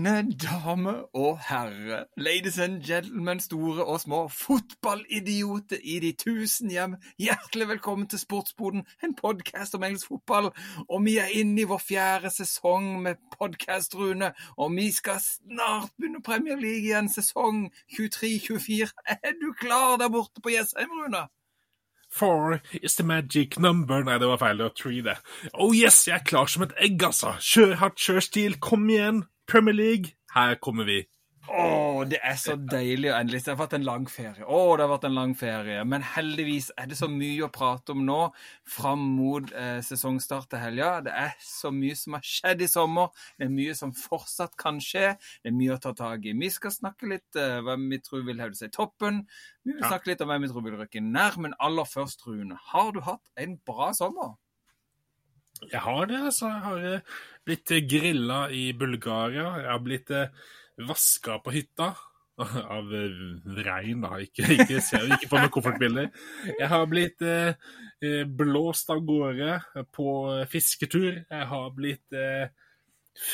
Mine 0.00 0.32
damer 0.32 1.16
og 1.16 1.38
herrer, 1.48 2.04
ladies 2.16 2.58
and 2.58 2.82
gentlemen, 2.82 3.40
store 3.40 3.84
og 3.84 4.00
små, 4.00 4.28
fotballidioter 4.28 5.76
i 5.82 5.98
de 6.00 6.12
tusen 6.12 6.70
hjem, 6.70 6.94
hjertelig 7.18 7.68
velkommen 7.68 8.08
til 8.08 8.18
Sportsboden, 8.18 8.86
en 9.04 9.14
podkast 9.14 9.74
om 9.74 9.82
engelsk 9.84 10.08
fotball. 10.08 10.48
Og 10.88 11.04
vi 11.04 11.18
er 11.20 11.34
inne 11.36 11.60
i 11.60 11.68
vår 11.68 11.82
fjerde 11.84 12.30
sesong 12.32 13.02
med 13.02 13.20
podkast, 13.34 13.94
Rune, 13.94 14.32
og 14.56 14.72
vi 14.76 14.88
skal 14.92 15.20
snart 15.20 15.92
begynne 15.98 16.22
Premier 16.22 16.56
League 16.56 16.88
igjen, 16.88 17.12
sesong 17.12 17.68
23-24. 17.92 18.88
Er 19.20 19.36
du 19.42 19.52
klar 19.60 20.00
der 20.00 20.08
borte 20.08 20.40
på 20.40 20.56
Jessheim, 20.56 20.96
Rune? 20.96 21.26
Four 22.10 22.60
is 22.82 22.96
the 22.96 23.04
magic 23.06 23.58
number 23.58 24.02
Nei, 24.02 24.18
det 24.18 24.26
var 24.28 24.40
feil. 24.40 24.58
Det 24.58 24.64
var 24.64 24.74
three, 24.74 25.02
det. 25.02 25.16
Oh 25.54 25.74
yes, 25.76 26.08
jeg 26.08 26.16
er 26.18 26.24
klar 26.26 26.50
som 26.50 26.66
et 26.66 26.74
egg, 26.78 27.02
altså. 27.06 27.36
Kjør 27.38 27.76
hardt, 27.84 28.00
kjør 28.02 28.20
stil. 28.26 28.58
Kom 28.60 28.88
igjen. 28.90 29.24
Premier 29.46 29.74
League, 29.74 30.14
her 30.34 30.54
kommer 30.62 30.84
vi. 30.84 31.04
Å, 31.50 32.04
det 32.06 32.20
er 32.22 32.36
så 32.38 32.54
deilig 32.54 33.08
å 33.10 33.16
endelig 33.16 33.40
Det 33.42 33.50
har 33.50 33.58
vært 33.58 33.72
en 33.74 33.86
lang 33.86 34.04
ferie. 34.10 34.44
Å, 34.46 34.58
det 34.78 34.84
har 34.84 34.90
vært 34.92 35.06
en 35.08 35.16
lang 35.16 35.32
ferie. 35.38 35.82
Men 35.88 36.04
heldigvis 36.06 36.68
er 36.78 36.90
det 36.90 36.98
så 37.00 37.08
mye 37.10 37.46
å 37.46 37.50
prate 37.52 37.94
om 37.94 38.04
nå 38.06 38.18
fram 38.70 39.02
mot 39.16 39.50
eh, 39.58 39.80
sesongstart 39.84 40.50
til 40.52 40.62
helga. 40.62 40.90
Det 41.06 41.14
er 41.24 41.32
så 41.42 41.72
mye 41.74 41.96
som 41.98 42.14
har 42.18 42.26
skjedd 42.26 42.62
i 42.62 42.70
sommer. 42.70 43.10
Det 43.34 43.48
er 43.48 43.54
mye 43.56 43.74
som 43.78 43.94
fortsatt 43.96 44.54
kan 44.60 44.78
skje. 44.84 45.16
Det 45.42 45.50
er 45.50 45.56
mye 45.56 45.74
å 45.74 45.80
ta 45.82 45.94
tak 45.98 46.28
i. 46.30 46.36
Vi 46.38 46.52
skal 46.54 46.74
snakke 46.76 47.10
litt 47.10 47.40
eh, 47.40 47.58
hvem 47.66 47.88
vi 47.90 48.02
tror 48.04 48.22
vil 48.28 48.44
hevde 48.44 48.60
seg 48.60 48.70
i 48.70 48.76
toppen. 48.78 49.24
Vi 49.66 49.74
vil 49.74 49.82
snakke 49.82 50.12
litt 50.12 50.22
om 50.22 50.30
hvem 50.30 50.46
vi 50.46 50.52
tror 50.52 50.68
vil 50.68 50.78
rykke 50.84 51.02
nær. 51.08 51.40
Men 51.42 51.58
aller 51.58 51.88
først, 51.88 52.22
Rune, 52.28 52.60
har 52.70 52.94
du 52.94 53.02
hatt 53.08 53.26
en 53.42 53.58
bra 53.66 53.90
sommer? 53.96 54.38
Jeg 55.68 55.82
har 55.84 56.06
det, 56.08 56.22
altså. 56.30 56.48
Jeg 56.48 56.64
har 56.64 56.86
eh, 56.88 57.18
blitt 57.44 57.74
eh, 57.74 57.84
grilla 57.84 58.40
i 58.54 58.70
Bulgaria. 58.72 59.50
Jeg 59.60 59.68
har 59.68 59.82
blitt 59.84 60.12
eh, 60.14 60.32
vaska 60.88 61.38
på 61.44 61.54
hytta. 61.54 61.94
Av 62.76 62.88
regn, 63.60 64.04
da. 64.04 64.14
Ikke, 64.24 64.46
ikke, 64.54 64.78
ikke 64.80 65.28
på 65.28 65.36
noen 65.36 65.52
koffertbilder. 65.52 66.08
Jeg 66.48 66.68
har 66.72 66.86
blitt 66.88 67.20
eh, 67.26 68.22
blåst 68.24 68.88
av 68.92 69.02
gårde 69.04 69.58
på 69.92 70.14
fisketur. 70.48 71.20
Jeg 71.20 71.48
har 71.50 71.68
blitt 71.76 72.16
eh, 72.16 72.48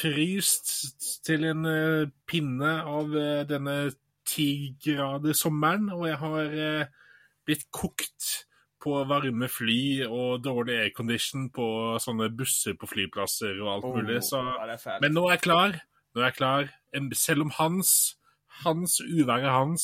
fryst 0.00 0.72
til 1.26 1.46
en 1.52 1.70
eh, 1.70 2.10
pinne 2.26 2.72
av 2.82 3.14
denne 3.46 3.76
tigradersommeren. 4.26 5.92
Og 5.94 6.08
jeg 6.10 6.20
har 6.24 6.52
blitt 7.46 7.68
kokt 7.70 8.32
på 8.86 9.02
varme 9.08 9.48
fly 9.50 10.06
og 10.06 10.42
dårlig 10.44 10.78
aircondition 10.84 11.48
på 11.54 11.66
sånne 12.02 12.28
busser 12.34 12.76
på 12.78 12.88
flyplasser 12.90 13.58
og 13.62 13.70
alt 13.72 13.92
mulig. 13.96 14.20
Så, 14.26 14.42
men 15.02 15.14
nå 15.14 15.26
er 15.28 15.36
jeg 15.36 15.46
klar. 15.46 15.78
Nå 16.16 16.22
er 16.22 16.30
jeg 16.30 16.38
klar. 16.38 16.70
Selv 17.12 17.44
om 17.44 17.50
hans, 17.58 18.16
hans 18.64 18.96
uværet 19.04 19.52
hans 19.52 19.82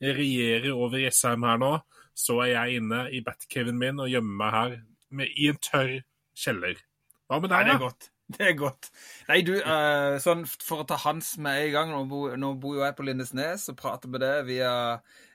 regjerer 0.00 0.72
over 0.72 1.02
Jessheim 1.02 1.44
her 1.44 1.58
nå, 1.60 1.72
så 2.16 2.38
er 2.46 2.54
jeg 2.54 2.80
inne 2.80 3.02
i 3.12 3.20
batcaven 3.24 3.76
min 3.76 4.00
og 4.00 4.08
gjemmer 4.08 4.38
meg 4.40 4.54
her 4.54 4.76
med, 5.12 5.32
i 5.36 5.50
en 5.52 5.58
tørr 5.60 5.98
kjeller. 6.32 6.80
Hva 7.28 7.42
med 7.42 7.52
deg, 7.52 7.68
da? 7.68 7.74
Det 7.74 7.76
er 7.76 7.82
godt. 7.82 8.08
Det 8.26 8.42
er 8.42 8.56
godt. 8.58 8.88
Nei, 9.28 9.42
du, 9.46 9.52
uh, 9.60 10.16
sånn 10.22 10.46
for 10.48 10.82
å 10.82 10.86
ta 10.88 10.96
Hans 11.04 11.36
med 11.38 11.68
i 11.68 11.74
gang 11.74 11.92
Nå 11.92 12.00
bor, 12.10 12.32
nå 12.40 12.54
bor 12.58 12.74
jo 12.74 12.82
jeg 12.82 12.96
på 12.98 13.04
Lindesnes 13.06 13.68
og 13.70 13.76
prater 13.78 14.10
med 14.10 14.24
det 14.24 14.32
via, 14.48 14.72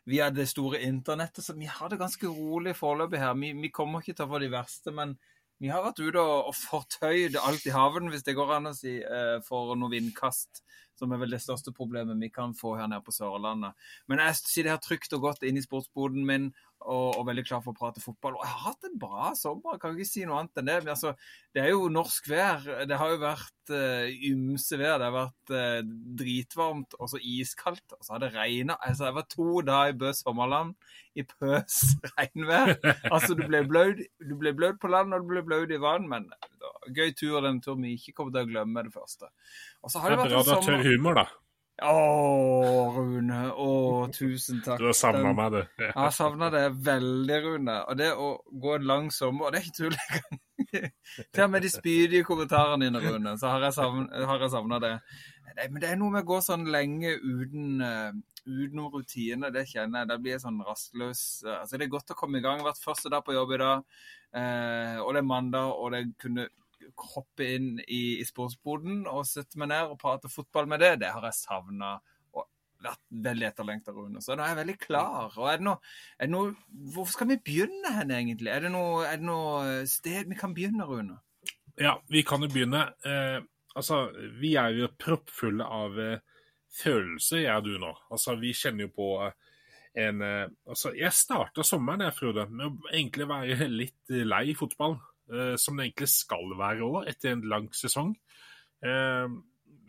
via 0.09 0.27
det 0.33 0.49
store 0.51 0.81
internettet, 0.89 1.45
så 1.45 1.55
vi 1.55 1.69
har 1.71 1.93
det 1.93 2.01
ganske 2.01 2.33
rolig 2.33 2.73
foreløpig 2.75 3.21
her. 3.21 3.37
Vi, 3.39 3.53
vi, 3.61 3.71
kommer 3.71 4.01
ikke 4.01 4.17
til 4.17 4.25
å 4.25 4.33
få 4.33 4.41
de 4.43 4.51
verste, 4.51 4.95
men 4.97 5.15
vi 5.61 5.69
har 5.69 5.83
vært 5.85 6.01
ute 6.01 6.21
og, 6.21 6.55
fortøyd 6.57 7.37
alt 7.37 7.65
i 7.69 7.73
haven, 7.75 8.09
hvis 8.09 8.25
det 8.25 8.33
går 8.37 8.55
an 8.57 8.71
å 8.71 8.75
si, 8.75 8.97
uh, 9.05 9.37
for 9.45 9.75
noe 9.77 9.93
vindkast. 9.93 10.63
Som 11.01 11.15
er 11.15 11.21
vel 11.23 11.33
det 11.33 11.41
største 11.41 11.73
problemet 11.73 12.19
vi 12.21 12.29
kan 12.29 12.53
få 12.57 12.75
her 12.77 12.89
nede 12.91 13.01
på 13.01 13.13
Sørlandet. 13.15 13.73
Men 14.05 14.21
jeg 14.21 14.37
sitter 14.37 14.75
her 14.75 14.83
trygt 14.83 15.15
og 15.17 15.25
godt 15.25 15.47
inn 15.47 15.57
i 15.57 15.65
sportsboden 15.65 16.27
min 16.27 16.51
og, 16.81 17.17
og, 17.17 17.25
veldig 17.27 17.43
klar 17.45 17.61
for 17.63 17.73
å 17.73 17.77
prate 17.77 18.01
fotball. 18.01 18.37
Og 18.37 18.45
jeg 18.45 18.51
har 18.51 18.63
hatt 18.71 18.87
en 18.87 18.99
bra 19.01 19.31
sommer, 19.37 19.75
jeg 19.75 19.83
kan 19.83 19.95
ikke 19.95 20.09
si 20.09 20.23
noe 20.25 20.39
annet 20.41 20.61
enn 20.61 20.69
det. 20.69 20.77
Men 20.81 20.93
altså, 20.95 21.13
det 21.53 21.63
er 21.63 21.69
jo 21.73 21.91
norsk 21.93 22.29
vær. 22.31 22.65
Det 22.89 22.97
har 22.97 23.13
jo 23.13 23.19
vært 23.21 23.73
uh, 23.73 24.07
ymse 24.31 24.79
vær. 24.81 24.97
Det 24.97 25.07
har 25.07 25.15
vært 25.17 25.53
uh, 25.53 25.91
dritvarmt 26.21 26.97
og 26.97 27.11
så 27.11 27.21
iskaldt. 27.21 27.85
Og 27.97 28.01
så 28.01 28.15
har 28.15 28.23
det 28.25 28.31
regna. 28.35 28.77
Altså, 28.79 29.07
jeg 29.07 29.17
var 29.19 29.29
to 29.29 29.61
dager 29.67 29.93
i 29.93 29.99
Bø 30.01 30.13
sommerland 30.17 30.73
i 31.19 31.25
pøs 31.27 31.79
regnvær. 32.15 32.73
Altså, 33.11 33.35
du 33.37 33.45
ble 33.45 33.63
blød, 33.67 34.05
du 34.23 34.35
ble 34.39 34.55
blød 34.57 34.81
på 34.81 34.91
land, 34.91 35.13
og 35.13 35.25
du 35.25 35.33
ble 35.33 35.45
blød 35.45 35.75
i 35.75 35.81
vann. 35.81 36.09
Men 36.09 36.29
det 36.31 36.65
var 36.65 36.87
en 36.87 36.97
gøy 36.97 37.13
tur, 37.13 37.41
den 37.45 37.61
turen 37.63 37.85
vi 37.85 37.97
ikke 37.99 38.17
kommer 38.17 38.35
til 38.35 38.47
å 38.47 38.51
glemme 38.55 38.87
det 38.87 38.95
første. 38.95 39.29
Og 39.81 39.91
så 39.91 40.01
har 40.01 40.13
det, 40.13 40.17
det 40.17 40.25
er 40.27 40.35
bra 40.35 40.43
du 40.45 40.51
har 40.53 40.65
tørr 40.65 40.83
humor, 40.85 41.17
da. 41.17 41.27
Å, 41.81 42.93
Rune. 42.93 43.39
Å, 43.57 43.69
tusen 44.13 44.61
takk. 44.61 44.77
Du 44.77 44.85
har 44.91 44.97
savna 44.97 45.31
meg, 45.33 45.55
du. 45.55 45.61
Ja. 45.81 45.87
Jeg 45.87 45.97
har 45.97 46.13
savna 46.13 46.49
det 46.53 46.63
veldig, 46.85 47.37
Rune. 47.45 47.77
Og 47.89 47.97
det 47.97 48.11
å 48.13 48.31
gå 48.61 48.75
en 48.77 48.87
lang 48.89 49.09
sommer 49.13 49.47
Og 49.47 49.53
det 49.53 49.61
er 49.61 49.69
ikke 49.69 49.79
tull 49.79 49.97
engang. 49.97 50.41
Til 51.33 51.43
og 51.47 51.53
med 51.55 51.65
de 51.65 51.71
spydige 51.73 52.27
kommentarene 52.27 52.85
dine, 52.85 53.01
Rune, 53.01 53.33
så 53.41 53.55
har 53.55 53.65
jeg 53.65 53.73
savna 54.53 54.81
det. 54.83 54.93
Nei, 55.55 55.65
men 55.65 55.81
det 55.81 55.89
er 55.89 55.97
noe 55.99 56.13
med 56.13 56.23
å 56.23 56.29
gå 56.29 56.37
sånn 56.45 56.69
lenge 56.71 57.15
uten, 57.17 57.81
uh, 57.81 58.13
utenom 58.45 58.93
rutine. 58.93 59.49
Det 59.51 59.65
kjenner 59.73 60.03
jeg. 60.03 60.11
Da 60.13 60.19
blir 60.21 60.35
jeg 60.37 60.45
sånn 60.45 60.61
rastløs. 60.67 61.25
Altså, 61.57 61.75
det 61.75 61.87
er 61.87 61.95
godt 61.97 62.13
å 62.13 62.19
komme 62.19 62.39
i 62.39 62.45
gang. 62.45 62.61
Jeg 62.61 62.67
har 62.67 62.71
vært 62.75 62.85
første 62.85 63.11
dag 63.11 63.25
på 63.25 63.35
jobb 63.35 63.57
i 63.57 63.61
dag, 63.63 63.83
uh, 64.37 64.97
og 65.01 65.15
det 65.15 65.23
er 65.23 65.31
mandag, 65.33 65.73
og 65.73 65.95
det 65.97 66.05
kunne 66.21 66.45
hoppe 66.97 67.47
inn 67.57 67.73
i, 67.85 68.19
i 68.21 68.25
sportsboden 68.27 69.05
og 69.09 69.27
sette 69.29 69.59
meg 69.61 69.71
ned 69.71 69.93
og 69.93 69.99
prate 70.01 70.31
fotball 70.31 70.69
med 70.69 70.83
det, 70.83 70.95
det 71.03 71.11
har 71.13 71.25
jeg 71.29 71.39
savna 71.39 71.95
og 72.35 72.47
vært 72.81 73.01
veldig 73.27 73.47
etterlengta, 73.49 73.93
Rune. 73.95 74.21
Så 74.23 74.35
nå 74.35 74.45
er 74.45 74.53
jeg 74.53 74.61
veldig 74.61 74.77
klar. 74.81 75.33
Og 75.35 75.49
er 75.51 75.59
det 75.61 75.67
noe, 75.67 75.93
er 76.17 76.29
det 76.29 76.33
noe 76.33 76.53
Hvor 76.93 77.09
skal 77.11 77.29
vi 77.33 77.41
begynne 77.45 77.93
hen, 77.97 78.13
egentlig? 78.15 78.51
Er 78.53 78.65
det, 78.65 78.73
noe, 78.73 79.05
er 79.07 79.21
det 79.21 79.27
noe 79.27 79.85
sted 79.89 80.29
vi 80.31 80.39
kan 80.39 80.55
begynne, 80.57 80.87
Rune? 80.89 81.19
Ja, 81.79 81.97
vi 82.11 82.23
kan 82.27 82.43
jo 82.43 82.49
begynne. 82.51 82.87
Eh, 83.07 83.39
altså, 83.75 84.03
vi 84.39 84.55
er 84.59 84.75
jo 84.75 84.91
proppfulle 84.99 85.65
av 85.65 85.99
eh, 86.01 86.19
følelser, 86.81 87.45
jeg 87.45 87.61
og 87.61 87.67
du 87.67 87.77
nå. 87.81 87.93
Altså, 88.11 88.35
vi 88.41 88.53
kjenner 88.57 88.87
jo 88.87 88.93
på 88.95 89.09
eh, 89.27 89.37
en 90.05 90.21
eh, 90.25 90.49
Altså, 90.71 90.93
jeg 90.97 91.15
starta 91.15 91.65
sommeren, 91.67 92.05
jeg, 92.07 92.17
Frode, 92.17 92.47
med 92.49 92.67
å 92.67 92.91
egentlig 92.91 93.29
være 93.29 93.69
litt 93.71 94.15
lei 94.27 94.45
fotball. 94.57 94.97
Eh, 95.31 95.55
som 95.55 95.77
det 95.77 95.87
egentlig 95.87 96.09
skal 96.11 96.51
være 96.59 96.83
òg, 96.83 97.07
etter 97.07 97.31
en 97.31 97.45
lang 97.47 97.69
sesong. 97.75 98.11
Eh, 98.83 99.37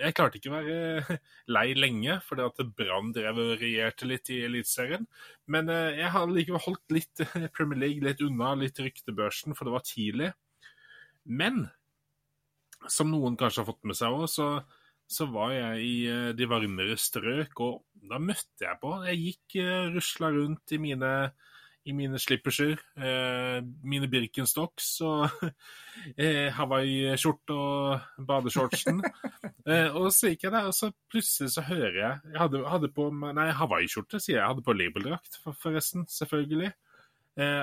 jeg 0.03 0.14
klarte 0.16 0.38
ikke 0.38 0.53
å 0.53 0.54
være 0.54 1.16
lei 1.56 1.66
lenge, 1.75 2.20
fordi 2.26 2.47
at 2.47 2.62
Brann 2.78 3.10
drev 3.14 3.41
og 3.42 3.54
regjerte 3.62 4.08
litt 4.08 4.30
i 4.34 4.42
Eliteserien. 4.47 5.08
Men 5.50 5.70
eh, 5.72 5.98
jeg 5.98 6.12
har 6.14 6.30
likevel 6.30 6.62
holdt 6.69 6.94
litt 6.94 7.25
Premier 7.56 7.82
League 7.82 8.06
litt 8.06 8.22
unna, 8.25 8.54
litt 8.58 8.78
ryktebørsen, 8.78 9.58
for 9.58 9.69
det 9.69 9.75
var 9.75 9.86
tidlig. 9.88 10.30
Men 11.26 11.66
som 12.91 13.10
noen 13.10 13.34
kanskje 13.38 13.62
har 13.62 13.70
fått 13.72 13.84
med 13.86 13.98
seg 13.98 14.14
òg, 14.14 14.28
så, 14.30 14.48
så, 15.10 15.26
var 15.30 15.54
jeg 15.54 15.82
i 15.86 15.97
de 16.38 16.48
varmere 16.50 16.97
strøk, 16.98 17.62
og 17.62 18.09
da 18.10 18.19
møtte 18.19 18.66
jeg 18.66 18.78
på 18.82 18.94
Jeg 19.06 19.20
gikk 19.20 19.59
rusla 19.94 20.32
rundt 20.34 20.74
i 20.74 20.80
mine 20.82 21.12
i 21.84 21.93
mine 21.93 22.19
slipperser, 22.19 22.78
eh, 22.97 23.59
mine 23.82 24.06
Birkenstocks 24.10 24.88
og 25.06 25.43
eh, 26.22 26.48
hawaiiskjorte 26.54 27.56
og 27.56 28.25
badeshortsen. 28.28 29.03
eh, 29.66 29.88
og 29.91 30.12
så 30.15 30.31
gikk 30.31 30.47
jeg 30.47 30.54
der, 30.54 30.69
og 30.71 30.76
så 30.76 30.92
plutselig 31.10 31.54
så 31.56 31.65
hører 31.66 31.98
jeg 31.98 32.21
Jeg 32.31 32.41
hadde, 32.44 32.62
hadde 32.71 32.92
på 32.94 33.09
Nei, 33.10 33.48
hawaiiskjorte, 33.59 34.21
sier 34.22 34.37
jeg. 34.37 34.41
Jeg 34.42 34.50
hadde 34.53 34.66
på 34.66 34.76
labeldrakt, 34.78 35.38
for, 35.42 35.59
forresten. 35.59 36.06
Selvfølgelig. 36.10 36.72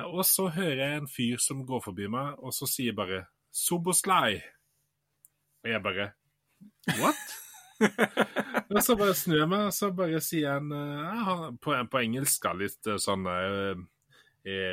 Og 0.10 0.24
så 0.26 0.48
hører 0.50 0.80
jeg 0.82 0.98
en 0.98 1.08
fyr 1.08 1.42
som 1.44 1.60
går 1.68 1.84
forbi 1.86 2.08
meg, 2.10 2.40
og 2.42 2.56
så 2.58 2.66
sier 2.66 2.96
bare 2.98 3.28
'Soboslai'. 3.54 4.42
Og 5.64 5.70
jeg 5.70 5.84
bare 5.84 6.08
What? 6.98 7.22
og 8.74 8.82
så 8.84 8.96
bare 8.98 9.14
snur 9.14 9.38
jeg 9.38 9.50
meg, 9.50 9.68
og 9.70 9.74
så 9.74 9.92
bare 9.94 10.22
sier 10.26 10.58
han 10.58 11.54
på, 11.62 11.76
på 11.92 12.02
engelsk 12.02 12.50
litt 12.58 12.90
sånn 12.98 13.30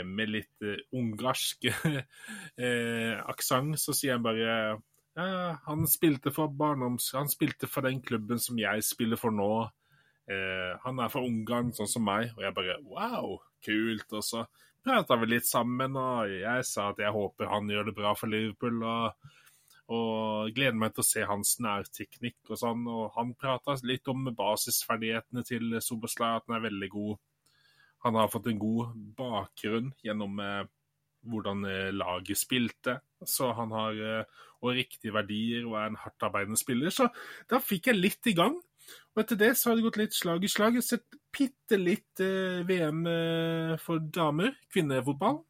med 0.06 0.30
litt 0.30 0.62
eh, 0.62 0.82
ungarsk 0.96 1.66
eh, 2.66 3.16
aksent, 3.26 3.80
så 3.80 3.94
sier 3.96 4.16
han 4.16 4.26
bare 4.26 4.44
ja, 5.16 5.56
han 5.64 5.86
spilte 5.88 6.28
for 6.34 6.52
barndoms... 6.52 7.08
Han 7.16 7.30
spilte 7.32 7.68
for 7.70 7.86
den 7.88 8.02
klubben 8.04 8.40
som 8.42 8.58
jeg 8.60 8.84
spiller 8.84 9.16
for 9.16 9.32
nå. 9.32 9.48
Eh, 10.28 10.74
han 10.82 11.00
er 11.00 11.08
fra 11.08 11.22
Ungarn, 11.24 11.72
sånn 11.72 11.88
som 11.88 12.04
meg. 12.04 12.34
Og 12.36 12.44
jeg 12.44 12.56
bare 12.58 12.76
wow, 12.84 13.38
kult. 13.64 14.12
Og 14.12 14.26
så 14.26 14.44
prata 14.84 15.16
vi 15.22 15.30
litt 15.30 15.48
sammen, 15.48 15.96
og 15.96 16.34
jeg 16.36 16.68
sa 16.68 16.90
at 16.92 17.00
jeg 17.00 17.16
håper 17.16 17.48
han 17.48 17.72
gjør 17.72 17.88
det 17.88 17.96
bra 17.96 18.12
for 18.18 18.32
Liverpool. 18.32 18.84
og 18.84 19.34
og 19.86 20.50
gleder 20.50 20.74
meg 20.74 20.96
til 20.96 21.04
å 21.04 21.06
se 21.06 21.22
hans 21.30 21.52
nærteknikk 21.62 22.50
og 22.50 22.58
sånn. 22.58 22.80
Og 22.90 23.12
han 23.14 23.36
prata 23.38 23.76
litt 23.86 24.08
om 24.10 24.24
basisferdighetene 24.34 25.44
til 25.46 25.76
Soboslaj, 25.78 26.40
at 26.40 26.48
han 26.48 26.56
er 26.58 26.64
veldig 26.64 26.88
god 26.90 27.20
han 28.04 28.18
har 28.18 28.30
fått 28.32 28.48
en 28.50 28.60
god 28.60 28.94
bakgrunn 29.18 29.92
gjennom, 30.04 30.40
eh, 30.40 30.64
hvordan 31.26 31.64
laget 31.96 32.38
spilte. 32.38 33.00
Så 33.26 33.48
han 33.56 33.72
har 33.74 33.96
og 34.62 34.76
riktige 34.76 35.10
verdier 35.12 35.64
og 35.66 35.74
er 35.74 35.88
en 35.90 35.98
hardtarbeidende 35.98 36.58
spiller. 36.60 36.92
Så 36.94 37.08
da 37.50 37.58
fikk 37.58 37.90
jeg 37.90 37.98
litt 37.98 38.30
i 38.30 38.36
gang. 38.36 38.54
Og 39.16 39.22
etter 39.22 39.40
det 39.40 39.56
så 39.58 39.70
har 39.70 39.76
det 39.76 39.82
gått 39.88 39.98
litt 39.98 40.14
slag 40.14 40.44
i 40.46 40.50
slag. 40.50 40.76
Jeg 40.76 40.84
har 40.84 40.86
sett 40.86 41.18
bitte 41.34 41.80
litt 41.80 42.22
eh, 42.22 42.62
VM 42.68 43.02
for 43.82 43.98
damer, 43.98 44.54
kvinnefotball. 44.70 45.42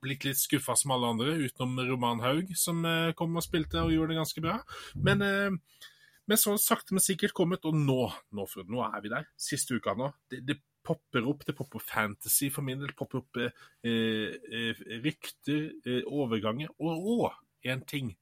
Blitt 0.00 0.24
litt 0.24 0.40
skuffa 0.40 0.74
som 0.80 0.94
alle 0.94 1.10
andre, 1.12 1.32
utenom 1.44 1.80
Roman 1.84 2.22
Haug, 2.24 2.54
som 2.56 2.80
eh, 2.88 3.12
kom 3.16 3.36
og 3.36 3.44
spilte 3.44 3.82
og 3.84 3.92
gjorde 3.92 4.14
det 4.14 4.20
ganske 4.22 4.42
bra. 4.44 4.56
Men, 4.96 5.24
eh, 5.24 5.82
men 6.30 6.40
så 6.40 6.54
sakte, 6.60 6.96
men 6.96 7.04
sikkert 7.04 7.34
kommet, 7.36 7.66
og 7.68 7.76
nå, 7.76 8.06
nå, 8.32 8.46
nå 8.70 8.84
er 8.86 9.04
vi 9.04 9.12
der. 9.12 9.28
Siste 9.36 9.76
uka 9.76 9.92
nå. 9.98 10.08
Det, 10.32 10.40
det 10.48 10.56
popper 10.84 11.26
opp. 11.28 11.44
Det 11.46 11.56
popper 11.56 11.82
fantasy 11.84 12.50
for 12.52 12.66
min 12.66 12.80
del. 12.82 12.94
popper 12.96 13.22
opp 13.22 13.40
eh, 13.40 13.52
eh, 13.84 14.82
rykter, 15.04 15.70
eh, 15.86 16.02
overganger. 16.06 16.72
Og 16.80 17.30
én 17.66 17.84
ting. 17.86 18.14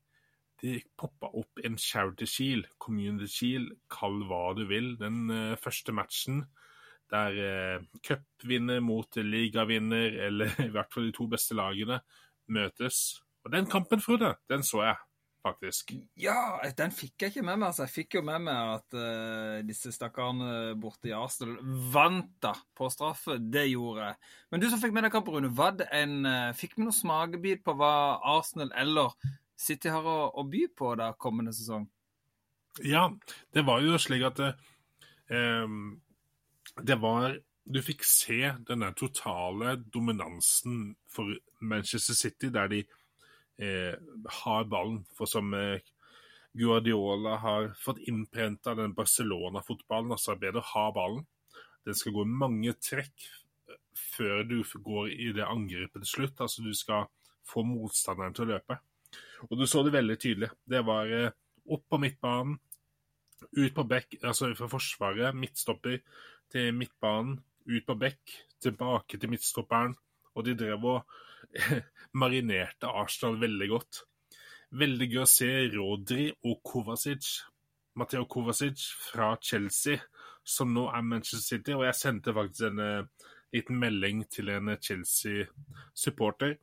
Det 0.58 0.82
poppa 0.99 1.31
opp 1.38 1.60
en 1.64 1.78
charity 1.78 2.26
shield, 2.26 2.66
community 2.82 3.28
shield, 3.31 3.76
kall 3.90 4.25
hva 4.26 4.55
du 4.58 4.64
vil. 4.66 4.96
Den 4.99 5.31
eh, 5.31 5.58
første 5.60 5.94
matchen 5.94 6.46
der 7.08 7.37
eh, 7.40 7.84
cupvinner 8.05 8.82
mot 8.84 9.16
ligavinner, 9.16 10.19
eller 10.28 10.50
i 10.66 10.72
hvert 10.75 10.93
fall 10.93 11.08
de 11.08 11.14
to 11.16 11.28
beste 11.31 11.56
lagene, 11.56 12.00
møtes. 12.49 13.22
Og 13.44 13.52
den 13.52 13.69
kampen, 13.70 14.02
Frode, 14.02 14.34
den 14.50 14.66
så 14.66 14.82
jeg 14.84 14.99
faktisk. 15.48 15.92
Ja, 16.20 16.58
den 16.76 16.92
fikk 16.94 17.24
jeg 17.24 17.32
ikke 17.32 17.44
med 17.46 17.58
meg. 17.58 17.70
altså. 17.70 17.86
Jeg 17.86 17.94
fikk 17.94 18.18
jo 18.18 18.22
med 18.26 18.44
meg 18.46 18.72
at 18.76 18.96
uh, 18.96 19.58
disse 19.66 19.92
stakkarene 19.94 20.76
borte 20.80 21.10
i 21.10 21.16
Arsenal 21.16 21.58
vant 21.92 22.30
da 22.44 22.54
på 22.76 22.90
straffe. 22.92 23.38
Det 23.40 23.66
gjorde 23.70 24.10
jeg. 24.10 24.18
Men 24.52 24.62
du 24.62 24.68
som 24.68 24.82
fikk 24.82 24.94
med 24.96 25.06
deg 25.06 25.14
kampen, 25.14 25.38
Rune, 25.38 25.52
var 25.56 25.76
det 25.78 25.88
en, 25.96 26.20
uh, 26.28 26.56
fikk 26.56 26.76
vi 26.76 26.86
noen 26.86 26.96
smakebit 26.96 27.64
på 27.66 27.76
hva 27.78 27.92
Arsenal 28.36 28.72
eller 28.78 29.16
City 29.58 29.90
har 29.92 30.06
å, 30.06 30.18
å, 30.38 30.46
by 30.46 30.68
på 30.78 30.92
da 31.00 31.10
kommende 31.18 31.54
sesong? 31.56 31.88
Ja, 32.86 33.08
det 33.54 33.64
var 33.66 33.82
jo 33.82 33.98
slik 33.98 34.22
at 34.28 34.38
uh, 34.44 35.66
det 36.78 36.98
var 37.02 37.40
Du 37.68 37.82
fikk 37.84 38.00
se 38.06 38.54
den 38.64 38.80
totale 38.96 39.74
dominansen 39.92 40.94
for 41.12 41.34
Manchester 41.60 42.16
City, 42.16 42.48
der 42.48 42.70
de 42.72 42.78
har 43.58 44.69
ballen. 44.70 45.02
For 45.19 45.31
som 45.31 45.55
eh, 45.55 45.81
Guardiola 46.58 47.37
har 47.43 47.72
fått 47.78 47.99
innprenta 47.99 48.75
den 48.75 48.94
Barcelona-fotballen, 48.94 50.14
altså 50.14 50.34
er 50.34 50.43
bedre 50.43 50.62
å 50.62 50.70
ha 50.72 50.87
ballen. 50.94 51.26
Den 51.87 51.96
skal 51.99 52.14
gå 52.16 52.25
mange 52.28 52.75
trekk 52.82 53.26
eh, 53.69 53.81
før 54.16 54.44
du 54.49 54.60
går 54.62 55.10
i 55.14 55.32
det 55.37 55.46
angrepet 55.46 56.02
til 56.05 56.12
slutt. 56.12 56.40
Altså 56.44 56.64
du 56.66 56.72
skal 56.76 57.08
få 57.49 57.64
motstanderen 57.66 58.37
til 58.37 58.46
å 58.46 58.52
løpe. 58.55 58.78
Og 59.49 59.58
du 59.58 59.66
så 59.66 59.84
det 59.87 59.94
veldig 59.94 60.19
tydelig. 60.20 60.50
Det 60.69 60.82
var 60.87 61.12
eh, 61.14 61.37
opp 61.69 61.87
på 61.88 62.00
midtbanen, 62.02 62.58
ut 63.55 63.75
på 63.75 63.84
bekk, 63.87 64.19
altså 64.26 64.50
fra 64.58 64.66
forsvaret, 64.70 65.37
midtstopper, 65.37 66.00
til 66.50 66.72
midtbanen, 66.75 67.37
ut 67.69 67.87
på 67.87 67.94
bekk, 68.00 68.34
tilbake 68.62 69.20
til 69.20 69.31
midtstopperen. 69.31 69.94
Og 70.34 70.46
de 70.46 70.55
drev 70.58 70.84
og 70.87 71.19
marinerte 72.20 72.90
Arsenal 72.90 73.38
veldig 73.40 73.68
godt. 73.72 74.02
Veldig 74.78 75.08
gøy 75.08 75.22
å 75.22 75.30
se 75.30 75.48
Rodri 75.72 76.28
og 76.44 76.60
Kovacic, 76.66 77.28
Matteo 77.98 78.26
Kovacic 78.28 78.84
fra 79.08 79.32
Chelsea, 79.40 80.00
som 80.44 80.72
nå 80.74 80.86
er 80.92 81.04
Manchester 81.06 81.44
City. 81.56 81.76
Og 81.76 81.86
jeg 81.88 81.96
sendte 81.98 82.34
faktisk 82.36 82.68
en 82.68 82.82
uh, 82.84 83.28
liten 83.54 83.80
melding 83.80 84.26
til 84.32 84.52
en 84.52 84.74
Chelsea-supporter. 84.76 86.58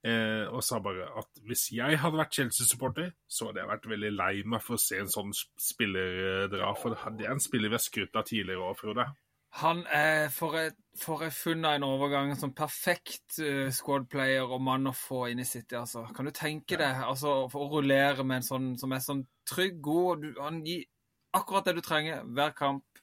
Eh, 0.00 0.46
og 0.48 0.62
sa 0.64 0.78
bare 0.80 1.10
at 1.20 1.42
hvis 1.44 1.66
jeg 1.76 1.98
hadde 2.00 2.16
vært 2.16 2.32
Chelsea-supporter, 2.32 3.10
så 3.28 3.50
hadde 3.50 3.60
jeg 3.60 3.68
vært 3.68 3.88
veldig 3.90 4.12
lei 4.14 4.30
meg 4.48 4.62
for 4.64 4.78
å 4.78 4.80
se 4.80 4.96
en 4.96 5.10
sånn 5.12 5.34
spiller 5.60 6.46
dra. 6.52 6.70
For 6.78 6.96
det 7.18 7.26
er 7.26 7.34
en 7.34 7.42
spiller 7.42 7.68
vi 7.68 7.76
har 7.76 7.84
skrytt 7.84 8.16
av 8.16 8.24
tidligere 8.30 8.64
òg, 8.64 8.78
Frode. 8.80 9.06
Han 9.58 9.82
er 9.90 10.28
for 10.30 10.54
et, 10.60 10.76
for 11.00 11.24
jeg 11.24 11.34
funnet 11.34 11.78
en 11.78 11.86
overgang 11.88 12.30
som 12.38 12.52
perfekt 12.54 13.40
uh, 13.42 13.66
squad-player 13.74 14.46
og 14.46 14.62
mann 14.62 14.86
å 14.86 14.94
få 14.94 15.24
inn 15.32 15.42
i 15.42 15.48
City. 15.48 15.74
altså. 15.78 16.04
Kan 16.14 16.28
du 16.28 16.34
tenke 16.36 16.76
ja. 16.76 16.84
deg 16.84 17.02
altså, 17.08 17.34
å 17.50 17.66
rullere 17.72 18.22
med 18.22 18.40
en 18.40 18.46
sånn 18.46 18.70
som 18.78 18.94
er 18.94 19.02
sånn 19.02 19.24
trygg, 19.50 19.80
god 19.82 20.22
du, 20.22 20.30
Han 20.38 20.62
gir 20.66 20.86
akkurat 21.34 21.66
det 21.66 21.76
du 21.80 21.82
trenger 21.82 22.22
hver 22.30 22.54
kamp. 22.54 23.02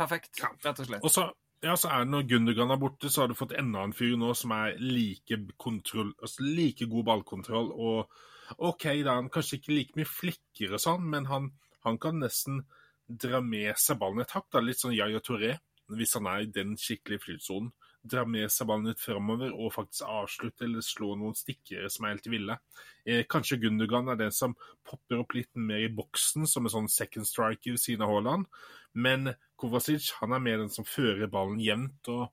Perfekt, 0.00 0.40
rett 0.64 0.80
og 0.80 0.88
slett. 0.88 1.04
Og 1.04 1.12
så 1.12 1.28
ja, 1.60 1.74
så 1.76 1.90
er 1.92 2.04
det 2.04 2.12
Når 2.14 2.28
Gundergan 2.28 2.72
er 2.72 2.80
borte, 2.80 3.10
så 3.12 3.22
har 3.22 3.28
du 3.28 3.36
fått 3.36 3.52
enda 3.52 3.82
en 3.84 3.92
fyr 3.92 4.16
nå 4.16 4.32
som 4.38 4.54
er 4.56 4.78
like, 4.80 5.36
kontroll, 5.60 6.14
altså 6.22 6.44
like 6.46 6.88
god 6.88 7.04
ballkontroll. 7.10 7.72
Og 7.76 8.62
OK, 8.64 8.86
da 9.04 9.18
han 9.18 9.28
kanskje 9.32 9.60
ikke 9.60 9.74
like 9.76 9.98
mye 9.98 10.08
flikker 10.08 10.72
og 10.74 10.82
sånn, 10.82 11.04
men 11.12 11.28
han, 11.28 11.50
han, 11.84 11.98
kan 12.00 12.16
nesten 12.22 12.62
dra 13.10 13.42
med 13.44 13.74
seg 13.80 13.98
ballen 14.00 14.22
et 14.24 14.34
hakk. 14.36 14.60
Litt 14.62 14.82
sånn 14.82 14.96
Yaya 14.96 15.20
Touré, 15.24 15.56
hvis 15.90 16.16
han 16.18 16.28
er 16.30 16.44
i 16.44 16.52
den 16.54 16.76
skikkelige 16.78 17.26
flytsonen 17.26 17.72
dra 18.02 18.24
med 18.24 18.48
seg 18.52 18.68
ballen 18.68 18.88
litt 18.90 19.02
fremover 19.02 19.52
og 19.52 19.74
faktisk 19.74 20.06
avslutte 20.08 20.64
eller 20.66 20.84
slå 20.84 21.12
noen 21.20 21.36
stikkere 21.36 21.90
som 21.92 22.06
er 22.06 22.14
helt 22.14 22.30
ville. 22.32 22.56
Eh, 23.04 23.22
kanskje 23.28 23.60
Gundogan 23.60 24.08
er 24.12 24.18
den 24.20 24.34
som 24.34 24.56
popper 24.86 25.20
opp 25.20 25.36
litt 25.36 25.52
mer 25.56 25.84
i 25.84 25.92
boksen, 25.92 26.46
som 26.48 26.66
en 26.66 26.74
sånn 26.74 26.90
second 26.92 27.28
striker 27.28 27.76
ved 27.76 27.82
siden 27.82 28.06
av 28.06 28.14
Haaland. 28.14 28.48
Men 28.92 29.34
Kovacic 29.60 30.10
han 30.20 30.34
er 30.34 30.44
mer 30.44 30.62
den 30.62 30.72
som 30.72 30.88
fører 30.88 31.30
ballen 31.30 31.60
jevnt 31.62 32.08
og 32.12 32.30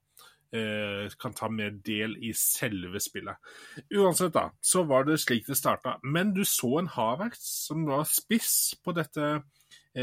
eh, 0.55 1.11
kan 1.19 1.35
ta 1.35 1.51
mer 1.51 1.75
del 1.83 2.15
i 2.23 2.31
selve 2.37 3.01
spillet. 3.03 3.51
Uansett, 3.91 4.33
da, 4.37 4.49
så 4.63 4.85
var 4.87 5.07
det 5.07 5.19
slik 5.21 5.49
det 5.49 5.59
starta. 5.59 5.97
Men 6.03 6.31
du 6.35 6.45
så 6.47 6.77
en 6.79 6.91
Havertz 6.95 7.67
som 7.67 7.83
var 7.89 8.07
spiss 8.07 8.77
på 8.83 8.95
dette 8.95 9.41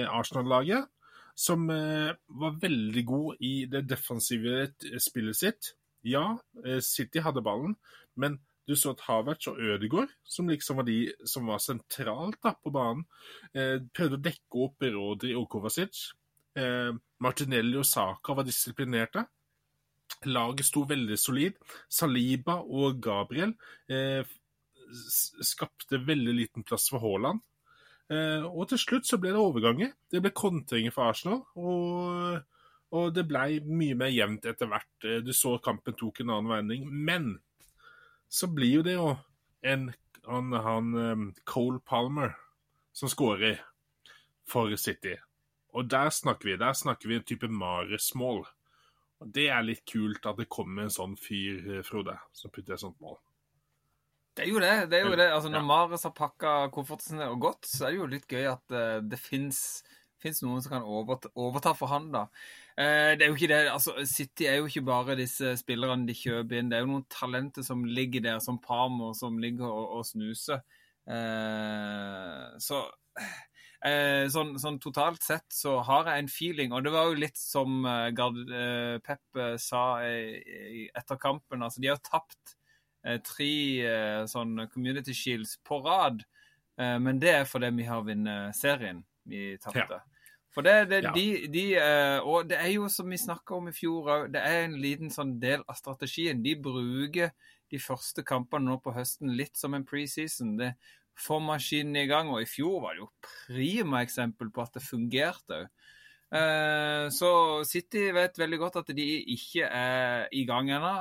Arsenal-laget 0.02 0.90
som 1.34 1.70
eh, 1.70 2.14
var 2.26 2.58
veldig 2.62 3.04
god 3.06 3.42
i 3.42 3.54
det 3.70 3.84
defensive 3.90 4.68
spillet 5.02 5.38
sitt. 5.38 5.70
Ja, 6.06 6.38
eh, 6.64 6.80
City 6.84 7.22
hadde 7.24 7.42
ballen, 7.44 7.76
men 8.14 8.38
du 8.68 8.74
så 8.78 8.94
at 8.94 9.02
Havertz 9.04 9.50
og 9.50 9.58
Ødegaard, 9.60 10.12
som 10.24 10.48
liksom 10.48 10.78
var 10.80 10.86
de 10.88 10.98
som 11.28 11.48
var 11.50 11.60
sentralt 11.60 12.38
da, 12.42 12.54
på 12.54 12.72
banen, 12.72 13.04
eh, 13.52 13.80
prøvde 13.92 14.20
å 14.20 14.24
dekke 14.24 14.62
opp 14.66 14.86
Rodri 14.94 15.34
og 15.36 15.48
Kovacic. 15.52 16.06
Eh, 16.56 16.92
Martinelli 17.20 17.76
og 17.80 17.88
Saka 17.88 18.36
var 18.38 18.46
disiplinerte. 18.46 19.26
Laget 20.30 20.68
sto 20.70 20.84
veldig 20.88 21.18
solid. 21.20 21.58
Saliba 21.90 22.60
og 22.62 23.02
Gabriel 23.02 23.52
eh, 23.90 24.24
skapte 25.44 26.00
veldig 26.06 26.36
liten 26.38 26.64
plass 26.64 26.88
for 26.92 27.02
Haaland. 27.02 27.42
Eh, 28.12 28.44
og 28.44 28.68
til 28.68 28.80
slutt 28.80 29.08
så 29.08 29.18
ble 29.20 29.32
det 29.32 29.40
overganger. 29.40 29.94
Det 30.10 30.20
ble 30.24 30.34
kontringer 30.36 30.94
for 30.94 31.08
Arsenal. 31.08 31.42
Og, 31.56 32.40
og 32.94 33.12
det 33.16 33.26
ble 33.28 33.60
mye 33.64 33.98
mer 33.98 34.12
jevnt 34.12 34.48
etter 34.50 34.70
hvert. 34.70 34.94
Eh, 35.04 35.20
du 35.24 35.32
så 35.36 35.56
kampen 35.64 35.96
tok 35.98 36.22
en 36.22 36.34
annen 36.36 36.52
vending. 36.52 36.88
Men 36.88 37.36
så 38.28 38.50
blir 38.50 38.80
jo 38.80 38.86
det 38.86 38.96
jo 38.98 39.12
en 39.64 39.92
han, 40.24 40.52
han 40.52 40.94
um, 40.96 41.24
Cole 41.44 41.82
Palmer 41.84 42.32
som 42.96 43.10
skårer 43.12 43.58
for 44.48 44.72
City. 44.80 45.18
Og 45.74 45.90
der 45.90 46.10
snakker 46.10 46.48
vi 46.48 46.56
der 46.56 46.72
snakker 46.72 47.10
vi 47.10 47.18
en 47.18 47.26
type 47.28 47.48
Mares-mål. 47.48 48.44
Og 49.20 49.28
Det 49.34 49.48
er 49.48 49.62
litt 49.62 49.84
kult 49.88 50.26
at 50.26 50.38
det 50.40 50.48
kommer 50.48 50.84
en 50.84 50.92
sånn 50.92 51.16
fyr, 51.16 51.60
eh, 51.78 51.84
Frode, 51.86 52.16
som 52.32 52.50
putter 52.50 52.74
et 52.74 52.80
sånt 52.80 53.00
mål. 53.00 53.18
Det 54.34 54.42
er 54.42 54.50
jo 54.50 54.60
det. 54.62 54.72
det, 54.90 54.98
er 54.98 55.06
jo 55.06 55.16
det. 55.18 55.28
Altså, 55.30 55.50
når 55.50 55.62
ja. 55.62 55.66
Mares 55.68 56.04
har 56.06 56.12
pakka 56.14 56.54
kofferten 56.74 57.22
og 57.28 57.38
gått, 57.42 57.68
så 57.70 57.86
er 57.86 57.94
det 57.94 58.00
jo 58.00 58.10
litt 58.10 58.26
gøy 58.30 58.48
at 58.50 58.74
uh, 58.74 58.98
det 59.06 59.20
fins 59.22 59.60
noen 60.42 60.62
som 60.64 60.72
kan 60.72 60.86
overta, 60.88 61.28
overta 61.38 61.74
for 61.76 61.92
han, 61.92 62.08
da. 62.14 62.24
Uh, 62.74 63.12
det 63.14 63.26
er 63.26 63.28
jo 63.28 63.36
ikke 63.36 63.50
det, 63.52 63.60
altså 63.70 63.92
City 64.08 64.48
er 64.48 64.56
jo 64.58 64.70
ikke 64.70 64.82
bare 64.88 65.18
disse 65.18 65.52
spillerne 65.60 66.08
de 66.08 66.16
kjøper 66.18 66.58
inn. 66.58 66.72
Det 66.72 66.78
er 66.78 66.82
jo 66.82 66.90
noen 66.94 67.06
talenter 67.12 67.66
som 67.66 67.84
ligger 67.86 68.24
der, 68.24 68.40
som 68.42 68.58
Palmer, 68.64 69.12
som 69.14 69.38
ligger 69.38 69.68
og, 69.68 70.00
og 70.00 70.08
snuser. 70.08 70.64
Uh, 71.06 72.56
så 72.58 72.82
sånn, 73.84 74.54
sånn, 74.56 74.78
totalt 74.80 75.20
sett 75.20 75.44
så 75.52 75.76
har 75.84 76.08
jeg 76.08 76.22
en 76.22 76.28
feeling, 76.32 76.70
og 76.72 76.86
det 76.86 76.92
var 76.94 77.10
jo 77.10 77.18
litt 77.20 77.36
som 77.36 77.84
Gard, 78.16 78.38
Pep 79.04 79.40
sa 79.60 79.82
etter 80.08 81.20
kampen. 81.20 81.60
altså 81.60 81.84
De 81.84 81.90
har 81.92 82.00
tapt 82.00 82.54
tre 83.24 83.52
eh, 83.84 84.22
sånn 84.30 84.66
community 84.72 85.14
shields 85.16 85.58
på 85.66 85.80
rad. 85.84 86.24
Eh, 86.80 86.96
men 87.02 87.20
det 87.22 87.32
er 87.34 87.48
fordi 87.48 87.70
vi 87.76 87.86
har 87.88 88.04
vunnet 88.06 88.56
serien 88.56 89.04
vi 89.28 89.54
tapte. 89.62 90.00
Ja. 90.00 90.02
For 90.54 90.62
det, 90.62 90.74
det 90.92 91.00
ja. 91.02 91.10
de, 91.16 91.28
de, 91.50 91.62
Og 92.30 92.46
det 92.46 92.60
er 92.60 92.68
jo 92.76 92.86
som 92.92 93.08
vi 93.10 93.18
snakka 93.18 93.56
om 93.56 93.72
i 93.72 93.74
fjor 93.74 94.10
òg, 94.12 94.28
det 94.36 94.42
er 94.46 94.60
en 94.68 94.76
liten 94.78 95.10
sånn 95.10 95.32
del 95.42 95.64
av 95.66 95.74
strategien. 95.80 96.44
De 96.44 96.52
bruker 96.54 97.32
de 97.72 97.80
første 97.82 98.22
kampene 98.22 98.68
nå 98.68 98.76
på 98.84 98.94
høsten 98.94 99.32
litt 99.34 99.58
som 99.58 99.74
en 99.74 99.86
preseason. 99.88 100.54
Det 100.60 100.76
får 101.18 101.42
maskinen 101.42 101.98
i 101.98 102.06
gang. 102.06 102.30
Og 102.30 102.44
i 102.44 102.48
fjor 102.48 102.78
var 102.84 102.94
det 102.94 103.02
jo 103.02 103.10
prima 103.26 104.04
eksempel 104.06 104.52
på 104.54 104.62
at 104.62 104.78
det 104.78 104.86
fungerte 104.86 105.64
òg. 105.64 105.90
Eh, 106.32 107.08
så 107.14 107.30
City 107.68 108.08
vet 108.14 108.38
veldig 108.40 108.58
godt 108.58 108.80
at 108.80 108.92
de 108.96 109.04
ikke 109.34 109.68
er 109.68 110.26
i 110.34 110.44
gang 110.48 110.70
ennå. 110.72 110.92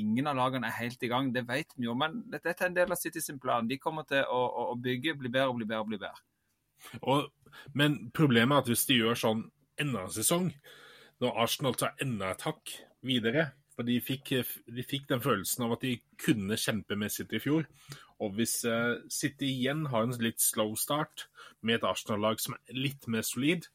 Ingen 0.00 0.30
av 0.30 0.38
lagene 0.38 0.70
er 0.70 0.78
helt 0.78 1.02
i 1.04 1.10
gang, 1.10 1.32
det 1.34 1.44
vet 1.48 1.74
vi 1.76 1.88
jo. 1.88 1.96
Men 1.98 2.22
dette 2.30 2.54
er 2.54 2.70
en 2.70 2.76
del 2.78 2.94
av 2.94 3.00
City 3.00 3.22
sin 3.24 3.40
plan. 3.42 3.68
De 3.68 3.80
kommer 3.80 4.06
til 4.08 4.24
å, 4.24 4.42
å, 4.70 4.76
bygge, 4.80 5.16
bli 5.20 5.32
bedre 5.32 5.50
og 5.50 5.60
bli 5.60 5.68
bedre 5.68 5.84
og 5.84 5.90
bli 5.92 6.00
bedre. 6.00 6.26
Og, 7.02 7.26
men 7.76 7.98
problemet 8.16 8.56
er 8.56 8.64
at 8.64 8.70
hvis 8.72 8.86
de 8.88 9.00
gjør 9.02 9.18
sånn 9.18 9.48
enda 9.80 10.06
en 10.06 10.14
sesong, 10.14 10.52
når 11.20 11.40
Arsenal 11.42 11.76
tar 11.76 11.98
enda 12.00 12.30
et 12.32 12.46
hakk 12.46 12.72
videre 13.04 13.50
For 13.74 13.84
de 13.84 13.98
fikk, 14.04 14.32
de 14.68 14.84
fikk, 14.84 15.06
den 15.08 15.22
følelsen 15.24 15.64
av 15.64 15.74
at 15.76 15.84
de 15.84 15.94
kunne 16.20 16.56
kjempe 16.60 16.96
med 17.00 17.12
City 17.12 17.38
i 17.38 17.40
fjor. 17.40 17.68
Og 18.20 18.34
hvis 18.36 18.58
uh, 18.68 18.98
City 19.08 19.48
igjen 19.48 19.86
har 19.88 20.04
en 20.04 20.16
litt 20.20 20.42
slow 20.44 20.74
start 20.76 21.28
med 21.64 21.78
et 21.78 21.86
Arsenal-lag 21.88 22.42
som 22.42 22.58
er 22.58 22.76
litt 22.76 23.08
mer 23.08 23.24
solid, 23.24 23.70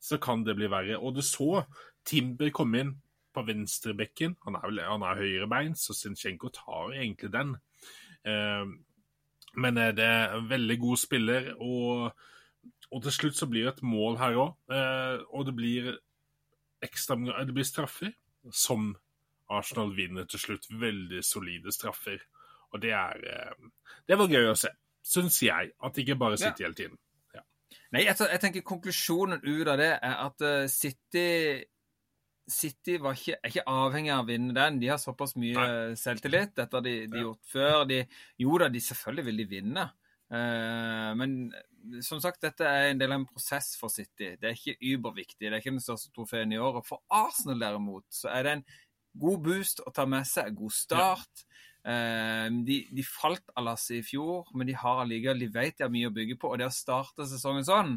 så 0.00 0.18
kan 0.18 0.44
det 0.46 0.56
bli 0.58 0.68
verre. 0.72 0.98
Og 0.98 1.14
du 1.16 1.22
så 1.24 1.64
Timber 2.08 2.50
komme 2.56 2.80
inn 2.80 2.92
på 3.34 3.44
venstrebekken. 3.46 4.36
Han 4.46 4.56
er, 4.58 4.66
vel, 4.66 4.82
han 4.88 5.04
er 5.06 5.20
høyrebein, 5.20 5.76
så 5.78 5.94
Zinchenko 5.94 6.50
tar 6.54 6.94
egentlig 6.96 7.30
den. 7.34 7.54
Uh, 8.26 8.64
men 9.60 9.80
det 9.96 10.06
er 10.06 10.36
en 10.38 10.48
veldig 10.50 10.78
god 10.80 11.00
spiller, 11.00 11.50
og, 11.58 12.10
og 12.90 13.02
til 13.04 13.14
slutt 13.14 13.38
så 13.38 13.48
blir 13.50 13.66
det 13.66 13.76
et 13.76 13.86
mål 13.86 14.18
her 14.20 14.38
òg. 14.40 14.56
Uh, 14.72 15.22
og 15.36 15.46
det 15.50 15.56
blir 15.58 15.92
ekstra 16.80 17.18
Det 17.44 17.54
blir 17.54 17.68
straffer, 17.68 18.12
som 18.50 18.94
Arsenal 19.50 19.92
vinner 19.96 20.24
til 20.24 20.40
slutt. 20.40 20.70
Veldig 20.70 21.22
solide 21.26 21.72
straffer. 21.74 22.22
Og 22.70 22.80
det 22.82 22.92
er 22.94 23.20
Det 24.08 24.16
var 24.16 24.30
gøy 24.30 24.48
å 24.48 24.56
se, 24.56 24.70
syns 25.02 25.42
jeg. 25.42 25.72
At 25.82 25.94
det 25.94 26.06
ikke 26.06 26.18
bare 26.18 26.38
sitter 26.38 26.64
ja. 26.64 26.68
hele 26.70 26.78
tiden. 26.78 26.98
Nei, 27.90 28.04
jeg, 28.06 28.16
jeg, 28.22 28.40
tenker 28.42 28.66
konklusjonen 28.66 29.42
ut 29.42 29.68
av 29.68 29.78
det 29.80 29.92
er 29.96 30.16
at 30.22 30.44
uh, 30.46 30.64
City 30.70 31.64
City 32.50 32.96
var 32.98 33.14
ikke, 33.14 33.36
er 33.38 33.52
ikke 33.52 33.64
avhengig 33.70 34.10
av 34.10 34.24
å 34.24 34.26
vinne 34.26 34.54
den. 34.56 34.78
De 34.82 34.88
har 34.90 34.98
såpass 34.98 35.36
mye 35.38 35.54
Nei. 35.54 35.96
selvtillit. 35.98 36.56
Dette 36.58 36.76
har 36.76 36.82
de, 36.82 36.94
de 37.10 37.22
gjort 37.22 37.52
før. 37.52 37.84
De, 37.86 38.00
jo 38.42 38.56
da, 38.58 38.66
de 38.72 38.82
selvfølgelig 38.82 39.26
vil 39.28 39.42
de 39.42 39.46
vinne. 39.52 39.84
Uh, 40.30 41.10
men 41.18 41.36
som 42.06 42.20
sagt, 42.22 42.42
dette 42.42 42.66
er 42.66 42.90
en 42.90 43.00
del 43.00 43.14
av 43.14 43.20
en 43.20 43.28
prosess 43.28 43.72
for 43.78 43.92
City. 43.92 44.34
Det 44.40 44.50
er 44.50 44.58
ikke 44.58 44.76
überviktig. 44.92 45.46
Det 45.46 45.52
er 45.52 45.62
ikke 45.62 45.74
den 45.76 45.84
største 45.84 46.12
trofeen 46.14 46.54
i 46.54 46.60
året. 46.60 46.86
For 46.88 47.02
Arsenal 47.20 47.62
derimot, 47.62 48.06
så 48.14 48.32
er 48.34 48.46
det 48.46 48.56
en 48.58 48.66
god 49.20 49.46
boost 49.46 49.82
å 49.86 49.94
ta 49.94 50.06
med 50.10 50.28
seg. 50.28 50.54
God 50.58 50.74
start. 50.74 51.44
Ja. 51.44 51.69
Ehm, 51.88 52.60
de, 52.66 52.82
de, 52.92 53.04
falt 53.06 53.52
alas 53.56 53.86
i 53.94 54.02
fjor, 54.04 54.50
men 54.54 54.68
de 54.68 54.76
har 54.76 55.00
allikevel, 55.02 55.40
de 55.40 55.52
vet 55.54 55.78
de 55.78 55.86
har 55.86 55.92
mye 55.92 56.10
å 56.10 56.16
bygge 56.16 56.36
på. 56.40 56.50
Og 56.52 56.60
det 56.60 56.68
å 56.68 56.74
starte 56.74 57.28
sesongen 57.28 57.66
sånn, 57.66 57.94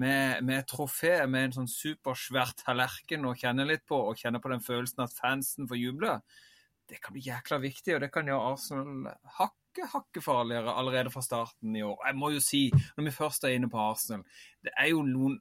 med, 0.00 0.44
med 0.46 0.68
trofé 0.70 1.16
med 1.26 1.48
en 1.48 1.56
sånn 1.58 1.70
supersvær 1.70 2.54
tallerken 2.62 3.26
å 3.26 3.34
kjenne 3.36 3.66
litt 3.66 3.82
på, 3.88 3.98
og 3.98 4.20
kjenne 4.20 4.40
på 4.40 4.52
den 4.52 4.62
følelsen 4.64 5.04
at 5.04 5.16
fansen 5.16 5.68
får 5.68 5.80
juble, 5.80 6.20
det 6.90 6.98
kan 7.02 7.14
bli 7.14 7.22
jækla 7.26 7.60
viktig, 7.62 7.94
og 7.94 8.04
det 8.04 8.10
kan 8.14 8.26
gjøre 8.26 8.52
Arsenal 8.54 9.10
hakke, 9.36 9.86
hakke 9.92 10.22
farligere 10.24 10.72
allerede 10.74 11.12
fra 11.14 11.22
starten 11.22 11.76
i 11.78 11.84
år. 11.86 11.98
Jeg 12.08 12.18
må 12.18 12.32
jo 12.34 12.40
si, 12.42 12.64
når 12.96 13.06
vi 13.06 13.14
først 13.14 13.46
er 13.46 13.54
inne 13.54 13.70
på 13.70 13.82
Arsenal, 13.82 14.24
det 14.66 14.74
er 14.74 14.90
jo 14.90 15.04
noen 15.06 15.36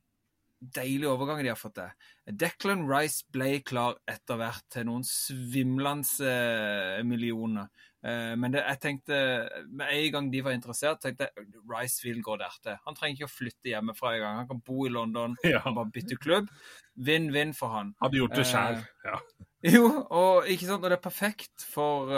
deilige 0.60 1.10
overganger 1.10 1.46
de 1.46 1.52
har 1.54 1.60
fått 1.60 1.78
til. 1.78 2.08
Declan 2.40 2.84
Rice 2.90 3.24
ble 3.32 3.60
klar 3.66 3.98
etter 4.10 4.40
hvert 4.40 4.66
til 4.74 4.88
noen 4.90 5.06
svimlende 5.08 6.28
eh, 6.28 7.00
millioner. 7.08 7.70
Eh, 8.04 8.36
men 8.40 8.54
det, 8.54 8.64
jeg 8.66 8.82
tenkte, 8.84 9.20
med 9.68 9.94
en 9.96 10.12
gang 10.16 10.30
de 10.34 10.44
var 10.46 10.56
interessert, 10.56 11.02
tenkte 11.04 11.30
jeg 11.30 11.48
Rice 11.72 12.04
vil 12.04 12.22
gå 12.26 12.36
der 12.42 12.56
til. 12.64 12.80
Han 12.86 12.98
trenger 12.98 13.18
ikke 13.18 13.30
å 13.30 13.38
flytte 13.38 13.72
hjemmefra 13.72 14.14
engang. 14.18 14.42
Han 14.42 14.50
kan 14.52 14.64
bo 14.68 14.86
i 14.88 14.94
London 14.94 15.38
ja. 15.48 15.64
og 15.64 15.80
bare 15.80 15.94
bytte 15.96 16.20
klubb. 16.20 16.52
Vinn-vinn 17.00 17.56
for 17.56 17.76
han. 17.78 17.94
Hadde 18.04 18.20
gjort 18.20 18.36
det 18.40 18.48
sjøl, 18.50 18.82
eh, 18.82 19.14
ja. 19.14 19.22
Jo, 19.76 19.88
og 20.16 20.46
ikke 20.48 20.70
sant, 20.70 20.84
og 20.84 20.88
det 20.88 20.96
er 20.96 21.04
perfekt 21.04 21.66
for, 21.68 22.14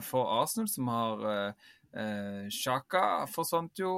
for 0.00 0.30
Arsenal, 0.38 0.70
som 0.72 0.88
har 0.88 1.26
Sjaka 2.48 3.02
forsvant 3.28 3.82
jo 3.82 3.90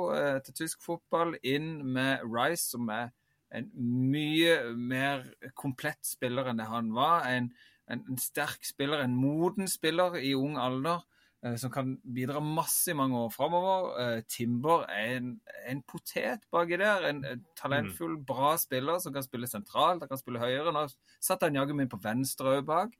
til 0.42 0.56
tysk 0.58 0.82
fotball, 0.82 1.36
inn 1.46 1.76
med 1.94 2.26
Rice, 2.26 2.72
som 2.72 2.90
er 2.90 3.12
en 3.54 3.68
mye 4.12 4.56
mer 4.76 5.24
komplett 5.56 6.04
spiller 6.06 6.50
enn 6.50 6.60
det 6.60 6.68
han 6.68 6.90
var. 6.96 7.28
En, 7.30 7.50
en, 7.88 8.02
en 8.10 8.20
sterk 8.20 8.66
spiller, 8.66 9.02
en 9.02 9.16
moden 9.16 9.70
spiller 9.70 10.18
i 10.20 10.34
ung 10.36 10.58
alder 10.60 11.00
eh, 11.44 11.56
som 11.60 11.72
kan 11.72 11.94
bidra 12.02 12.42
masse 12.44 12.92
i 12.92 12.96
mange 12.98 13.16
år 13.18 13.32
framover. 13.34 13.88
Eh, 14.02 14.20
Timber 14.28 14.84
er 14.92 15.14
en, 15.16 15.30
en, 15.70 15.82
potet 15.88 16.44
baki 16.52 16.80
der. 16.80 17.08
En, 17.10 17.24
en 17.24 17.46
talentfull, 17.58 18.18
mm. 18.18 18.26
bra 18.28 18.56
spiller 18.60 19.00
som 19.02 19.16
kan 19.16 19.26
spille 19.26 19.50
sentralt, 19.50 20.04
han 20.04 20.12
kan 20.12 20.20
spille 20.20 20.42
høyere. 20.42 20.74
Nå 20.74 20.84
satt 21.16 21.46
han 21.46 21.56
jaggu 21.56 21.76
meg 21.78 21.90
på 21.92 22.02
venstre 22.04 22.58
òg 22.58 22.68
bak. 22.68 22.94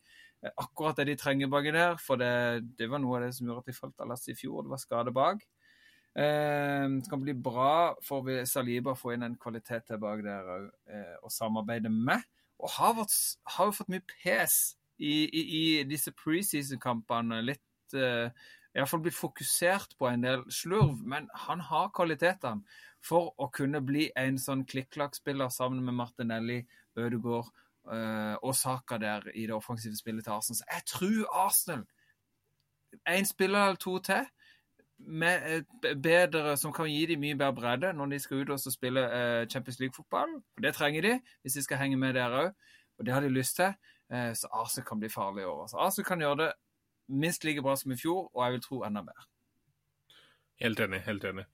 Eh, 0.44 0.54
akkurat 0.54 0.96
det 0.96 1.10
de 1.10 1.20
trenger 1.20 1.52
baki 1.52 1.76
der, 1.76 2.00
for 2.00 2.20
det, 2.20 2.64
det, 2.78 2.88
var 2.90 3.02
noe 3.02 3.18
av 3.18 3.26
det 3.26 3.34
som 3.36 3.48
gjorde 3.48 3.66
at 3.66 3.72
de 3.72 3.76
falt 3.76 4.04
av 4.04 4.12
lasset 4.14 4.32
i 4.32 4.38
fjor. 4.38 4.62
Det 4.64 4.72
var 4.72 4.84
skade 4.86 5.14
bak. 5.14 5.44
Eh, 6.18 6.84
det 6.96 7.10
kan 7.10 7.22
bli 7.22 7.34
bra 7.34 7.94
for 8.02 8.26
Saliba 8.48 8.94
å 8.94 8.98
få 8.98 9.14
inn 9.14 9.26
en 9.26 9.38
kvalitet 9.38 9.87
tilbake 9.92 10.25
der 10.26 10.50
òg, 10.56 10.68
eh, 10.90 11.14
og 11.22 11.30
samarbeide 11.30 11.92
med. 11.92 12.25
Og 12.58 12.75
har 12.75 12.96
jo 12.98 13.75
fått 13.76 13.92
mye 13.92 14.02
pes 14.02 14.75
i, 14.98 15.28
i, 15.30 15.42
i 15.58 15.64
disse 15.87 16.10
preseason-kampene. 16.18 17.38
Litt 17.46 17.94
eh, 17.94 18.34
Iallfall 18.75 19.04
blitt 19.04 19.16
fokusert 19.16 19.94
på 19.98 20.08
en 20.10 20.26
del 20.26 20.42
slurv, 20.52 20.98
men 21.06 21.28
han 21.46 21.62
har 21.70 21.92
kvalitetene 21.94 22.66
for 23.04 23.30
å 23.38 23.46
kunne 23.54 23.80
bli 23.84 24.08
en 24.18 24.40
sånn 24.42 24.64
klikk-klakk-spiller 24.68 25.52
sammen 25.54 25.84
med 25.87 25.96
Martinelli, 26.00 26.58
Ødegaard 26.98 27.52
eh, 27.94 28.34
og 28.42 28.56
Saka 28.58 28.98
der 28.98 29.30
i 29.34 29.46
det 29.46 29.54
offensive 29.54 29.96
spillet 29.98 30.26
til 30.26 30.34
Arsenal. 30.34 30.58
Så 30.58 30.68
jeg 30.75 30.87
tror 30.94 31.46
Arsenal 31.46 31.87
En 33.04 33.26
spiller 33.28 33.66
eller 33.66 33.76
to 33.76 33.98
til 34.00 34.25
bedre, 34.98 36.56
som 36.56 36.72
kan 36.74 36.90
gi 36.90 37.06
dem 37.06 37.22
mye 37.22 37.36
bedre 37.38 37.54
bredde 37.54 37.92
når 37.96 38.12
de 38.12 38.18
skal 38.22 38.42
ut 38.42 38.50
og 38.54 38.60
spille 38.72 39.04
eh, 39.06 39.46
Champions 39.46 39.78
League-fotball. 39.80 40.38
Det 40.62 40.74
trenger 40.74 41.06
de 41.06 41.14
hvis 41.42 41.58
de 41.58 41.62
skal 41.62 41.78
henge 41.82 41.96
med 41.96 42.14
der 42.18 42.34
òg, 42.34 42.52
og 42.98 43.06
det 43.06 43.14
har 43.14 43.22
de 43.22 43.32
lyst 43.32 43.56
til. 43.56 43.74
Eh, 44.12 44.32
så 44.34 44.50
Arsenal 44.52 44.86
kan 44.88 45.00
bli 45.00 45.08
farlig 45.12 45.46
i 45.46 45.50
år. 45.50 45.66
Så 45.70 45.78
Arsenal 45.78 46.08
kan 46.08 46.20
gjøre 46.20 46.40
det 46.42 46.52
minst 47.08 47.44
like 47.44 47.62
bra 47.62 47.76
som 47.76 47.92
i 47.92 47.96
fjor, 47.96 48.30
og 48.34 48.44
jeg 48.44 48.52
vil 48.52 48.64
tro 48.64 48.82
enda 48.84 49.02
mer. 49.02 49.28
Helt 50.58 50.80
enig. 50.80 51.00
Helt 51.06 51.24
enig. 51.24 51.44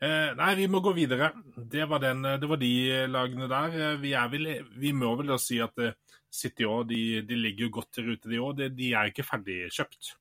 Eh, 0.00 0.30
nei, 0.38 0.50
vi 0.58 0.66
må 0.70 0.80
gå 0.84 0.92
videre. 0.94 1.32
Det 1.56 1.86
var, 1.90 2.02
den, 2.02 2.22
det 2.40 2.48
var 2.50 2.60
de 2.60 2.74
lagene 3.10 3.48
der. 3.50 3.78
Eh, 3.78 3.96
vi, 4.02 4.12
vel, 4.30 4.50
vi 4.78 4.92
må 4.94 5.14
vel 5.18 5.32
da 5.34 5.38
si 5.42 5.58
at 5.62 5.78
eh, 5.82 5.96
City 6.34 6.66
òg, 6.66 6.88
de, 6.90 7.22
de, 7.26 7.38
ligger 7.38 7.72
godt 7.74 7.98
i 7.98 8.06
rute, 8.08 8.30
de 8.30 8.42
òg. 8.42 8.56
De, 8.58 8.70
de 8.74 8.92
er 8.94 9.10
ikke 9.10 9.26
ferdig 9.26 9.64
kjøpt. 9.74 10.14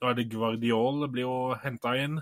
Da 0.00 0.10
er 0.10 0.18
det 0.18 0.30
Guardiol 0.32 1.06
blir 1.12 1.26
jo 1.26 1.36
henta 1.62 1.94
inn. 1.98 2.20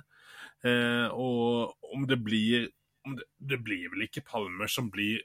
Eh, 0.66 1.06
og 1.12 1.76
om 1.94 2.06
det 2.08 2.20
blir 2.24 2.70
om 3.06 3.14
det, 3.14 3.26
det, 3.38 3.60
blir 3.62 3.90
vel 3.92 4.06
ikke 4.08 4.24
Palmer 4.26 4.70
som 4.70 4.88
blir 4.90 5.20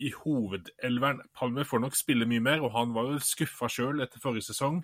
i 0.00 0.10
hovedelveren. 0.14 1.20
Palmer 1.36 1.68
får 1.68 1.84
nok 1.84 1.98
spille 1.98 2.26
mye 2.26 2.42
mer, 2.42 2.64
og 2.64 2.72
han 2.74 2.94
var 2.96 3.12
jo 3.12 3.22
skuffa 3.22 3.68
sjøl 3.70 4.02
etter 4.02 4.22
forrige 4.22 4.48
sesong 4.48 4.80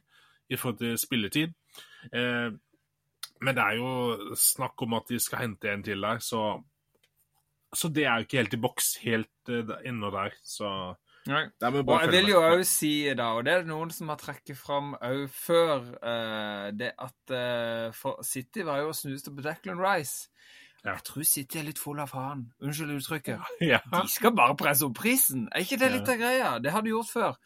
i 0.53 0.59
forhold 0.61 0.79
til 0.83 0.99
spilletid. 1.01 1.57
Eh, 2.13 2.53
men 3.43 3.57
det 3.57 3.65
er 3.65 3.81
jo 3.81 4.35
snakk 4.39 4.83
om 4.87 4.97
at 4.97 5.11
de 5.11 5.19
skal 5.21 5.45
hente 5.45 5.73
en 5.73 5.83
til 5.85 6.05
der, 6.07 6.21
så, 6.25 6.43
så 7.75 7.91
det 7.93 8.07
er 8.07 8.21
jo 8.21 8.29
ikke 8.29 8.41
helt 8.41 8.57
i 8.57 8.61
boks 8.63 8.93
helt 9.03 9.51
uh, 9.53 9.75
ennå 9.85 10.11
der. 10.15 10.37
Så 10.41 10.71
jeg 11.27 12.11
vil 12.13 12.31
jo 12.31 12.41
òg 12.45 12.63
si, 12.69 12.93
da, 13.19 13.33
og 13.35 13.47
det 13.47 13.53
er 13.53 13.65
det 13.65 13.71
noen 13.71 13.91
som 13.95 14.11
har 14.13 14.19
trekket 14.21 14.59
fram 14.59 14.95
òg 14.95 15.25
før, 15.33 15.89
uh, 15.99 16.69
det 16.77 16.93
at 17.03 17.35
uh, 17.35 18.23
City 18.27 18.63
var 18.67 18.85
jo 18.85 18.93
og 18.93 18.99
snuste 18.99 19.35
på 19.35 19.45
Declan 19.45 19.83
Rice. 19.83 20.31
Ja. 20.85 20.93
Jeg 20.93 21.03
tror 21.09 21.27
City 21.27 21.59
er 21.59 21.67
litt 21.67 21.81
full 21.83 21.99
av 21.99 22.13
faen. 22.15 22.47
Unnskyld 22.63 22.95
uttrykket. 23.01 23.55
Ja. 23.73 23.81
De 23.91 24.05
skal 24.13 24.35
bare 24.39 24.55
presse 24.59 24.87
opp 24.87 24.95
prisen. 25.01 25.49
Er 25.51 25.67
ikke 25.67 25.81
det 25.83 25.91
litt 25.97 26.13
av 26.13 26.21
greia? 26.21 26.53
Det 26.63 26.75
har 26.75 26.87
de 26.87 26.95
gjort 26.95 27.11
før. 27.11 27.41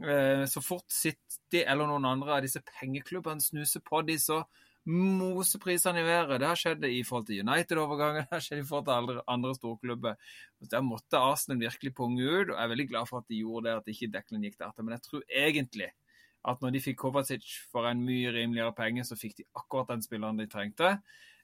Uh, 0.00 0.42
så 0.50 0.62
fort 0.64 0.90
City 0.90 1.62
eller 1.62 1.86
noen 1.86 2.08
andre 2.10 2.38
av 2.38 2.42
disse 2.46 2.62
pengeklubbene 2.66 3.42
snuser 3.42 3.84
på 3.86 4.02
de, 4.06 4.18
så 4.18 4.42
mose 4.88 5.58
prisene 5.60 6.00
i 6.00 6.06
været. 6.06 6.40
Det 6.40 6.48
har 6.48 6.58
skjedd 6.58 6.84
i 6.88 7.02
forhold 7.06 7.26
til 7.28 7.42
United-overgangen, 7.44 8.24
det 8.28 8.36
har 8.36 8.44
skjedd 8.44 8.62
i 8.62 8.68
forhold 8.68 8.86
til 8.88 8.96
andre, 8.96 9.24
andre 9.28 9.54
storklubber. 9.54 10.36
Der 10.72 10.84
måtte 10.84 11.20
Arsenal 11.20 11.60
virkelig 11.60 11.94
punge 11.94 12.24
ut, 12.24 12.50
og 12.50 12.54
jeg 12.56 12.64
er 12.64 12.72
veldig 12.74 12.88
glad 12.92 13.10
for 13.10 13.20
at 13.20 13.28
de 13.28 13.42
gjorde 13.42 13.68
det, 13.68 13.76
at 13.76 13.90
ikke 13.94 14.12
Declan 14.14 14.46
gikk 14.46 14.58
der 14.58 14.72
til. 14.74 14.86
Men 14.86 14.96
jeg 14.96 15.04
tror 15.08 15.26
egentlig 15.28 15.90
at 16.48 16.62
når 16.62 16.72
de 16.72 16.80
fikk 16.80 16.96
Kovacic 17.02 17.50
for 17.72 17.88
en 17.88 18.00
mye 18.04 18.32
rimeligere 18.32 18.72
penge, 18.72 19.04
så 19.04 19.18
fikk 19.18 19.36
de 19.42 19.48
akkurat 19.58 19.92
den 19.92 20.04
spilleren 20.04 20.40
de 20.40 20.48
trengte. 20.48 20.94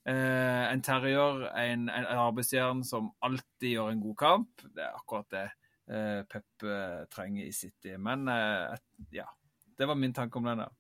Eh, 0.07 0.65
en 0.73 0.83
terrier, 0.87 1.45
en, 1.61 1.89
en 1.91 2.09
arbeidsjern 2.17 2.85
som 2.87 3.11
alltid 3.27 3.75
gjør 3.75 3.93
en 3.93 4.03
god 4.05 4.17
kamp. 4.23 4.65
Det 4.73 4.85
er 4.87 4.97
akkurat 4.97 5.29
det 5.35 5.45
eh, 5.91 6.23
Pep 6.31 6.65
eh, 6.65 7.03
trenger 7.13 7.45
i 7.45 7.53
City. 7.53 7.97
Men 7.99 8.29
eh, 8.33 8.77
ja, 9.19 9.29
det 9.77 9.89
var 9.91 9.99
min 10.01 10.15
tanke 10.17 10.39
om 10.39 10.49
den 10.49 10.65
der. 10.65 10.73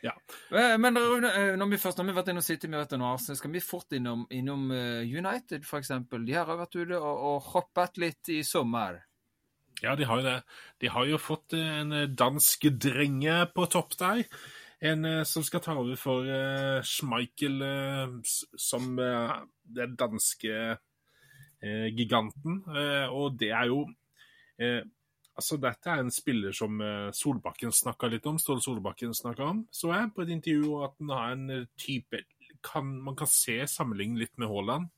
Ja. 0.00 0.14
Eh, 0.50 0.78
men 0.80 0.96
eh, 0.96 1.52
når 1.58 1.74
vi 1.74 1.80
først 1.80 2.00
har 2.00 2.08
vært 2.16 2.30
innom 2.32 2.44
City, 2.44 2.68
vi 2.68 2.76
har 2.76 2.86
vært 2.86 2.96
innom 2.96 3.12
Arsenal, 3.12 3.38
skal 3.38 3.52
vi 3.52 3.62
fort 3.64 3.96
innom, 3.96 4.24
innom 4.32 4.70
eh, 4.72 5.02
United, 5.04 5.66
f.eks. 5.66 5.92
De 6.10 6.36
har 6.36 6.48
vært 6.48 6.78
ute 6.78 6.96
og, 6.96 7.24
og 7.30 7.50
hoppet 7.52 8.00
litt 8.00 8.32
i 8.32 8.40
sommer. 8.46 9.02
Ja, 9.80 9.94
de 9.96 10.08
har 10.08 10.20
jo 10.20 10.26
det. 10.26 10.38
De 10.82 10.90
har 10.92 11.08
jo 11.08 11.20
fått 11.20 11.56
en 11.56 11.94
dansk 12.16 12.66
drenge 12.80 13.42
på 13.54 13.64
topp 13.72 13.96
der. 14.00 14.24
En 14.80 15.04
som 15.28 15.44
skal 15.44 15.60
ta 15.60 15.74
over 15.76 15.96
for 16.00 16.24
uh, 16.24 16.80
Schmeichel 16.84 17.58
uh, 17.60 18.14
som 18.56 18.94
uh, 18.96 19.40
den 19.64 19.96
danske 20.00 20.78
giganten. 21.60 22.62
og 23.12 23.34
det 23.36 23.50
er 23.52 23.66
jo 23.68 23.82
Altså, 25.40 25.56
dette 25.60 25.88
er 25.88 26.04
en 26.04 26.12
spiller 26.12 26.54
som 26.56 26.82
Solbakken 27.16 27.72
snakka 27.72 28.10
litt 28.12 28.28
om, 28.28 28.38
Ståle 28.40 28.60
Solbakken 28.64 29.16
snakka 29.16 29.48
om, 29.54 29.64
så 29.72 29.94
jeg 29.94 30.12
på 30.14 30.26
et 30.26 30.34
intervju 30.36 30.74
at 30.84 30.94
han 31.00 31.12
har 31.16 31.34
en 31.34 31.66
type 31.80 32.20
kan, 32.60 32.90
Man 33.00 33.16
kan 33.16 33.30
se 33.30 33.56
sammenligne 33.72 34.20
litt 34.20 34.36
med 34.36 34.50
Haaland 34.52 34.90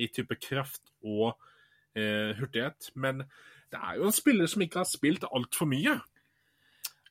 i 0.00 0.08
type 0.08 0.38
kraft 0.40 0.94
og 1.04 1.34
hurtighet, 1.92 2.88
men 2.94 3.26
det 3.70 3.78
er 3.78 3.98
jo 3.98 4.08
en 4.08 4.14
spiller 4.14 4.48
som 4.50 4.64
ikke 4.64 4.80
har 4.80 4.88
spilt 4.88 5.26
altfor 5.28 5.68
mye. 5.70 5.98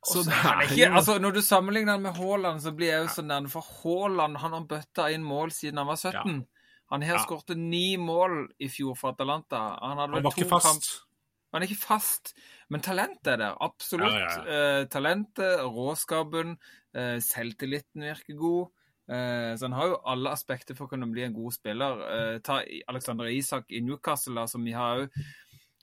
Så 0.06 0.24
det 0.24 0.36
er 0.36 0.62
ikke, 0.64 0.96
altså, 0.96 1.18
Når 1.20 1.32
du 1.32 1.42
sammenligner 1.42 1.92
han 1.92 2.02
med 2.02 2.16
Haaland, 2.16 2.62
så 2.62 2.72
blir 2.72 2.88
jeg 2.88 3.02
jo 3.04 3.12
så 3.16 3.22
nær. 3.22 3.48
For 3.52 3.66
Haaland 3.82 4.38
han 4.38 4.56
har 4.56 4.66
bøtta 4.70 5.10
inn 5.12 5.24
mål 5.24 5.52
siden 5.52 5.82
han 5.82 5.88
var 5.88 6.00
17. 6.00 6.16
Ja. 6.16 6.66
Han 6.90 7.04
har 7.06 7.20
ja. 7.20 7.24
skåret 7.24 7.58
ni 7.58 7.98
mål 7.98 8.48
i 8.60 8.70
fjor 8.72 8.96
for 8.98 9.14
Atalanta. 9.14 9.60
Han, 9.82 9.98
han 9.98 10.16
var 10.24 10.32
ikke 10.32 10.50
fast. 10.50 10.66
Kamp... 10.66 11.09
Han 11.54 11.64
er 11.64 11.70
ikke 11.70 11.82
fast, 11.82 12.36
men 12.70 12.84
talentet 12.86 13.34
er 13.34 13.40
der. 13.42 13.56
Absolutt. 13.66 14.14
Ja, 14.14 14.82
eh, 14.82 14.84
talentet, 14.92 15.64
råskapen, 15.66 16.58
eh, 16.94 17.18
selvtilliten 17.26 18.06
virker 18.06 18.38
god. 18.38 18.70
Eh, 19.10 19.58
så 19.58 19.66
han 19.66 19.74
har 19.74 19.88
jo 19.88 20.02
alle 20.06 20.30
aspekter 20.30 20.78
for 20.78 20.86
å 20.86 20.94
kunne 20.94 21.10
bli 21.10 21.24
en 21.26 21.34
god 21.34 21.56
spiller. 21.56 22.40
Ta 22.46 22.62
Alexander 22.88 23.26
Isak 23.26 23.72
i 23.74 23.82
Newcastle, 23.82 24.48
som 24.48 24.64
vi 24.64 24.72
har 24.78 25.08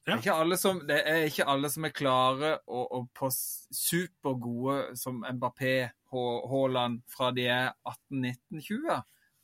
ja. 0.06 0.14
Det, 0.22 0.86
det, 0.86 1.00
er 1.02 1.24
ikke 1.26 1.48
alle 1.50 1.68
som 1.68 1.84
er 1.84 1.90
klare 1.90 2.52
og, 2.70 2.92
og 2.94 3.08
på 3.10 3.26
supergode 3.74 4.94
som 4.94 5.24
Mbappé, 5.34 5.88
Haaland, 6.12 7.00
fra 7.10 7.32
de 7.34 7.48
er 7.50 7.72
18, 7.82 8.20
19, 8.20 8.60
20. 8.60 9.00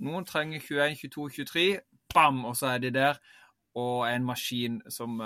Noen 0.07 0.25
trenger 0.25 0.61
21, 0.63 0.95
22, 1.11 1.31
23. 1.43 1.81
Bam, 2.15 2.45
og 2.45 2.55
så 2.57 2.77
er 2.77 2.79
de 2.79 2.93
der. 2.95 3.19
Og 3.75 4.07
en 4.07 4.23
maskin 4.29 4.79
som 4.87 5.19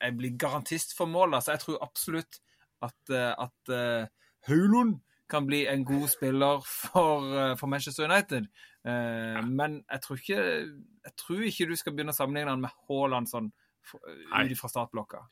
eh, 0.00 0.12
blir 0.16 0.36
garantist 0.38 0.96
for 0.96 1.06
mål. 1.06 1.38
Så 1.42 1.54
jeg 1.54 1.64
tror 1.64 1.78
absolutt 1.84 2.40
at, 2.82 2.98
eh, 3.10 3.34
at 3.36 4.08
Høylund 4.48 5.00
kan 5.30 5.46
bli 5.46 5.66
en 5.70 5.84
god 5.84 6.08
spiller 6.10 6.60
for, 6.66 7.22
uh, 7.30 7.56
for 7.56 7.70
Manchester 7.70 8.04
United. 8.04 8.48
Uh, 8.86 8.90
ja. 8.90 9.42
Men 9.46 9.84
jeg 9.90 10.00
tror, 10.02 10.16
ikke, 10.16 10.42
jeg 11.04 11.16
tror 11.16 11.42
ikke 11.46 11.68
du 11.70 11.76
skal 11.76 11.94
begynne 11.94 12.14
å 12.14 12.18
sammenligne 12.18 12.50
han 12.50 12.64
med 12.64 12.74
Haaland 12.88 13.30
sånn 13.30 13.52
ut 13.94 14.58
fra 14.58 14.70
startblokka. 14.70 15.22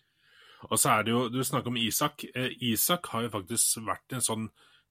Og 0.67 0.79
så 0.79 0.97
er 0.97 1.05
det 1.07 1.13
jo, 1.13 1.29
Du 1.29 1.43
snakker 1.45 1.71
om 1.71 1.79
Isak. 1.79 2.25
Eh, 2.35 2.51
Isak 2.71 3.07
har 3.13 3.27
jo 3.27 3.35
faktisk 3.37 3.85
vært 3.87 4.17
en 4.17 4.25
sånn 4.25 4.49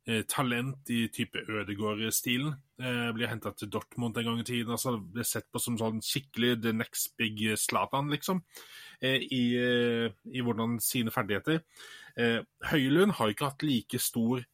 eh, 0.07 0.23
talent 0.29 0.89
i 0.93 1.07
type 1.11 1.41
Ødegaard-stilen. 1.43 2.55
Eh, 2.79 3.09
blir 3.15 3.27
henta 3.27 3.51
til 3.51 3.71
Dortmund 3.73 4.17
en 4.17 4.29
gang 4.29 4.39
i 4.39 4.47
tiden. 4.47 4.71
altså 4.71 4.97
Ble 5.01 5.25
sett 5.27 5.49
på 5.51 5.59
som 5.59 5.77
sånn 5.79 5.99
skikkelig 6.05 6.61
the 6.63 6.73
next 6.73 7.17
big 7.19 7.43
Zlatan, 7.59 8.11
liksom. 8.13 8.43
Eh, 9.01 9.21
i, 9.29 9.43
eh, 9.61 10.11
I, 10.33 10.41
hvordan 10.41 10.79
sine 10.81 11.13
ferdigheter. 11.13 11.61
Eh, 12.17 12.41
Høylund 12.71 13.13
har 13.19 13.29
ikke 13.29 13.51
hatt 13.51 13.65
like 13.65 14.01
stor 14.01 14.45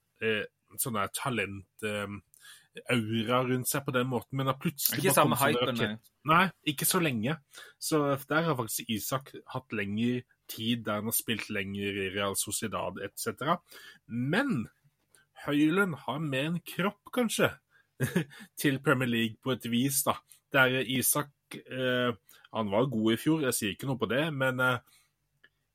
sånn 0.80 0.96
der 0.96 1.10
talent 1.12 1.84
aura 1.84 3.42
rundt 3.44 3.68
seg 3.68 3.84
på 3.84 3.92
den 3.92 4.08
måten, 4.08 4.38
men 4.40 4.48
har 4.48 4.56
plutselig 4.56 5.02
Ikke 5.02 5.16
samme 5.18 5.36
hypen, 5.36 5.76
nei. 5.76 5.90
Nei, 6.32 6.46
ikke 6.72 6.88
så 6.88 7.02
lenge. 7.04 7.36
Så 7.76 8.00
der 8.30 8.48
har 8.48 8.56
faktisk 8.56 8.88
Isak 8.94 9.34
hatt 9.52 9.76
lengre 9.76 10.24
tid 10.48 10.86
der 10.88 11.02
han 11.02 11.12
har 11.12 11.18
spilt 11.18 11.52
lenger 11.52 12.00
i 12.06 12.08
Real 12.16 12.38
Sociedad 12.40 13.02
etc. 13.04 13.60
Men 14.08 14.70
Høylund 15.44 16.00
har 16.06 16.24
mer 16.24 16.54
en 16.54 16.62
kropp, 16.64 17.04
kanskje, 17.14 17.52
til 18.64 18.80
Premier 18.80 19.12
League 19.12 19.44
på 19.44 19.58
et 19.58 19.68
vis, 19.68 20.06
da. 20.08 20.16
Der 20.56 20.80
Isak 20.88 21.34
eh, 21.62 22.40
Han 22.54 22.74
var 22.74 22.92
god 22.92 23.14
i 23.14 23.20
fjor, 23.22 23.46
jeg 23.48 23.58
sier 23.58 23.76
ikke 23.76 23.90
noe 23.90 24.02
på 24.02 24.10
det, 24.12 24.26
men 24.34 24.60
eh, 24.64 25.00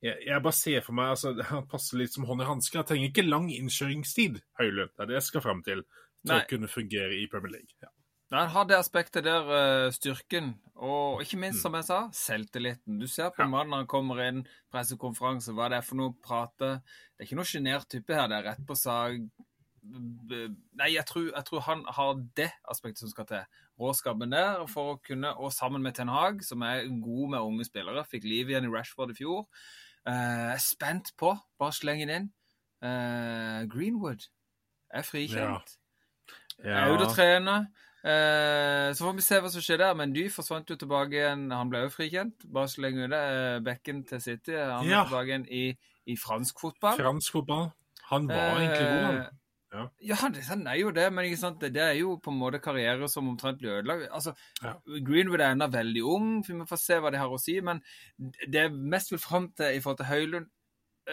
jeg, 0.05 0.17
jeg, 0.29 0.43
bare 0.45 0.55
ser 0.55 0.85
for 0.87 0.99
meg 0.99 1.15
altså, 1.15 1.35
Han 1.53 1.67
passer 1.71 1.99
litt 2.03 2.15
som 2.15 2.27
hånd 2.29 2.45
i 2.45 2.49
hanske. 2.49 2.79
Han 2.79 2.87
trenger 2.87 3.11
ikke 3.11 3.27
lang 3.27 3.49
innkjøringstid, 3.55 4.43
Høylund. 4.61 4.95
Det 4.95 5.05
er 5.05 5.11
det 5.11 5.19
jeg 5.19 5.29
skal 5.31 5.45
fram 5.47 5.65
til 5.67 5.87
til 6.25 6.35
Nei. 6.35 6.43
å 6.43 6.51
kunne 6.51 6.71
fungere 6.71 7.17
i 7.17 7.27
Premier 7.31 7.59
League. 7.59 7.75
Ja. 7.83 7.93
Han 8.35 8.51
har 8.53 8.67
det 8.69 8.77
aspektet 8.77 9.25
der, 9.25 9.47
uh, 9.49 9.91
styrken, 9.95 10.51
og 10.77 11.23
ikke 11.25 11.39
minst, 11.41 11.63
som 11.65 11.77
jeg 11.79 11.87
sa, 11.87 12.01
selvtilliten. 12.13 12.99
Du 13.01 13.07
ser 13.09 13.31
på 13.33 13.41
ja. 13.47 13.49
mannen 13.49 13.73
når 13.73 13.85
han 13.85 13.91
kommer 13.91 14.21
inn, 14.27 14.43
pressekonferanse, 14.73 15.55
hva 15.57 15.71
det 15.73 15.79
er 15.79 15.87
for 15.87 16.01
noe 16.01 16.13
å 16.13 16.19
prate. 16.27 16.75
Det 17.15 17.25
er 17.25 17.31
ikke 17.31 17.39
noe 17.41 17.49
sjenert 17.49 17.89
type 17.89 18.13
her, 18.13 18.29
det 18.29 18.41
er 18.41 18.51
rett 18.51 18.67
på 18.69 18.77
sak. 18.77 19.17
Nei, 19.89 20.91
jeg 20.93 21.07
tror, 21.09 21.31
jeg 21.31 21.49
tror, 21.49 21.65
han 21.71 21.87
har 21.97 22.21
det 22.37 22.51
aspektet 22.69 23.07
som 23.07 23.15
skal 23.15 23.31
til. 23.31 23.63
Råskapen 23.79 24.33
der 24.35 24.65
for 24.71 24.95
å 24.95 25.01
kunne, 25.05 25.35
og 25.39 25.53
sammen 25.55 25.85
med 25.85 25.95
Ten 25.99 26.11
Hag, 26.11 26.43
som 26.47 26.65
er 26.67 26.87
god 27.03 27.35
med 27.35 27.41
unge 27.41 27.69
spillere, 27.69 28.07
fikk 28.11 28.27
liv 28.27 28.51
igjen 28.51 28.67
i 28.67 28.73
Rashford 28.73 29.15
i 29.15 29.19
fjor. 29.19 29.45
Uh, 30.09 30.55
er 30.55 30.63
spent 30.63 31.13
på, 31.21 31.35
bare 31.61 31.77
sleng 31.77 32.03
den 32.03 32.15
inn. 32.15 32.31
Uh, 32.83 33.67
Greenwood 33.71 34.29
er 34.95 35.07
frikjent. 35.07 35.77
Ja. 35.77 35.85
Ja. 36.65 36.81
Er 36.81 36.97
ute 36.97 37.07
og 37.07 37.15
trener. 37.15 37.69
Eh, 37.99 38.95
så 38.95 39.05
får 39.05 39.17
vi 39.17 39.25
se 39.27 39.41
hva 39.43 39.51
som 39.53 39.65
skjer 39.65 39.81
der. 39.83 39.97
Men 39.99 40.15
Dy 40.15 40.29
forsvant 40.33 40.71
jo 40.71 40.79
tilbake 40.79 41.19
igjen. 41.19 41.49
Han 41.55 41.71
ble 41.73 41.85
jo 41.87 41.93
frikjent. 41.93 42.47
Bare 42.55 42.71
så 42.71 42.85
lenge 42.85 43.11
det 43.13 43.25
bekken 43.67 44.05
til 44.09 44.23
City. 44.23 44.55
Han 44.57 44.89
ja. 44.89 45.03
er 45.03 45.11
tilbake 45.11 45.33
igjen 45.33 45.49
i, 45.51 45.65
i, 46.07 46.17
fransk 46.19 46.63
fotball. 46.63 46.99
Fransk 47.01 47.39
fotball. 47.39 47.69
Han 48.13 48.31
var 48.31 48.45
eh, 48.45 48.63
egentlig 48.63 48.87
god, 48.87 49.07
han. 49.07 49.41
Ja, 49.73 49.85
ja 50.01 50.17
han 50.23 50.67
er 50.67 50.79
jo 50.81 50.91
det, 50.97 51.07
men 51.13 51.29
det, 51.29 51.73
det, 51.75 51.83
er 51.83 51.97
jo 51.99 52.17
på 52.23 52.33
en 52.33 52.41
måte 52.41 52.61
karriere 52.65 53.09
som 53.09 53.29
omtrent 53.29 53.61
blir 53.61 53.79
ødelagt. 53.79 54.09
Altså, 54.13 54.33
ja. 54.63 54.75
Greenwood 55.05 55.43
er 55.45 55.53
ennå 55.53 55.69
veldig 55.73 56.05
ung, 56.09 56.29
for 56.45 56.55
vi 56.55 56.61
må 56.63 56.69
få 56.69 56.79
se 56.81 56.99
hva 56.99 57.13
de 57.13 57.21
har 57.21 57.33
å 57.33 57.41
si. 57.41 57.59
Men 57.65 57.83
det 58.17 58.65
jeg 58.65 58.77
mest 58.95 59.13
vil 59.13 59.23
fram 59.23 59.51
til 59.59 59.77
i 59.77 59.83
forhold 59.85 60.01
til 60.01 60.11
Høylund, 60.13 60.49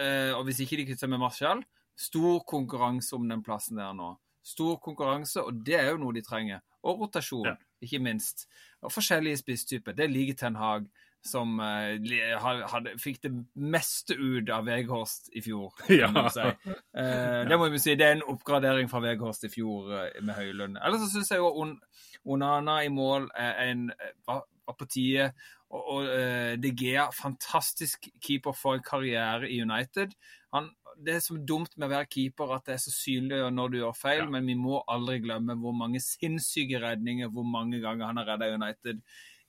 eh, 0.00 0.32
og 0.36 0.46
hvis 0.48 0.62
ikke 0.64 0.80
de 0.80 0.86
kutter 0.90 1.12
med 1.12 1.20
Martial, 1.20 1.64
stor 1.96 2.40
konkurranse 2.48 3.16
om 3.16 3.28
den 3.28 3.44
plassen 3.44 3.80
der 3.80 3.92
nå. 3.96 4.14
Stor 4.46 4.76
konkurranse, 4.80 5.42
og 5.42 5.64
det 5.66 5.76
er 5.80 5.90
jo 5.90 6.00
noe 6.00 6.14
de 6.16 6.22
trenger. 6.24 6.62
Og 6.86 7.00
rotasjon, 7.02 7.48
ja. 7.50 7.56
ikke 7.82 8.00
minst. 8.04 8.46
Og 8.80 8.92
forskjellige 8.94 9.42
spisstyper. 9.42 9.96
Det 9.96 10.06
liker 10.08 10.38
Ten 10.38 10.56
Hag, 10.60 10.86
som 11.28 11.58
uh, 11.60 11.96
hadde, 12.42 12.94
fikk 13.02 13.20
det 13.26 13.32
meste 13.54 14.16
ut 14.16 14.50
av 14.52 14.66
Veghorst 14.68 15.30
i 15.36 15.42
fjor. 15.44 15.74
Ja. 15.96 16.10
Si. 16.32 16.46
Uh, 16.96 17.42
det 17.48 17.58
må 17.58 17.68
vi 17.72 17.82
si. 17.82 17.96
Det 17.98 18.06
er 18.06 18.16
en 18.18 18.26
oppgradering 18.32 18.90
fra 18.92 19.02
Veghorst 19.04 19.46
i 19.48 19.52
fjor 19.52 19.92
uh, 19.92 20.08
med 20.22 20.34
Høylund. 20.38 20.80
Ellers 20.80 21.06
så 21.06 21.12
syns 21.16 21.34
jeg 21.34 21.42
jo 21.42 21.52
On 21.62 21.76
Onana 22.26 22.80
i 22.82 22.90
mål 22.90 23.28
er 23.38 23.60
en 23.68 23.84
var, 24.26 24.46
var 24.66 24.78
på 24.78 24.88
tide. 24.90 25.30
Og, 25.70 25.82
og 25.96 26.08
De 26.62 26.70
Gea, 26.78 27.08
fantastisk 27.14 28.08
keeper 28.22 28.54
for 28.54 28.78
en 28.78 28.82
karriere 28.86 29.50
i 29.50 29.60
United. 29.62 30.14
Han 30.54 30.70
det 30.96 31.16
er 31.16 31.22
så 31.24 31.36
dumt 31.36 31.74
med 31.76 31.88
å 31.88 31.92
være 31.92 32.08
keeper 32.08 32.52
at 32.56 32.66
det 32.68 32.76
er 32.76 32.82
så 32.82 32.92
synlig 32.94 33.40
når 33.52 33.72
du 33.72 33.78
gjør 33.80 33.96
feil, 33.96 34.22
ja. 34.24 34.28
men 34.32 34.46
vi 34.48 34.56
må 34.58 34.80
aldri 34.90 35.18
glemme 35.24 35.56
hvor 35.60 35.74
mange 35.76 36.00
sinnssyke 36.02 36.80
redninger, 36.82 37.28
hvor 37.32 37.46
mange 37.48 37.80
ganger 37.82 38.08
han 38.08 38.20
har 38.20 38.30
redda 38.32 38.54
United 38.54 39.02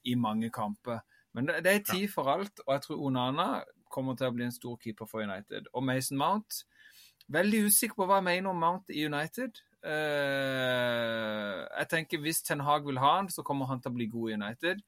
i 0.08 0.16
mange 0.20 0.52
kamper. 0.54 1.04
Men 1.38 1.50
det, 1.50 1.60
det 1.68 1.74
er 1.74 1.84
tid 1.86 2.08
for 2.10 2.32
alt, 2.34 2.64
og 2.66 2.74
jeg 2.74 2.88
tror 2.88 3.04
Onana 3.08 3.48
kommer 3.94 4.18
til 4.18 4.28
å 4.28 4.34
bli 4.36 4.48
en 4.48 4.56
stor 4.56 4.76
keeper 4.82 5.08
for 5.08 5.22
United. 5.22 5.70
Og 5.78 5.86
Mason 5.86 6.18
Mount 6.20 6.64
Veldig 7.28 7.66
usikker 7.68 8.00
på 8.00 8.06
hva 8.08 8.22
jeg 8.22 8.28
mener 8.28 8.54
om 8.54 8.62
Mount 8.62 8.92
i 8.96 9.02
United. 9.04 9.58
Uh, 9.84 11.66
jeg 11.66 11.90
tenker 11.92 12.22
Hvis 12.24 12.40
Ten 12.44 12.64
Hag 12.64 12.88
vil 12.88 13.02
ha 13.04 13.18
han, 13.18 13.28
så 13.32 13.44
kommer 13.44 13.68
han 13.68 13.82
til 13.84 13.92
å 13.92 13.98
bli 13.98 14.08
god 14.12 14.32
i 14.32 14.38
United. 14.38 14.80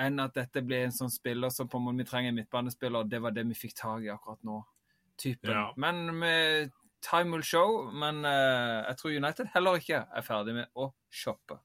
Enn 0.00 0.20
at 0.22 0.36
dette 0.36 0.62
blir 0.62 0.84
en 0.84 0.94
sånn 0.94 1.12
spiller 1.12 1.52
som 1.52 1.70
på 1.72 1.80
en 1.80 1.86
måte 1.86 2.02
vi 2.02 2.08
trenger 2.10 2.34
en 2.34 2.36
midtbanespiller. 2.36 3.00
og 3.00 3.08
Det 3.08 3.22
var 3.24 3.32
det 3.36 3.46
vi 3.48 3.56
fikk 3.56 3.78
tak 3.80 4.04
i 4.04 4.12
akkurat 4.12 4.44
nå 4.44 4.60
typen. 5.20 5.54
Ja. 5.56 5.64
Men 5.80 6.04
med 6.20 6.76
time 7.00 7.32
will 7.32 7.44
show. 7.48 7.88
Men 7.96 8.22
uh, 8.28 8.84
jeg 8.84 9.00
tror 9.00 9.16
United 9.16 9.52
heller 9.56 9.80
ikke 9.80 10.04
er 10.04 10.28
ferdig 10.28 10.58
med 10.60 10.70
å 10.76 10.92
shoppe. 11.08 11.62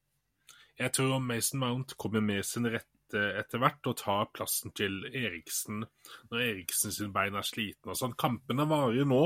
Jeg 0.80 0.96
tror 0.96 1.20
Mason 1.24 1.60
Mount 1.60 1.96
kommer 2.00 2.24
med 2.24 2.44
sin 2.48 2.68
rette 2.72 2.95
etter 3.14 3.62
hvert 3.62 3.88
og 3.92 3.98
tar 4.02 4.32
plassen 4.34 4.74
til 4.76 5.04
Eriksen 5.12 5.84
når 6.32 6.42
Eriksen 6.42 6.94
sin 6.96 7.14
bein 7.14 7.38
er 7.38 7.46
sliten. 7.46 7.92
og 7.92 8.00
sånn. 8.00 8.18
Kampene 8.18 8.66
varer 8.70 9.06
nå 9.06 9.22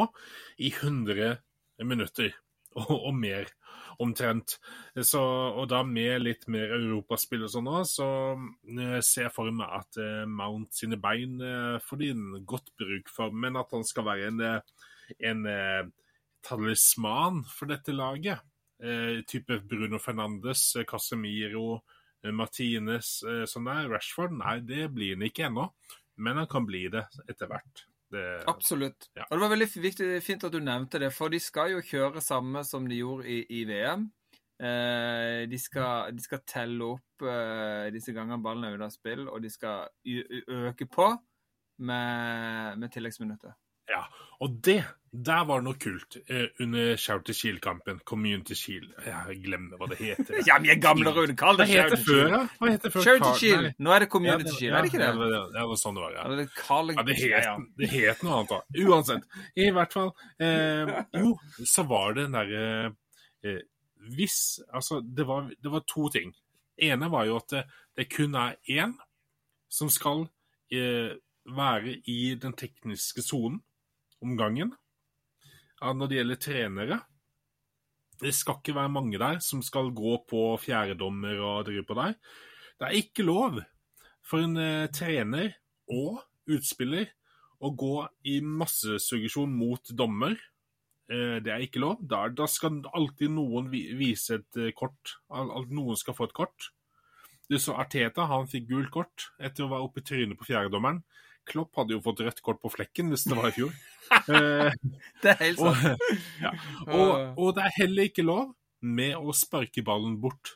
i 0.59 0.73
100 0.73 1.39
minutter 1.87 2.33
og, 2.77 2.91
og 2.91 3.15
mer, 3.17 3.49
omtrent. 3.99 4.57
Så, 4.95 5.21
og 5.21 5.69
da 5.71 5.81
med 5.87 6.23
litt 6.23 6.45
mer 6.51 6.75
europaspill 6.77 7.47
og 7.47 7.53
sånn 7.53 7.71
òg, 7.71 7.87
så 7.89 8.09
uh, 8.35 8.99
ser 9.05 9.27
jeg 9.27 9.35
for 9.35 9.51
meg 9.55 9.79
at 9.79 10.01
uh, 10.01 10.25
Mount 10.29 10.75
sine 10.75 10.99
bein 11.01 11.39
får 11.85 12.01
de 12.01 12.11
en 12.13 12.27
godt 12.47 12.73
bruk 12.79 13.11
for, 13.13 13.33
men 13.33 13.59
at 13.59 13.73
han 13.75 13.87
skal 13.87 14.07
være 14.07 14.29
en, 14.31 14.45
en 15.31 15.49
talisman 16.45 17.43
for 17.49 17.71
dette 17.71 17.95
laget. 17.95 18.45
type 19.27 19.57
Bruno 19.67 19.99
Fernandes, 19.99 20.77
Casemiro, 20.87 21.81
Martinez, 22.35 23.19
sånn 23.47 23.69
der. 23.69 23.87
Rashford, 23.91 24.33
nei, 24.35 24.57
det 24.65 24.89
blir 24.95 25.15
han 25.15 25.23
ikke 25.27 25.47
ennå. 25.47 25.69
Men 26.19 26.41
han 26.41 26.49
kan 26.51 26.65
bli 26.67 26.83
det 26.91 27.05
etter 27.31 27.47
hvert. 27.47 27.85
Det, 28.09 28.23
Absolutt. 28.49 29.07
Ja. 29.13 29.27
Og 29.29 29.37
det 29.37 29.43
var 29.43 29.51
veldig 29.53 29.67
viktig, 29.83 30.07
fint 30.25 30.43
at 30.43 30.53
du 30.53 30.59
nevnte 30.63 30.99
det, 31.01 31.11
for 31.15 31.31
de 31.31 31.39
skal 31.41 31.75
jo 31.75 31.83
kjøre 31.85 32.23
samme 32.25 32.63
som 32.67 32.87
de 32.89 32.97
gjorde 32.99 33.29
i, 33.29 33.43
i 33.59 33.63
VM. 33.69 34.07
Eh, 34.59 35.45
de, 35.47 35.59
skal, 35.61 36.09
de 36.11 36.23
skal 36.23 36.41
telle 36.43 36.89
opp 36.97 37.23
eh, 37.23 37.87
disse 37.95 38.11
gangene 38.15 38.41
ballen 38.43 38.65
er 38.67 38.75
ute 38.75 38.89
av 38.89 38.91
spill, 38.91 39.27
og 39.31 39.39
de 39.45 39.51
skal 39.53 39.87
øke 40.03 40.89
på 40.89 41.07
med, 41.85 42.81
med 42.81 42.91
tilleggsminutter. 42.91 43.55
Ja, 43.89 44.03
og 44.39 44.53
det, 44.63 44.83
der 45.11 45.45
var 45.49 45.59
det 45.59 45.65
noe 45.65 45.77
kult 45.81 46.15
eh, 46.29 46.45
under 46.61 46.95
Shout 47.01 47.27
Shield-kampen. 47.33 47.97
Community 48.05 48.53
Shield. 48.55 48.91
Jeg 49.05 49.39
glemmer 49.43 49.79
hva 49.81 49.87
det 49.89 49.97
heter. 49.97 50.37
Ja, 50.47 50.59
vi 50.61 50.69
er 50.69 50.77
gamle, 50.79 51.09
Rune. 51.15 51.33
Kall 51.39 51.57
det 51.57 51.65
heter 51.71 51.97
Shout 51.97 52.29
det? 52.29 52.41
Hva 52.59 52.69
heter 52.69 52.93
før? 52.93 53.07
Shout 53.07 53.25
Shield. 53.41 53.71
Nå 53.81 53.95
er 53.95 54.05
det 54.05 54.09
Community 54.13 54.51
Ja, 54.51 54.57
Shield, 54.59 54.75
er 54.77 54.85
det 54.85 54.91
ikke 54.93 55.01
Ja, 55.01 55.11
det? 55.11 55.19
det, 55.25 55.39
var- 55.39 55.49
det 55.57 55.65
var 55.71 55.79
sånn 55.81 55.97
det 55.97 56.03
var, 56.05 56.13
ja. 56.19 56.27
Det, 56.37 56.45
Carling 56.59 56.99
Ja, 57.01 57.05
det 57.09 57.17
Ja, 57.23 57.39
het, 57.57 57.65
det 57.81 57.89
het 57.95 58.23
noe 58.27 58.37
annet, 58.37 58.53
da. 58.53 58.85
Uansett. 58.85 59.25
I 59.65 59.69
hvert 59.79 59.95
fall. 59.97 60.11
Eh, 60.39 60.93
jo, 61.23 61.31
så 61.73 61.85
var 61.89 62.13
det 62.13 62.27
den 62.27 62.37
derre 62.37 62.65
eh, 63.43 63.59
Hvis 64.15 64.37
Altså, 64.71 65.01
det 65.03 65.25
var, 65.27 65.49
det 65.49 65.71
var 65.73 65.83
to 65.89 66.05
ting. 66.13 66.35
ene 66.79 67.09
var 67.11 67.25
jo 67.27 67.35
at 67.41 67.49
det, 67.51 67.63
det 67.97 68.05
kun 68.13 68.37
er 68.39 68.53
én 68.71 68.93
som 69.69 69.89
skal 69.91 70.27
eh, 70.71 71.17
være 71.49 71.97
i 72.07 72.35
den 72.39 72.53
tekniske 72.53 73.21
sonen 73.25 73.59
om 74.23 74.35
gangen. 74.39 74.73
Når 75.79 76.11
det 76.11 76.19
gjelder 76.19 76.43
trenere. 76.43 76.99
Det 78.19 78.33
skal 78.35 78.59
ikke 78.59 78.75
være 78.75 78.91
mange 78.91 79.19
der 79.19 79.39
som 79.39 79.61
skal 79.63 79.93
gå 79.95 80.17
på 80.27 80.41
fjerdedommer 80.59 81.39
og 81.39 81.69
drive 81.69 81.85
på 81.87 81.95
der. 81.95 82.17
Det 82.79 82.87
er 82.87 82.99
ikke 82.99 83.23
lov 83.23 83.61
for 84.23 84.43
en 84.43 84.59
eh, 84.59 84.89
trener 84.91 85.53
og 85.89 86.19
utspiller 86.49 87.07
å 87.59 87.71
gå 87.75 87.95
i 88.27 88.39
massesuggesjon 88.43 89.51
mot 89.55 89.91
dommer. 89.95 90.35
Eh, 91.11 91.39
det 91.43 91.53
er 91.53 91.63
ikke 91.65 91.81
lov. 91.83 92.03
Da, 92.03 92.47
skal 92.47 92.81
alltid 92.91 93.33
noen 93.35 93.71
vise 93.71 94.39
et 94.39 94.59
eh, 94.59 94.73
kort. 94.75 95.15
Noen 95.31 95.99
skal 95.99 96.17
få 96.17 96.29
et 96.29 96.35
kort. 96.37 96.69
Du 97.49 97.57
så 97.57 97.79
Arteta, 97.81 98.27
han 98.29 98.47
fikk 98.49 98.67
gult 98.69 98.91
kort 98.93 99.29
etter 99.41 99.65
å 99.65 99.71
være 99.71 99.87
oppe 99.87 100.03
i 100.03 100.05
trynet 100.05 100.37
på 100.37 100.47
fjerdedommeren. 100.51 101.01
Klopp 101.49 101.75
hadde 101.79 101.95
jo 101.95 102.01
fått 102.03 102.21
rødt 102.25 102.41
kort 102.45 102.59
på 102.61 102.71
flekken 102.73 103.09
hvis 103.13 103.27
det 103.29 103.37
var 103.39 103.51
i 103.51 103.55
fjor. 103.55 103.73
Eh, 104.09 104.73
Det 105.21 105.29
er 105.29 105.37
helt 105.37 105.59
og, 105.61 105.75
ja. 106.45 106.49
og, 106.87 107.11
og 107.37 107.51
det 107.53 107.67
er 107.67 107.75
heller 107.75 108.07
ikke 108.09 108.23
lov 108.25 108.55
med 108.81 109.13
å 109.19 109.35
sparke 109.37 109.83
ballen 109.85 110.15
bort 110.23 110.55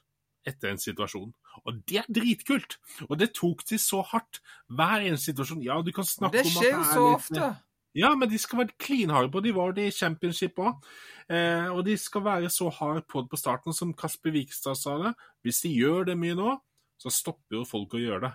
etter 0.50 0.72
en 0.72 0.82
situasjon. 0.82 1.30
Og 1.62 1.78
det 1.86 2.00
er 2.02 2.10
dritkult! 2.10 2.80
Og 3.06 3.14
det 3.22 3.30
tok 3.38 3.62
de 3.70 3.78
så 3.78 4.02
hardt. 4.10 4.42
Hver 4.74 5.06
eneste 5.06 5.30
situasjon. 5.32 5.62
Ja, 5.64 5.78
du 5.86 5.92
kan 5.94 6.08
snakke 6.08 6.40
Det 6.40 6.48
om 6.48 6.58
at 6.58 6.58
skjer 6.58 6.74
jo 6.74 6.84
så 6.90 7.06
ofte. 7.14 7.52
Ja, 7.94 8.10
men 8.18 8.32
de 8.32 8.42
skal 8.42 8.64
være 8.64 8.74
clean-harde 8.82 9.30
på. 9.32 9.44
De 9.46 9.54
var 9.54 9.78
det 9.78 9.86
i 9.92 9.94
championship 9.94 10.58
òg. 10.60 10.82
Eh, 11.30 11.70
og 11.70 11.84
de 11.86 11.94
skal 12.02 12.26
være 12.26 12.50
så 12.52 12.72
hard 12.74 13.06
på 13.06 13.22
det 13.22 13.30
på 13.32 13.40
starten 13.40 13.76
som 13.78 13.94
Kasper 13.94 14.34
Vikstad 14.34 14.80
sa 14.82 14.98
det. 15.06 15.14
Hvis 15.46 15.62
de 15.68 15.76
gjør 15.78 16.10
det 16.10 16.18
mye 16.20 16.38
nå, 16.40 16.56
så 16.98 17.14
stopper 17.14 17.62
jo 17.62 17.68
folk 17.70 17.94
å 17.94 18.02
gjøre 18.02 18.26
det. 18.32 18.34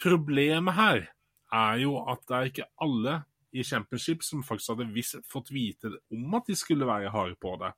Problemet 0.00 0.78
her 0.78 1.08
er 1.52 1.80
jo 1.82 1.96
at 2.08 2.22
det 2.28 2.36
er 2.36 2.50
ikke 2.50 2.68
alle 2.86 3.16
i 3.52 3.64
championship 3.66 4.22
som 4.22 4.44
faktisk 4.46 4.74
hadde 4.76 4.86
visst, 4.94 5.16
fått 5.26 5.50
vite 5.50 5.90
om 6.14 6.34
at 6.38 6.46
de 6.46 6.54
skulle 6.58 6.86
være 6.86 7.10
harde 7.10 7.34
på 7.42 7.56
det. 7.58 7.72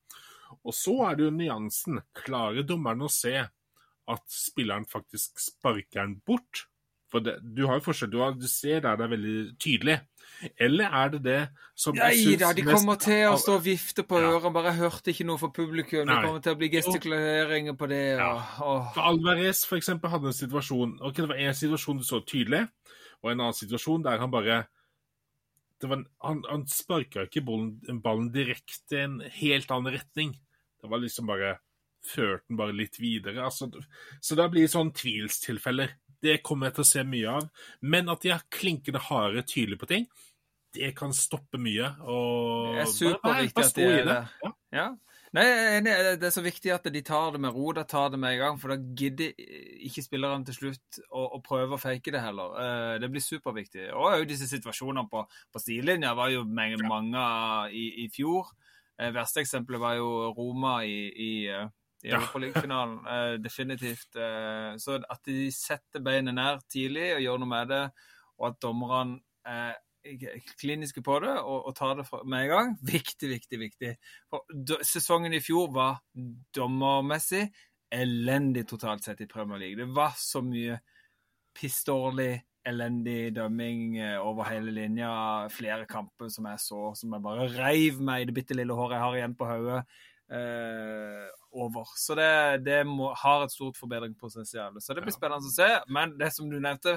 Og 0.69 0.75
så 0.77 0.93
er 1.09 1.17
det 1.17 1.25
jo 1.31 1.37
nyansen. 1.39 2.03
Klarer 2.13 2.67
dommeren 2.69 3.01
å 3.07 3.09
se 3.11 3.39
at 3.41 4.23
spilleren 4.29 4.85
faktisk 4.91 5.41
sparker 5.41 6.03
den 6.03 6.19
bort? 6.27 6.67
For 7.13 7.21
det, 7.21 7.39
du 7.45 7.67
har 7.69 7.77
jo 7.77 7.85
forskjell, 7.85 8.09
du, 8.13 8.19
har, 8.25 8.33
du 8.41 8.47
ser 8.49 8.81
der 8.85 8.97
det 8.97 9.05
er 9.05 9.11
veldig 9.13 9.33
tydelig. 9.61 9.97
Eller 10.61 10.95
er 10.97 11.11
det 11.13 11.19
det 11.27 11.41
som 11.77 11.95
Nei 11.97 12.37
da, 12.41 12.53
de 12.57 12.65
mest- 12.65 12.73
kommer 12.79 12.97
til 13.01 13.27
å 13.29 13.35
stå 13.41 13.57
og 13.59 13.65
vifte 13.67 14.05
på 14.09 14.21
Ja. 14.21 14.31
øret. 14.33 14.53
Bare 14.55 14.73
jeg 14.73 14.81
hørte 14.81 15.13
ikke 15.13 15.27
noe 15.29 15.39
fra 15.41 15.51
publikum. 15.53 16.07
Det 16.09 16.17
kommer 16.25 16.41
til 16.41 16.55
å 16.55 16.59
bli 16.61 16.71
gestikuleringer 16.73 17.77
på 17.77 17.89
det. 17.89 18.03
Og. 18.21 18.89
For 18.95 19.01
Alvarez 19.09 19.65
for 19.69 19.77
eksempel, 19.77 20.09
hadde 20.13 20.33
en 20.33 20.37
situasjon 20.41 20.99
ok, 21.03 21.15
Det 21.17 21.29
var 21.29 21.37
en 21.37 21.55
situasjon 21.55 21.99
du 22.01 22.05
så 22.05 22.21
tydelig, 22.25 22.69
og 23.23 23.31
en 23.31 23.41
annen 23.41 23.55
situasjon 23.57 24.03
der 24.05 24.19
han 24.23 24.31
bare 24.33 24.63
det 25.83 25.89
var, 25.91 25.97
en- 25.99 26.09
Han, 26.23 26.43
han 26.49 26.67
sparka 26.71 27.25
ikke 27.27 27.43
ballen, 27.45 28.01
ballen 28.03 28.31
direkte 28.33 28.95
i 28.99 29.03
en 29.03 29.21
helt 29.21 29.71
annen 29.75 29.93
retning. 29.97 30.33
Det 30.81 30.91
var 30.91 30.99
liksom 31.03 31.27
bare 31.27 31.59
Førte 32.03 32.43
den 32.49 32.57
bare 32.59 32.73
litt 32.75 32.97
videre. 32.99 33.45
Altså, 33.47 33.69
så 34.21 34.35
det 34.35 34.49
blir 34.51 34.67
sånn 34.67 34.89
tvilstilfeller. 34.91 35.93
Det 36.21 36.41
kommer 36.43 36.67
jeg 36.67 36.75
til 36.75 36.83
å 36.83 36.89
se 36.89 37.05
mye 37.07 37.29
av. 37.31 37.45
Men 37.81 38.09
at 38.11 38.25
de 38.25 38.33
er 38.35 38.43
klinkende 38.51 38.99
harde 38.99 39.45
tydelig 39.47 39.79
på 39.79 39.87
ting, 39.87 40.07
det 40.75 40.97
kan 40.99 41.13
stoppe 41.15 41.61
mye. 41.63 41.93
Og 42.03 42.75
Det 42.75 42.81
er 42.83 42.91
superviktig 42.91 43.65
at 43.69 43.75
de 43.79 43.85
er 43.87 44.05
det. 44.09 44.17
Ja. 44.43 44.51
Ja. 44.73 44.87
Nei. 45.33 45.81
Det 46.21 46.27
er 46.29 46.33
så 46.35 46.42
viktig 46.45 46.73
at 46.75 46.85
de 46.92 47.01
tar 47.07 47.31
det 47.33 47.40
med 47.40 47.55
ro, 47.57 47.71
da 47.73 47.87
tar 47.88 48.11
det 48.12 48.18
med 48.21 48.35
i 48.37 48.40
gang. 48.42 48.59
For 48.61 48.75
da 48.75 48.77
gidder 49.01 49.33
ikke 49.88 50.05
spillerne 50.05 50.45
til 50.45 50.59
slutt 50.59 50.99
å, 51.09 51.23
å 51.38 51.40
prøve 51.45 51.79
å 51.79 51.81
fake 51.81 52.12
det 52.12 52.21
heller. 52.21 52.57
Eh, 52.61 52.97
Det 53.01 53.09
blir 53.14 53.25
superviktig. 53.25 53.87
Og 53.97 54.11
òg 54.12 54.27
disse 54.29 54.49
situasjonene 54.51 55.09
på, 55.09 55.23
på 55.53 55.62
sidelinja 55.62 56.12
var 56.18 56.33
jo 56.35 56.45
mange, 56.45 56.81
mange 56.85 57.23
i, 57.73 57.87
i 58.05 58.09
fjor. 58.12 58.51
Eh, 59.01 59.09
verste 59.16 59.40
eksempelet 59.40 59.81
var 59.81 59.97
jo 59.97 60.11
Roma 60.37 60.83
i, 60.85 60.99
i, 61.09 61.31
eh, 61.49 61.64
i 62.05 62.12
Ja. 62.12 62.18
Europaligafinalen. 62.21 62.99
Eh, 63.14 63.35
definitivt. 63.40 64.18
Så 64.85 64.99
at 65.01 65.25
de 65.25 65.47
setter 65.55 66.03
beinet 66.05 66.35
ned 66.37 66.61
tidlig 66.68 67.09
og 67.16 67.25
gjør 67.25 67.40
noe 67.40 67.53
med 67.55 67.73
det, 67.73 67.83
og 68.37 68.51
at 68.51 68.61
dommerne 68.61 69.21
er 69.49 69.79
kliniske 70.61 71.03
på 71.05 71.19
det 71.23 71.33
og, 71.41 71.67
og 71.71 71.75
ta 71.79 71.93
det 71.99 72.07
med 72.25 72.45
en 72.47 72.53
gang, 72.53 72.73
viktig, 72.95 73.29
viktig, 73.31 73.59
viktig. 73.61 73.93
For 74.31 74.83
sesongen 74.87 75.35
i 75.37 75.43
fjor 75.45 75.71
var 75.75 76.01
dommermessig 76.57 77.47
elendig 77.93 78.65
totalt 78.71 79.05
sett 79.05 79.21
i 79.21 79.29
Premier 79.29 79.61
League. 79.61 79.77
Det 79.77 79.91
var 79.95 80.15
så 80.17 80.41
mye 80.45 80.79
pissdårlig, 81.59 82.38
elendig 82.65 83.33
dømming 83.37 83.99
eh, 84.01 84.17
over 84.23 84.49
hele 84.49 84.73
linja. 84.73 85.11
Flere 85.53 85.85
kamper 85.91 86.31
som 86.33 86.47
jeg 86.49 86.62
så, 86.62 86.81
som 86.97 87.12
jeg 87.12 87.25
bare 87.27 87.51
reiv 87.59 88.01
meg 88.01 88.23
i 88.23 88.31
det 88.31 88.37
bitte 88.38 88.57
lille 88.57 88.73
håret 88.79 88.97
jeg 88.97 89.05
har 89.05 89.19
igjen 89.19 89.37
på 89.37 89.51
hodet. 89.51 89.83
Eh, 90.33 91.27
over. 91.53 91.91
Så 92.01 92.15
det, 92.17 92.31
det 92.65 92.79
må, 92.88 93.11
har 93.21 93.45
et 93.45 93.53
stort 93.53 93.77
forbedringspotensial. 93.77 94.79
Så 94.81 94.95
det 94.97 95.03
blir 95.05 95.12
Ja. 95.12 95.19
spennende 95.19 95.51
å 95.51 95.53
se. 95.53 95.69
Men 95.93 96.17
det 96.17 96.31
som 96.33 96.49
du 96.49 96.57
nevnte, 96.57 96.97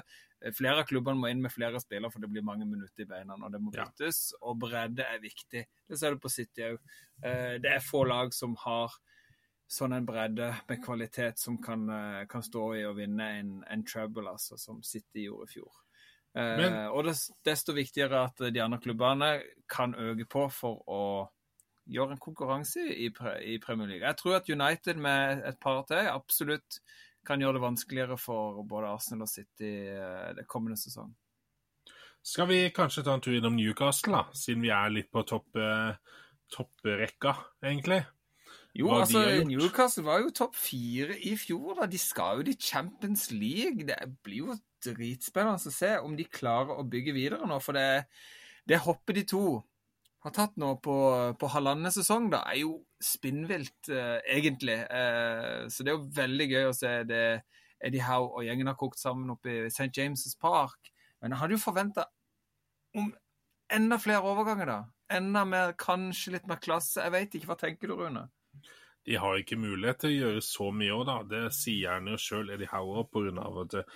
flere 0.53 0.81
av 0.83 0.85
klubbene 0.89 1.17
må 1.19 1.29
inn 1.31 1.41
med 1.41 1.51
flere 1.51 1.79
spillere, 1.81 2.11
for 2.11 2.19
det 2.19 2.29
blir 2.29 2.43
mange 2.45 2.65
minutter 2.65 3.03
i 3.03 3.09
beina, 3.09 3.33
og 3.33 3.51
det 3.51 3.61
må 3.61 3.73
Ja. 3.73 3.85
Og 4.41 4.59
bredde 4.59 5.03
er 5.03 5.19
viktig. 5.19 5.65
Det 5.87 5.99
ser 5.99 6.11
du 6.11 6.19
på 6.19 6.29
City 6.29 6.61
òg. 6.61 6.79
Det 7.21 7.71
er 7.71 7.79
få 7.79 8.03
lag 8.07 8.33
som 8.33 8.55
har 8.55 8.91
sånn 9.67 9.95
en 9.95 10.05
bredde 10.05 10.51
med 10.69 10.83
kvalitet 10.83 11.39
som 11.39 11.57
kan, 11.57 11.89
eh, 11.89 12.25
kan 12.25 12.41
stå 12.41 12.75
i 12.75 12.83
å 12.85 12.93
vinne 12.95 13.39
en, 13.39 13.63
en 13.67 13.83
treble, 13.83 14.27
altså, 14.29 14.59
som 14.59 14.83
City 14.83 15.25
gjorde 15.25 15.49
i 15.49 15.53
fjor. 15.53 15.71
Eh, 16.35 16.57
Men- 16.57 16.89
og 16.91 17.05
det, 17.05 17.15
desto 17.43 17.73
viktigere 17.73 18.25
at 18.25 18.35
de 18.53 18.59
andre 18.59 18.79
klubbene 18.79 19.41
kan 19.67 19.95
øke 19.95 20.27
på 20.29 20.51
for 20.51 20.83
å 20.87 21.29
gjøre 21.89 22.11
en 22.11 22.17
konkurranse 22.17 22.81
i, 22.81 23.07
i 23.07 23.57
Premier 23.57 23.87
League. 23.87 24.05
Jeg 24.07 24.17
tror 24.17 24.35
at 24.35 24.49
United 24.49 24.97
med 24.97 25.43
et 25.45 25.59
par 25.59 25.83
til 25.83 25.97
absolutt 25.97 26.79
kan 27.25 27.41
gjøre 27.41 27.57
det 27.57 27.65
vanskeligere 27.65 28.17
for 28.21 28.63
både 28.67 28.91
Arsenal 28.93 29.25
og 29.25 29.31
City 29.31 29.71
eh, 29.91 30.31
det 30.37 30.47
kommende 30.49 30.79
sesong. 30.79 31.13
Skal 32.25 32.49
vi 32.49 32.59
kanskje 32.73 33.03
ta 33.05 33.13
en 33.13 33.21
tur 33.21 33.35
innom 33.37 33.57
Newcastle, 33.57 34.17
da, 34.17 34.37
siden 34.37 34.63
vi 34.65 34.71
er 34.73 34.93
litt 34.93 35.11
på 35.13 35.21
topp, 35.29 35.59
eh, 35.61 36.21
topprekka, 36.53 37.35
egentlig? 37.61 38.01
Jo, 38.75 38.89
Hva 38.89 39.03
altså. 39.05 39.21
Newcastle 39.47 40.03
var 40.03 40.23
jo 40.23 40.33
topp 40.35 40.57
fire 40.59 41.15
i 41.23 41.35
fjor. 41.39 41.77
da. 41.79 41.85
De 41.87 41.99
skal 42.01 42.41
jo 42.41 42.47
til 42.49 42.57
Champions 42.59 43.29
League. 43.31 43.85
Det 43.87 43.95
blir 44.25 44.49
jo 44.49 44.57
dritspennende 44.83 45.71
å 45.71 45.73
se 45.73 45.93
om 46.03 46.17
de 46.17 46.25
klarer 46.27 46.75
å 46.75 46.83
bygge 46.83 47.13
videre 47.15 47.47
nå. 47.47 47.59
For 47.63 47.77
det, 47.77 48.09
det 48.67 48.81
hoppet 48.83 49.21
de 49.21 49.23
to 49.31 49.45
har 50.25 50.33
tatt 50.33 50.55
nå 50.57 50.71
på, 50.81 50.95
på 51.37 51.49
halvannen 51.53 51.93
sesong, 51.93 52.31
da, 52.33 52.41
er 52.49 52.63
jo 52.63 52.79
spinnvilt, 53.03 53.89
eh, 53.93 54.17
egentlig. 54.33 54.79
Eh, 54.89 55.67
så 55.69 55.85
det 55.85 55.91
er 55.91 55.99
jo 55.99 56.15
veldig 56.17 56.47
gøy 56.49 56.69
å 56.69 56.75
se 56.75 56.93
det 57.05 57.25
Eddie 57.85 58.05
Howe 58.05 58.31
og 58.31 58.45
gjengen 58.47 58.71
har 58.71 58.77
kokt 58.79 58.97
sammen 59.01 59.33
oppe 59.35 59.51
i 59.51 59.65
St. 59.69 59.91
James' 59.93 60.33
Park. 60.41 60.89
Men 61.21 61.35
jeg 61.35 61.41
hadde 61.43 61.57
jo 61.57 61.61
forventa 61.61 62.07
enda 63.75 63.99
flere 64.01 64.25
overganger, 64.25 64.71
da. 64.71 64.79
Enda 65.13 65.43
mer, 65.45 65.75
kanskje 65.77 66.33
litt 66.37 66.49
mer 66.49 66.57
klasse. 66.63 67.03
Jeg 67.03 67.13
veit 67.13 67.37
ikke. 67.37 67.51
Hva 67.51 67.59
tenker 67.61 67.91
du, 67.91 67.97
Rune? 67.99 68.25
De 69.05 69.19
har 69.21 69.37
ikke 69.37 69.59
mulighet 69.61 70.01
til 70.01 70.09
å 70.09 70.15
gjøre 70.15 70.43
så 70.45 70.71
mye 70.73 70.95
òg, 70.95 71.05
da. 71.11 71.19
Det 71.29 71.43
sier 71.53 71.99
han 71.99 72.09
jo 72.09 72.17
sjøl, 72.17 72.49
Eddie 72.55 72.71
Howe, 72.73 73.05
pga. 73.13 73.45
at 73.61 73.77
eh, 73.83 73.95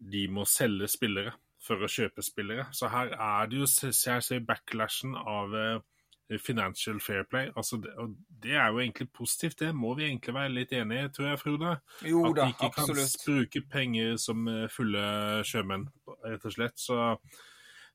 de 0.00 0.24
må 0.32 0.48
selge 0.48 0.88
spillere 0.88 1.36
for 1.60 1.82
å 1.82 1.90
kjøpe 1.90 2.24
spillere. 2.24 2.66
Så 2.72 2.88
her 2.92 3.12
er 3.14 3.50
det 3.50 3.60
jo, 3.60 3.68
jeg 3.90 4.24
ser 4.24 4.46
backlashen 4.48 5.16
av 5.18 5.56
eh, 5.56 6.38
financial 6.40 7.00
fair 7.04 7.26
play. 7.28 7.50
Altså, 7.56 7.80
det, 7.82 7.92
og 8.00 8.16
det 8.42 8.56
er 8.56 8.70
jo 8.70 8.80
egentlig 8.80 9.10
positivt, 9.12 9.58
det 9.60 9.74
må 9.76 9.92
vi 9.98 10.06
egentlig 10.08 10.34
være 10.34 10.54
litt 10.54 10.72
enige 10.76 11.04
i, 11.04 11.12
tror 11.16 11.30
jeg, 11.30 11.42
Frode. 11.42 11.76
Jo 12.06 12.24
At 12.30 12.36
da, 12.38 12.48
de 12.48 12.56
ikke 12.56 12.72
absolutt. 12.72 13.20
kan 13.24 13.38
bruke 13.38 13.64
penger 13.76 14.18
som 14.22 14.48
eh, 14.48 14.66
fulle 14.72 15.06
sjømenn, 15.48 15.88
rett 16.24 16.48
og 16.48 16.56
slett. 16.56 16.80
Så 16.80 17.00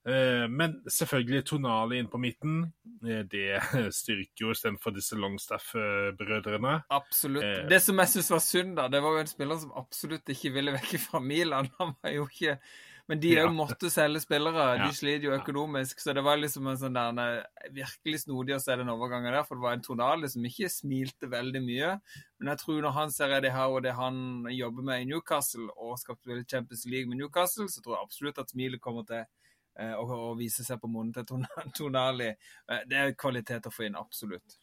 Eh, 0.06 0.46
men 0.50 0.76
selvfølgelig 0.86 1.46
Tonali 1.50 1.98
inn 1.98 2.10
på 2.12 2.20
midten. 2.22 2.60
Eh, 3.02 3.24
det 3.26 3.58
styrker 4.00 4.46
jo 4.46 4.52
istedenfor 4.54 4.94
disse 4.94 5.18
Longstaff-brødrene. 5.18 6.76
Absolutt. 6.94 7.46
Eh. 7.46 7.64
Det 7.70 7.82
som 7.82 8.02
jeg 8.04 8.14
syns 8.14 8.34
var 8.36 8.44
synd, 8.46 8.76
da, 8.78 8.86
det 8.92 9.02
var 9.02 9.16
jo 9.16 9.24
en 9.24 9.32
spiller 9.32 9.62
som 9.64 9.74
absolutt 9.82 10.30
ikke 10.36 10.54
ville 10.54 10.76
vekk 10.78 11.00
fra 11.08 11.24
Milan. 11.24 11.72
Han 11.80 11.96
var 11.98 12.14
jo 12.14 12.28
ikke 12.30 12.60
Men 13.08 13.20
de 13.22 13.30
Ja. 13.36 13.44
måtte 13.54 13.90
selge 13.94 14.18
spillere. 14.24 14.64
De 14.90 14.94
sliter 14.98 15.28
jo 15.28 15.36
økonomisk. 15.36 16.00
Så 16.02 16.14
det 16.18 16.24
var 16.26 16.40
liksom 16.42 16.66
en 16.72 16.78
sånn 16.82 16.96
der 16.98 17.44
virkelig 17.72 18.24
snodig 18.24 18.56
å 18.56 18.60
se 18.64 18.74
den 18.80 18.90
overgangen 18.90 19.30
der, 19.32 19.44
for 19.46 19.56
det 19.60 19.62
var 19.62 19.74
en 19.78 19.84
Tonali 19.86 20.30
som 20.32 20.42
ikke 20.48 20.70
smilte 20.74 21.30
veldig 21.30 21.62
mye. 21.62 21.92
Men 22.40 22.50
jeg 22.56 22.62
tror 22.64 22.82
når 22.82 22.96
han 22.98 23.12
ser 23.14 23.36
Eddie 23.38 23.54
Howe 23.54 23.78
og 23.78 23.84
det 23.86 23.94
han 23.94 24.18
jobber 24.50 24.88
med 24.88 25.02
i 25.04 25.10
Newcastle, 25.12 25.68
og 25.78 26.00
skal 26.02 26.18
spille 26.18 26.46
Champions 26.50 26.86
League 26.90 27.08
med 27.12 27.18
Newcastle, 27.22 27.68
så 27.70 27.84
tror 27.86 27.98
jeg 28.00 28.08
absolutt 28.08 28.42
at 28.42 28.50
smilet 28.56 28.82
kommer 28.82 29.06
til 29.06 29.22
eh, 29.22 29.94
å, 29.94 30.08
å 30.32 30.34
vise 30.40 30.66
seg 30.66 30.82
på 30.82 30.90
munnen 30.90 31.14
til 31.14 31.28
Ton- 31.30 31.46
Tonali. 31.78 32.32
Eh, 32.34 32.82
Det 32.90 32.98
er 33.04 33.14
kvalitet 33.14 33.70
å 33.70 33.74
få 33.76 33.86
inn, 33.86 34.00
absolutt. 34.02 34.58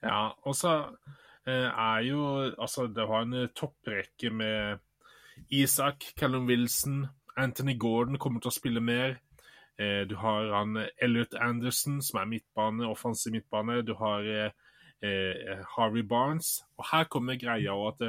Ja, 0.00 0.30
og 0.44 0.56
så 0.56 0.72
eh, 1.44 1.68
er 1.68 2.00
jo 2.08 2.24
Altså, 2.56 2.86
det 2.88 3.04
var 3.12 3.28
en 3.28 3.48
topprekke 3.52 4.32
med 4.32 4.80
Isak, 5.52 6.12
Callum 6.16 6.46
Wilson, 6.48 7.02
Anthony 7.36 7.78
Gordon 7.78 8.18
kommer 8.18 8.42
til 8.42 8.52
å 8.52 8.56
spille 8.58 8.82
mer. 8.84 9.18
Eh, 9.78 10.04
du 10.08 10.14
har 10.20 10.52
han 10.54 10.76
eh, 10.78 10.92
Elliot 11.02 11.34
Anderson, 11.34 12.00
som 12.02 12.20
er 12.20 12.30
midtbane, 12.30 12.86
offensiv 12.86 13.34
midtbane. 13.34 13.80
Du 13.86 13.94
har 13.98 14.28
eh, 14.30 14.52
eh, 15.02 15.64
Harvey 15.76 16.02
Barnes. 16.02 16.60
Og 16.78 16.86
her 16.92 17.08
kommer 17.10 17.40
greia 17.40 17.74
òg 17.74 17.90
at 17.94 18.06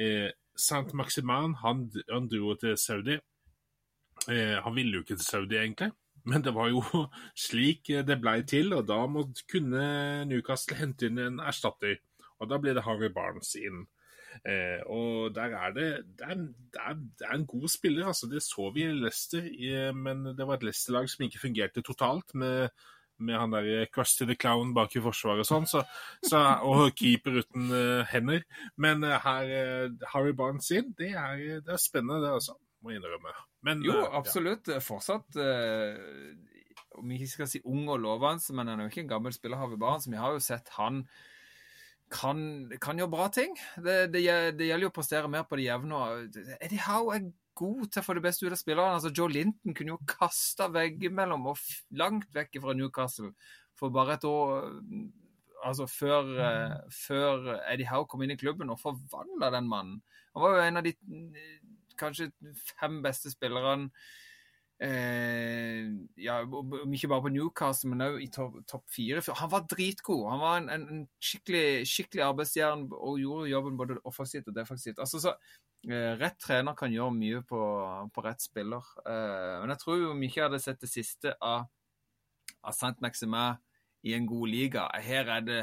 eh, 0.00 0.30
Saint 0.56 0.94
Maximan 0.94 1.56
han, 1.62 1.88
han 2.10 2.30
dro 2.30 2.54
til 2.60 2.78
Saudi. 2.80 3.18
Eh, 4.30 4.56
han 4.64 4.76
ville 4.76 4.98
jo 4.98 5.04
ikke 5.04 5.18
til 5.18 5.26
Saudi, 5.26 5.58
egentlig. 5.60 5.92
Men 6.24 6.44
det 6.44 6.54
var 6.56 6.70
jo 6.72 6.82
slik 7.46 7.92
det 8.08 8.20
blei 8.22 8.40
til, 8.48 8.72
og 8.72 8.86
da 8.88 9.02
måtte 9.10 9.44
kunne 9.50 10.24
Newcastle 10.30 10.78
hente 10.80 11.10
inn 11.10 11.20
en 11.20 11.42
erstatter. 11.44 12.00
Og 12.40 12.48
da 12.50 12.58
ble 12.60 12.72
det 12.76 12.86
Harvey 12.86 13.12
Barnes 13.12 13.52
inn. 13.60 13.84
Eh, 14.42 14.80
og 14.90 15.34
der 15.36 15.54
er 15.58 15.76
det 15.76 15.88
det 16.18 16.26
er, 16.26 16.40
det, 16.74 16.80
er, 16.80 16.98
det 17.18 17.28
er 17.28 17.36
en 17.36 17.46
god 17.46 17.68
spiller, 17.68 18.10
altså. 18.10 18.28
Det 18.30 18.42
så 18.42 18.70
vi 18.74 18.86
i 18.86 18.96
Leicester, 18.96 19.46
men 19.92 20.24
det 20.36 20.46
var 20.46 20.58
et 20.58 20.66
Leicester-lag 20.66 21.08
som 21.10 21.24
ikke 21.24 21.46
fungerte 21.46 21.82
totalt. 21.82 22.34
med 22.34 22.68
med 23.18 23.38
han 23.38 23.52
der 23.52 23.86
Krusty 23.94 24.24
the 24.26 24.34
Clown 24.34 24.74
bak 24.74 24.96
i 24.96 25.02
forsvaret 25.02 25.44
og 25.44 25.46
sånn, 25.46 25.66
så, 25.70 25.84
så, 26.26 26.40
og 26.66 26.88
keeper 26.98 27.40
uten 27.44 27.68
uh, 27.70 28.02
hender. 28.10 28.42
Men 28.80 29.06
uh, 29.06 29.20
her, 29.22 29.52
uh, 29.86 30.08
Harry 30.10 30.34
Barnes 30.36 30.70
inn, 30.74 30.90
det 30.98 31.12
er, 31.14 31.60
det 31.62 31.76
er 31.76 31.78
spennende, 31.80 32.18
det, 32.24 32.32
altså. 32.40 32.56
Må 32.84 32.92
jeg 32.92 33.00
innrømme. 33.00 33.32
Men, 33.64 33.84
Jo, 33.84 33.94
eh, 33.94 34.02
ja. 34.02 34.08
absolutt. 34.18 34.68
Fortsatt 34.84 35.38
eh, 35.40 35.94
Om 37.00 37.08
vi 37.08 37.16
ikke 37.16 37.30
skal 37.30 37.48
si 37.48 37.62
ung 37.64 37.86
og 37.88 38.02
lovende, 38.02 38.44
men 38.52 38.68
han 38.68 38.80
er 38.80 38.84
jo 38.84 38.92
ikke 38.92 39.04
en 39.06 39.14
gammel 39.14 39.32
spiller, 39.32 39.56
Harry 39.56 39.78
Barnes. 39.80 40.04
Vi 40.10 40.20
har 40.20 40.34
jo 40.36 40.42
sett 40.44 40.68
han 40.76 41.06
kan, 42.12 42.38
kan 42.82 42.98
gjøre 43.00 43.12
bra 43.12 43.28
ting. 43.32 43.54
Det, 43.76 44.12
det, 44.12 44.24
det 44.58 44.68
gjelder 44.68 44.86
jo 44.86 44.92
å 44.92 44.94
prestere 44.94 45.30
mer 45.30 45.46
på 45.48 45.58
det 45.58 45.68
jevne. 45.68 46.02
Eddie 46.60 46.84
Howe 46.84 47.16
er 47.16 47.28
god 47.58 47.88
til 47.88 48.02
å 48.02 48.06
få 48.06 48.16
det 48.16 48.24
beste 48.24 48.46
ut 48.46 48.54
av 48.54 48.60
spillerne. 48.60 48.98
Altså, 48.98 49.12
Joe 49.14 49.32
Linton 49.32 49.76
kunne 49.76 49.94
jo 49.94 50.00
kasta 50.08 50.68
veggimellom 50.74 51.50
og 51.52 51.60
langt 51.98 52.30
vekk 52.34 52.60
fra 52.64 52.76
Newcastle 52.76 53.32
for 53.78 53.94
bare 53.94 54.18
et 54.18 54.26
år 54.28 54.72
Altså 55.64 55.86
før, 55.88 56.26
eh, 56.44 56.72
før 56.92 57.46
Eddie 57.72 57.88
Howe 57.88 58.04
kom 58.04 58.20
inn 58.20 58.34
i 58.34 58.36
klubben 58.36 58.68
og 58.68 58.76
forvandla 58.82 59.48
den 59.54 59.70
mannen. 59.70 60.02
Han 60.34 60.42
var 60.42 60.58
jo 60.58 60.64
en 60.66 60.76
av 60.76 60.84
de 60.84 60.92
kanskje 61.96 62.26
fem 62.74 62.98
beste 63.00 63.32
spillerne 63.32 63.88
eh, 64.82 65.90
ja, 66.16 66.40
ikke 66.42 67.08
bare 67.08 67.24
på 67.26 67.32
Newcastle, 67.34 67.90
men 67.92 68.04
òg 68.06 68.22
i 68.24 68.30
topp 68.32 68.56
top 68.70 68.84
fire. 68.92 69.22
Han 69.40 69.52
var 69.52 69.68
dritgod. 69.70 70.24
Han 70.30 70.42
var 70.42 70.56
en, 70.60 70.70
en, 70.74 70.88
en 70.94 71.04
skikkelig, 71.22 71.84
skikkelig 71.88 72.24
arbeidsjern 72.26 72.88
og 72.92 73.20
gjorde 73.22 73.52
jobben 73.52 73.78
både 73.78 74.00
offensivt 74.04 74.50
og 74.50 74.56
defensivt. 74.56 74.98
Altså, 74.98 75.20
så, 75.22 75.36
eh, 75.88 76.14
rett 76.20 76.40
trener 76.42 76.76
kan 76.78 76.92
gjøre 76.92 77.14
mye 77.18 77.44
på, 77.46 77.60
på 78.14 78.26
rett 78.26 78.42
spiller. 78.42 78.90
Eh, 79.04 79.60
men 79.62 79.74
jeg 79.74 79.84
tror 79.84 80.10
om 80.10 80.26
ikke 80.26 80.32
ikke 80.34 80.48
hadde 80.48 80.64
sett 80.64 80.82
det 80.82 80.92
siste 80.92 81.36
av, 81.40 81.70
av 82.64 82.76
Saint 82.76 83.00
Maximin 83.04 83.62
i 84.04 84.12
en 84.12 84.26
god 84.28 84.50
liga 84.52 84.82
Her 85.00 85.30
er 85.38 85.44
det 85.46 85.62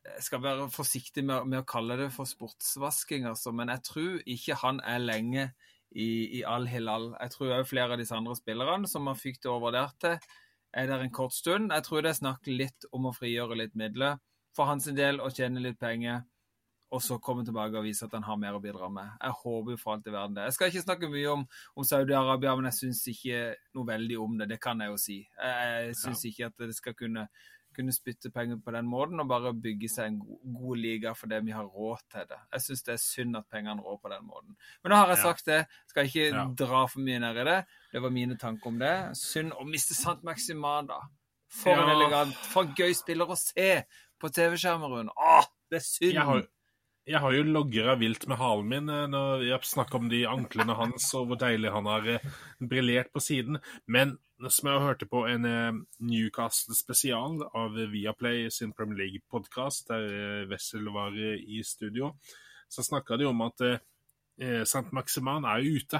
jeg 0.00 0.22
skal 0.24 0.40
være 0.42 0.68
forsiktig 0.72 1.22
med, 1.26 1.48
med 1.50 1.60
å 1.60 1.66
kalle 1.68 1.96
det 1.98 2.06
for 2.14 2.28
sportsvasking, 2.28 3.26
altså, 3.28 3.52
men 3.52 3.68
jeg 3.74 3.82
tror 3.84 4.20
ikke 4.22 4.56
han 4.62 4.78
er 4.86 5.02
lenge 5.02 5.44
i, 5.90 6.38
i 6.38 6.44
Al-Hilal. 6.46 7.12
Jeg 7.18 7.34
tror 7.34 7.54
òg 7.58 7.68
flere 7.68 7.94
av 7.94 8.00
disse 8.00 8.16
andre 8.16 8.36
spillerne 8.38 8.90
som 8.90 9.06
man 9.06 9.18
fikk 9.18 9.40
det 9.42 9.50
overvurdert 9.50 9.98
til, 10.02 10.18
er 10.70 10.90
der 10.90 11.02
en 11.02 11.14
kort 11.14 11.34
stund. 11.34 11.72
Jeg 11.74 11.86
tror 11.86 12.04
det 12.04 12.12
er 12.12 12.20
snakk 12.20 12.50
litt 12.50 12.86
om 12.94 13.08
å 13.10 13.14
frigjøre 13.14 13.58
litt 13.58 13.78
midler 13.78 14.20
for 14.56 14.70
hans 14.70 14.86
del 14.94 15.20
og 15.22 15.34
tjene 15.34 15.62
litt 15.62 15.78
penger, 15.80 16.22
og 16.90 17.02
så 17.02 17.20
komme 17.22 17.44
tilbake 17.46 17.78
og 17.78 17.86
vise 17.86 18.06
at 18.06 18.14
han 18.16 18.26
har 18.26 18.38
mer 18.38 18.56
å 18.58 18.62
bidra 18.62 18.88
med. 18.90 19.12
Jeg 19.22 19.36
håper 19.42 19.76
jo 19.76 19.78
for 19.78 19.94
alt 19.94 20.08
i 20.10 20.14
verden 20.14 20.34
det. 20.34 20.48
Jeg 20.48 20.56
skal 20.56 20.72
ikke 20.72 20.86
snakke 20.86 21.10
mye 21.12 21.36
om, 21.36 21.44
om 21.78 21.86
Saudi-Arabia, 21.86 22.56
men 22.58 22.66
jeg 22.66 22.78
syns 22.80 23.04
ikke 23.12 23.42
noe 23.78 23.86
veldig 23.92 24.18
om 24.18 24.34
det. 24.40 24.48
Det 24.50 24.58
kan 24.62 24.82
jeg 24.82 24.90
jo 24.90 24.98
si. 24.98 25.20
Jeg 25.38 25.94
syns 26.00 26.24
ikke 26.26 26.50
at 26.50 26.66
det 26.66 26.74
skal 26.74 26.96
kunne 26.98 27.28
kunne 27.76 27.92
spytte 27.94 28.30
penger 28.34 28.58
på 28.64 28.72
den 28.74 28.88
måten 28.90 29.20
og 29.22 29.28
bare 29.30 29.52
bygge 29.54 29.88
seg 29.88 30.08
en 30.10 30.18
god, 30.18 30.40
god 30.58 30.80
liga 30.82 31.12
fordi 31.14 31.38
vi 31.46 31.54
har 31.54 31.68
råd 31.70 32.02
til 32.10 32.26
det. 32.30 32.38
Jeg 32.56 32.64
syns 32.66 32.82
det 32.86 32.92
er 32.96 33.02
synd 33.04 33.36
at 33.38 33.48
pengene 33.52 33.82
rår 33.84 34.00
på 34.02 34.10
den 34.12 34.26
måten. 34.26 34.56
Men 34.82 34.90
nå 34.94 34.98
har 35.00 35.12
jeg 35.14 35.22
sagt 35.22 35.46
det. 35.46 35.60
Skal 35.92 36.10
ikke 36.10 36.26
Ja. 36.34 36.44
dra 36.64 36.84
for 36.90 37.00
mye 37.00 37.20
ned 37.22 37.36
i 37.38 37.44
det. 37.50 37.58
Det 37.92 38.02
var 38.02 38.10
mine 38.10 38.36
tanker 38.38 38.66
om 38.72 38.78
det. 38.78 38.94
Synd 39.16 39.52
å 39.52 39.64
miste 39.68 39.94
Sant 39.94 40.22
Maximan, 40.26 40.86
da. 40.90 41.00
For 41.50 41.74
en 41.74 41.88
elegant, 41.96 42.34
for 42.34 42.62
en 42.62 42.74
gøy 42.78 42.92
spiller 42.94 43.26
å 43.26 43.36
se 43.38 43.84
på 44.20 44.28
TV-skjermen, 44.30 44.90
Rune. 44.90 45.10
Åh, 45.16 45.46
det 45.70 45.80
er 45.80 45.86
synd. 45.86 46.12
Jeg 46.14 46.22
har, 46.28 46.42
jeg 47.06 47.18
har 47.20 47.32
jo 47.32 47.42
logra 47.42 47.94
vilt 47.98 48.26
med 48.28 48.38
halen 48.38 48.68
min 48.68 48.88
eh, 48.88 49.06
når 49.10 49.42
jeg 49.48 49.60
snakker 49.66 49.98
om 49.98 50.08
de 50.12 50.20
anklene 50.30 50.76
hans 50.78 51.08
og 51.18 51.26
hvor 51.26 51.40
deilig 51.40 51.72
han 51.72 51.86
har 51.90 52.06
eh, 52.06 52.26
briljert 52.60 53.10
på 53.12 53.18
siden. 53.24 53.58
Men 53.86 54.18
som 54.48 54.70
jeg 54.70 54.80
hørte 54.80 55.06
på 55.08 55.24
en 55.28 55.44
eh, 55.44 55.78
Newcastle-spesial 56.00 57.42
av 57.56 57.76
Viaplay 57.92 58.48
sin 58.52 58.72
Premier 58.72 59.02
League-podkast, 59.02 59.90
der 59.90 60.06
eh, 60.08 60.46
Wessel 60.48 60.88
var 60.94 61.12
eh, 61.12 61.42
i 61.44 61.60
studio, 61.66 62.14
så 62.70 62.84
snakka 62.86 63.18
de 63.20 63.26
om 63.28 63.42
at 63.44 63.64
St. 64.40 64.86
Maximan 64.94 65.44
er 65.44 65.66
ute 65.66 65.98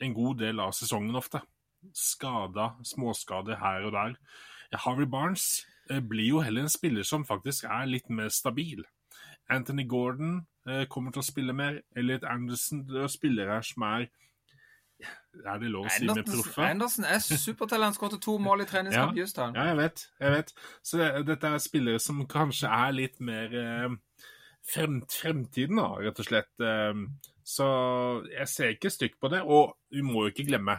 en 0.00 0.14
god 0.16 0.38
del 0.40 0.62
av 0.62 0.70
sesongen 0.72 1.18
ofte. 1.18 1.42
Skada, 1.92 2.70
småskader 2.86 3.58
her 3.60 3.88
og 3.88 3.92
der. 3.92 4.14
Harvey 4.84 5.04
Barnes 5.04 5.66
blir 6.08 6.30
jo 6.30 6.40
heller 6.40 6.64
en 6.64 6.72
spiller 6.72 7.04
som 7.04 7.26
faktisk 7.28 7.66
er 7.66 7.90
litt 7.90 8.08
mer 8.08 8.30
stabil. 8.32 8.86
Anthony 9.50 9.84
Gordon 9.90 10.38
kommer 10.88 11.12
til 11.12 11.24
å 11.24 11.26
spille 11.26 11.56
mer. 11.58 11.82
Elliot 11.98 12.24
Anderson 12.24 12.86
det 12.86 13.02
er 13.02 13.12
spillere 13.12 13.58
som 13.66 13.84
er 13.90 14.06
Er 15.32 15.58
det 15.62 15.70
lov 15.72 15.86
å 15.88 15.92
si 15.92 16.06
med 16.06 16.26
proffe? 16.28 16.64
Andersen 16.66 17.06
er 17.08 17.20
supertalent. 17.24 17.96
Skåret 17.96 18.20
to 18.22 18.36
mål 18.42 18.64
i 18.64 18.68
treningskamp 18.68 19.16
just 19.16 19.40
her. 19.40 19.54
Ja, 19.56 19.70
jeg 19.70 19.78
vet. 19.80 20.04
jeg 20.20 20.34
vet. 20.36 20.54
Så 20.84 21.00
det, 21.00 21.10
dette 21.30 21.52
er 21.56 21.62
spillere 21.64 22.02
som 22.02 22.20
kanskje 22.30 22.68
er 22.68 22.94
litt 22.96 23.20
mer 23.24 23.56
eh, 23.56 23.96
frem, 24.68 25.00
fremtiden, 25.10 25.80
da, 25.80 25.88
rett 26.04 26.20
og 26.20 26.28
slett. 26.28 26.52
Eh, 26.60 27.02
så 27.48 27.68
jeg 28.28 28.48
ser 28.52 28.76
ikke 28.76 28.92
stygt 28.92 29.20
på 29.22 29.32
det. 29.32 29.42
Og 29.42 29.72
vi 29.92 30.04
må 30.04 30.26
jo 30.26 30.34
ikke 30.34 30.48
glemme 30.52 30.78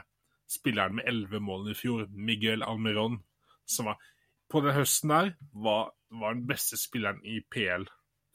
spilleren 0.53 0.99
med 0.99 1.09
elleve 1.09 1.41
mål 1.41 1.71
i 1.73 1.77
fjor, 1.77 2.05
Miguel 2.13 2.65
Almiron, 2.65 3.17
som 3.65 3.89
var 3.89 4.01
på 4.53 4.61
den 4.61 4.75
høsten 4.75 5.09
der 5.09 5.31
var, 5.65 5.93
var 6.13 6.35
den 6.35 6.45
beste 6.45 6.77
spilleren 6.77 7.23
i 7.25 7.39
PL 7.49 7.87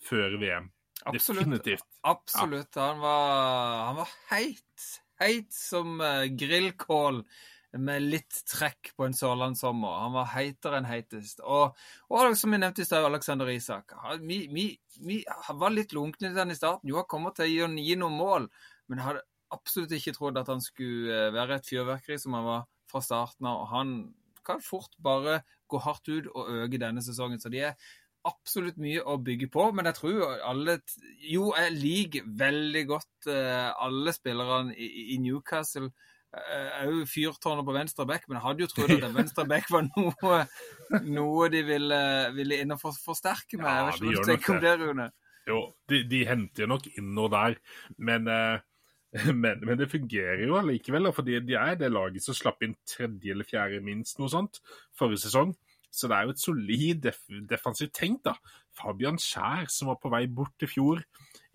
før 0.09 0.38
VM. 0.40 0.72
Absolutt. 1.07 1.44
Definitivt. 1.44 1.85
Absolutt. 2.02 2.74
Han 2.74 2.98
var, 3.04 3.85
han 3.87 4.00
var 4.00 4.16
heit. 4.33 4.88
Heit 5.18 5.52
som 5.54 6.00
uh, 6.00 6.26
grillkål 6.31 7.22
med 7.76 8.02
litt 8.02 8.37
trekk 8.48 8.92
på 8.96 9.04
en 9.04 9.16
sørlandssommer. 9.16 9.98
Han 10.02 10.14
var 10.14 10.31
heitere 10.33 10.81
enn 10.81 10.88
heitest. 10.88 11.42
Og, 11.44 11.76
og 12.09 12.37
som 12.38 12.54
vi 12.54 12.61
nevnte 12.61 12.83
i 12.83 12.88
stad, 12.88 13.04
Alexander 13.04 13.50
Isak. 13.52 13.92
Vi, 14.22 14.40
vi, 14.52 14.70
vi 15.04 15.18
var 15.61 15.74
litt 15.74 15.92
lunkne 15.96 16.31
til 16.31 16.38
den 16.38 16.54
i 16.54 16.57
starten. 16.57 16.88
Jo, 16.88 17.02
han 17.02 17.11
kommer 17.11 17.37
til 17.37 17.44
å 17.44 17.50
gi, 17.50 17.85
gi 17.85 17.98
noen 18.00 18.16
mål, 18.16 18.48
men 18.88 19.02
jeg 19.02 19.09
hadde 19.11 19.26
absolutt 19.54 19.92
ikke 19.96 20.16
trodd 20.16 20.40
at 20.40 20.48
han 20.52 20.64
skulle 20.64 21.12
eh, 21.12 21.33
være 21.33 21.59
et 21.59 21.68
fyrverkeri 21.68 22.18
som 22.20 22.37
han 22.37 22.48
var 22.48 22.66
fra 22.88 23.04
starten 23.04 23.48
av. 23.48 23.62
Og 23.64 23.70
han 23.72 23.94
kan 24.48 24.64
fort 24.64 24.96
bare 25.04 25.42
gå 25.68 25.81
hardt 25.85 26.09
ut 26.09 26.28
og 26.33 26.52
øke 26.62 26.81
denne 26.81 27.04
sesongen. 27.04 27.40
Så 27.40 27.52
de 27.52 27.66
er 27.68 27.90
absolutt 28.29 28.79
mye 28.81 29.03
å 29.03 29.17
bygge 29.25 29.49
på, 29.53 29.69
men 29.77 29.88
jeg 29.91 29.99
tror 29.99 30.37
alle 30.47 30.79
Jo, 31.25 31.51
jeg 31.57 31.75
liker 31.77 32.29
veldig 32.38 32.85
godt 32.88 33.31
uh, 33.31 33.73
alle 33.85 34.14
spillerne 34.17 34.77
i, 34.77 35.14
i 35.14 35.19
Newcastle. 35.23 35.91
Òg 36.29 36.97
uh, 37.01 37.07
fyrtårnet 37.09 37.64
på 37.64 37.75
venstre 37.77 38.05
back, 38.09 38.27
men 38.29 38.37
jeg 38.37 38.45
hadde 38.45 38.64
jo 38.67 38.71
trodd 38.75 38.97
at 38.99 39.17
venstre 39.21 39.47
back 39.49 39.71
var 39.73 39.87
noe, 39.88 40.43
noe 41.09 41.49
de 41.53 41.64
ville, 41.67 42.03
ville 42.37 42.61
inn 42.62 42.77
og 42.77 42.85
forsterke 42.85 43.61
med. 43.61 43.69
Ja, 43.69 43.88
jeg 43.88 43.88
vet 43.88 43.97
ikke 43.97 44.12
hva 44.12 44.27
du 44.27 44.33
tenker 44.33 44.57
om 44.57 44.64
det, 44.67 44.77
Rune. 44.83 45.11
Jo, 45.49 45.61
de, 45.88 46.03
de 46.05 46.25
henter 46.29 46.69
nok 46.69 46.91
inn 46.93 47.14
noe 47.17 47.33
der, 47.33 47.57
men 47.97 48.29
eh, 48.29 48.64
Men, 49.43 49.62
men, 49.64 49.79
det 49.81 49.88
fungerer 49.88 50.45
jo 50.45 50.59
allikevel, 50.59 51.09
fordi 51.17 51.38
de 51.41 51.55
er 51.57 51.79
det 51.81 51.88
laget 51.93 52.25
som 52.25 52.37
slapp 52.37 52.61
inn 52.64 52.75
tredje 52.88 53.33
eller 53.33 53.47
fjerde 53.49 53.81
minst 53.85 54.21
noe 54.21 54.29
sånt 54.33 54.61
forrige 54.99 55.23
sesong. 55.25 55.55
Så 55.90 56.11
det 56.11 56.16
er 56.16 56.27
jo 56.29 56.35
et 56.35 56.42
solid 56.42 57.01
def 57.07 57.22
defensivt 57.51 57.94
tenkt, 57.96 58.29
da. 58.29 58.37
Fabian 58.77 59.18
Skjær, 59.20 59.66
som 59.72 59.90
var 59.92 59.98
på 60.03 60.12
vei 60.12 60.27
bort 60.31 60.62
i 60.62 60.70
fjor. 60.70 61.03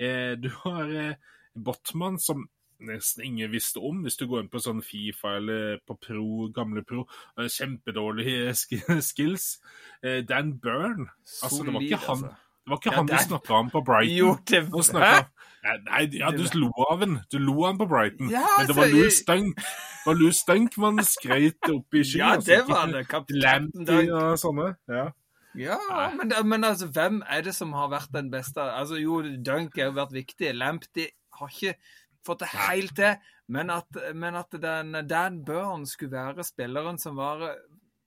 Eh, 0.02 0.34
du 0.40 0.50
har 0.64 0.90
eh, 0.90 1.32
Botman, 1.54 2.20
som 2.20 2.48
nesten 2.84 3.24
ingen 3.24 3.52
visste 3.54 3.80
om, 3.80 4.02
hvis 4.04 4.18
du 4.20 4.26
går 4.28 4.44
inn 4.44 4.52
på 4.52 4.60
sånn 4.64 4.82
Fifa 4.84 5.38
eller 5.40 5.78
på 5.88 5.96
Pro, 6.02 6.48
gamle 6.56 6.84
Pro. 6.88 7.06
Kjempedårlige 7.38 8.56
skills. 9.10 9.48
Eh, 10.04 10.24
Dan 10.28 10.58
Byrne. 10.60 11.12
Altså, 11.42 11.64
det 11.64 11.76
var 11.78 11.88
ikke 11.88 12.02
han 12.08 12.26
altså. 12.26 12.43
Det 12.64 12.72
var 12.72 12.80
ikke 12.80 12.92
ja, 12.92 12.98
han 12.98 13.08
du 13.08 13.18
snakka 13.20 13.56
om 13.60 13.70
på 13.74 13.82
Brighton. 13.84 14.16
Jo, 14.16 14.36
det 14.48 14.62
var... 14.72 15.26
Nei, 15.64 16.04
ja, 16.20 16.30
du 16.36 16.44
lo 16.60 16.70
av 16.90 17.02
han. 17.04 17.18
Du 17.32 17.38
lo 17.40 17.58
av 17.62 17.74
han 17.74 17.80
på 17.80 17.88
Brighton. 17.92 18.30
Ja, 18.32 18.44
Men 18.58 18.70
det 18.70 18.76
var 18.76 18.88
altså, 18.88 18.98
Louis 18.98 19.18
Stunk. 19.20 19.60
Det 19.60 20.06
var 20.06 20.18
Louis 20.20 20.40
Stunk 20.40 20.78
man 20.84 21.04
skreit 21.08 21.70
opp 21.72 22.00
i 22.00 22.04
skyen. 22.08 22.24
Ja, 22.24 22.38
det 22.48 22.62
var 22.68 22.88
det. 22.92 23.04
Kaptein 23.12 23.70
og 24.12 24.40
sånne. 24.40 24.70
Ja. 24.92 25.10
Ja, 25.60 25.78
men, 26.18 26.34
men, 26.50 26.64
altså, 26.64 26.88
hvem 26.90 27.20
er 27.30 27.44
det 27.46 27.54
som 27.56 27.76
har 27.78 27.92
vært 27.92 28.16
den 28.16 28.32
beste? 28.34 28.64
Altså, 28.64 28.98
Jo, 28.98 29.20
Dunk 29.46 29.78
har 29.78 29.92
jo 29.92 29.98
vært 30.00 30.16
viktig. 30.16 30.56
Lampty 30.58 31.08
har 31.38 31.52
ikke 31.52 31.76
fått 32.26 32.42
det 32.46 32.52
helt 32.56 32.96
til. 32.98 33.30
Men 33.52 33.70
at, 33.76 34.02
men 34.16 34.40
at 34.40 34.56
den, 34.64 34.96
Dan 35.08 35.44
Burn 35.46 35.84
skulle 35.86 36.16
være 36.16 36.48
spilleren 36.48 36.98
som 37.00 37.20
var 37.20 37.44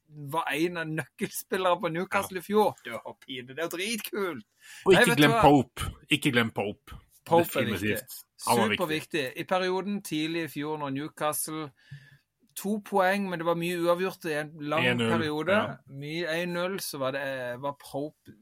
var 0.09 0.49
en 0.53 0.81
av 0.81 0.89
nøkkelspillere 0.89 1.81
på 1.83 1.91
Newcastle 1.93 2.41
i 2.41 2.45
fjor. 2.45 2.77
Det 2.85 2.95
var 2.95 3.17
pine, 3.23 3.55
det 3.55 3.65
er 3.65 3.73
dritkult! 3.73 4.47
Og 4.87 4.95
ikke 4.95 5.19
glem 5.19 5.37
Pope. 5.43 5.91
Ikke 6.11 6.33
glem 6.35 6.55
Pope. 6.55 6.99
Pope 7.27 7.61
er 7.61 7.71
viktig. 7.73 7.99
Superviktig. 8.47 9.29
I 9.37 9.45
perioden 9.49 10.03
tidlig 10.07 10.47
i 10.47 10.53
fjor, 10.59 10.79
når 10.83 10.95
Newcastle 10.97 11.71
To 12.57 12.79
poeng, 12.81 13.27
men 13.29 13.41
det 13.41 13.45
var 13.45 13.59
mye 13.61 13.77
uavgjort 13.85 14.31
i 14.31 14.39
en 14.41 14.53
lang 14.73 14.97
periode. 14.97 15.53
Ja. 15.53 15.75
Mye 15.93 16.37
1-0, 16.47 16.79
så 16.81 17.01
var, 17.03 17.13
det, 17.13 17.27
var 17.61 17.75
Pope 17.83 18.33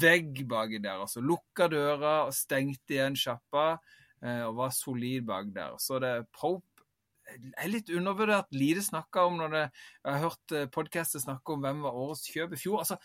vegg 0.00 0.42
baki 0.50 0.80
der. 0.82 0.98
altså 1.04 1.22
Lukka 1.22 1.68
døra 1.70 2.14
og 2.26 2.34
stengte 2.34 2.96
igjen 2.96 3.16
sjappa 3.16 3.76
eh, 4.24 4.42
og 4.48 4.56
var 4.58 4.74
solid 4.74 5.28
bak 5.28 5.52
der. 5.54 5.78
Så 5.78 6.00
det 6.02 6.26
Pope 6.34 6.66
er 7.38 7.70
litt 7.70 7.90
undervurdert, 7.94 8.52
lite 8.54 8.84
snakka 8.84 9.26
om 9.28 9.40
når 9.40 9.56
det, 9.56 9.64
jeg 10.04 10.12
har 10.12 10.22
hørt 10.26 10.54
eh, 10.56 10.70
podkaster 10.72 11.22
snakke 11.22 11.54
om 11.54 11.64
hvem 11.64 11.84
var 11.86 11.98
årets 11.98 12.26
kjøp 12.30 12.56
i 12.56 12.60
fjor. 12.60 12.80
altså 12.84 13.00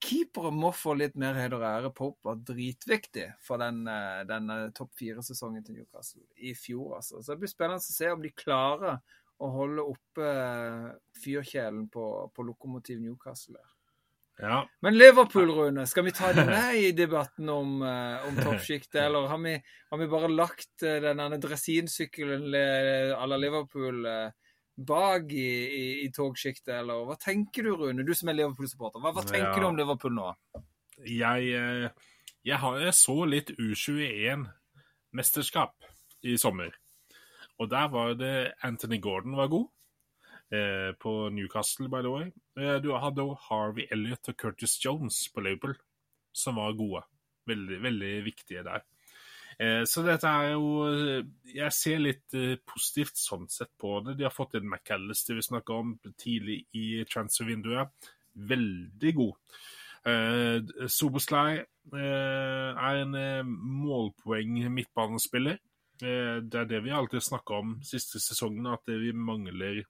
Keepere 0.00 0.48
må 0.56 0.70
få 0.72 0.94
litt 0.96 1.16
mer 1.20 1.36
heder 1.36 1.58
og 1.58 1.66
ære. 1.68 1.92
Pope 1.92 2.24
var 2.24 2.38
dritviktig 2.48 3.26
for 3.44 3.60
den, 3.60 3.82
denne 4.28 4.60
eh, 4.66 4.70
topp 4.76 4.94
fire-sesongen 4.96 5.66
til 5.66 5.76
Newcastle 5.80 6.24
i 6.36 6.54
fjor. 6.56 6.96
altså. 7.00 7.20
Så 7.20 7.34
Det 7.34 7.42
blir 7.42 7.52
spennende 7.52 7.82
å 7.82 7.98
se 7.98 8.12
om 8.12 8.22
de 8.24 8.32
klarer 8.32 9.02
å 9.40 9.50
holde 9.52 9.84
oppe 9.88 10.30
fyrkjelen 11.20 11.86
på, 11.92 12.06
på 12.34 12.48
Lokomotiv 12.48 13.00
Newcastle. 13.00 13.56
der. 13.56 13.76
Ja. 14.40 14.68
Men 14.80 14.98
Liverpool, 14.98 15.50
Rune, 15.50 15.86
skal 15.86 16.04
vi 16.04 16.12
ta 16.16 16.32
det 16.32 16.46
med 16.48 16.76
i 16.78 16.92
debatten 16.96 17.48
om, 17.52 17.82
uh, 17.82 18.28
om 18.28 18.36
toppsjiktet, 18.40 18.94
eller 19.04 19.26
har 19.28 19.38
vi, 19.38 19.62
har 19.90 19.98
vi, 20.00 20.06
bare 20.08 20.28
lagt 20.32 20.82
uh, 20.86 21.00
denne 21.04 21.38
dresinsykkelen 21.42 22.54
à 22.54 23.26
la 23.28 23.36
Liverpool 23.36 24.06
bak 24.80 25.32
i, 25.32 25.68
i, 25.76 26.04
i 26.06 26.10
togsjiktet, 26.16 26.74
eller 26.78 27.04
hva 27.04 27.16
tenker 27.20 27.62
du, 27.68 27.72
Rune, 27.76 28.04
du 28.06 28.14
som 28.16 28.28
er 28.32 28.36
Liverpool-supporter? 28.38 29.00
Hva, 29.04 29.12
hva, 29.12 29.22
tenker 29.28 29.58
ja. 29.58 29.60
du 29.60 29.66
om 29.68 29.76
Liverpool 29.76 30.14
nå? 30.16 30.28
Jeg, 31.04 31.40
jeg, 32.46 32.58
har, 32.64 32.74
jeg 32.80 32.94
så 32.96 33.24
litt 33.28 33.50
U21-mesterskap 33.58 35.74
i 36.24 36.36
sommer, 36.40 36.72
og 37.60 37.68
der 37.72 37.88
var 37.92 38.14
det 38.16 38.52
Anthony 38.64 39.00
Gordon 39.04 39.36
var 39.36 39.52
god 39.52 39.68
eh, 40.52 40.92
på 41.00 41.14
Newcastle, 41.34 41.88
by 41.88 42.02
the 42.04 42.12
way. 42.12 42.30
Eh, 42.58 42.76
du 42.82 42.92
hadde 42.94 43.24
jo 43.24 43.36
Harvey 43.48 43.86
Elliot 43.90 44.32
og 44.32 44.38
Curtis 44.38 44.78
Jones 44.84 45.22
på 45.34 45.44
Liverpool, 45.46 45.76
som 46.32 46.60
var 46.60 46.76
gode. 46.78 47.04
Veldig, 47.50 47.82
veldig 47.82 48.14
viktige 48.26 48.64
der. 48.66 48.84
Eh, 49.60 49.82
så 49.84 50.02
dette 50.06 50.28
er 50.28 50.54
jo 50.54 50.84
Jeg 51.44 51.72
ser 51.76 51.98
litt 52.00 52.36
eh, 52.38 52.56
positivt 52.64 53.18
sånn 53.20 53.48
sett 53.52 53.72
på 53.80 53.98
det. 54.06 54.16
De 54.18 54.24
har 54.24 54.34
fått 54.34 54.56
inn 54.56 54.68
McAllister 54.70 55.36
vi 55.36 55.44
snakka 55.44 55.82
om 55.82 55.98
tidlig 56.20 56.62
i 56.76 57.04
transfervinduet. 57.10 58.10
Veldig 58.50 59.14
god. 59.18 59.36
Uh, 60.00 60.64
Soboslai 60.88 61.60
uh, 61.92 62.70
er 62.72 63.00
en 63.02 63.10
uh, 63.12 63.44
målpoeng 63.44 64.54
midtbanespiller. 64.72 65.58
Uh, 66.00 66.40
det 66.40 66.62
er 66.62 66.70
det 66.70 66.80
vi 66.86 66.94
alltid 66.96 67.20
snakka 67.20 67.58
om 67.58 67.74
siste 67.84 68.16
sesongen, 68.22 68.70
at 68.72 68.88
vi 68.88 69.12
mangler 69.12 69.82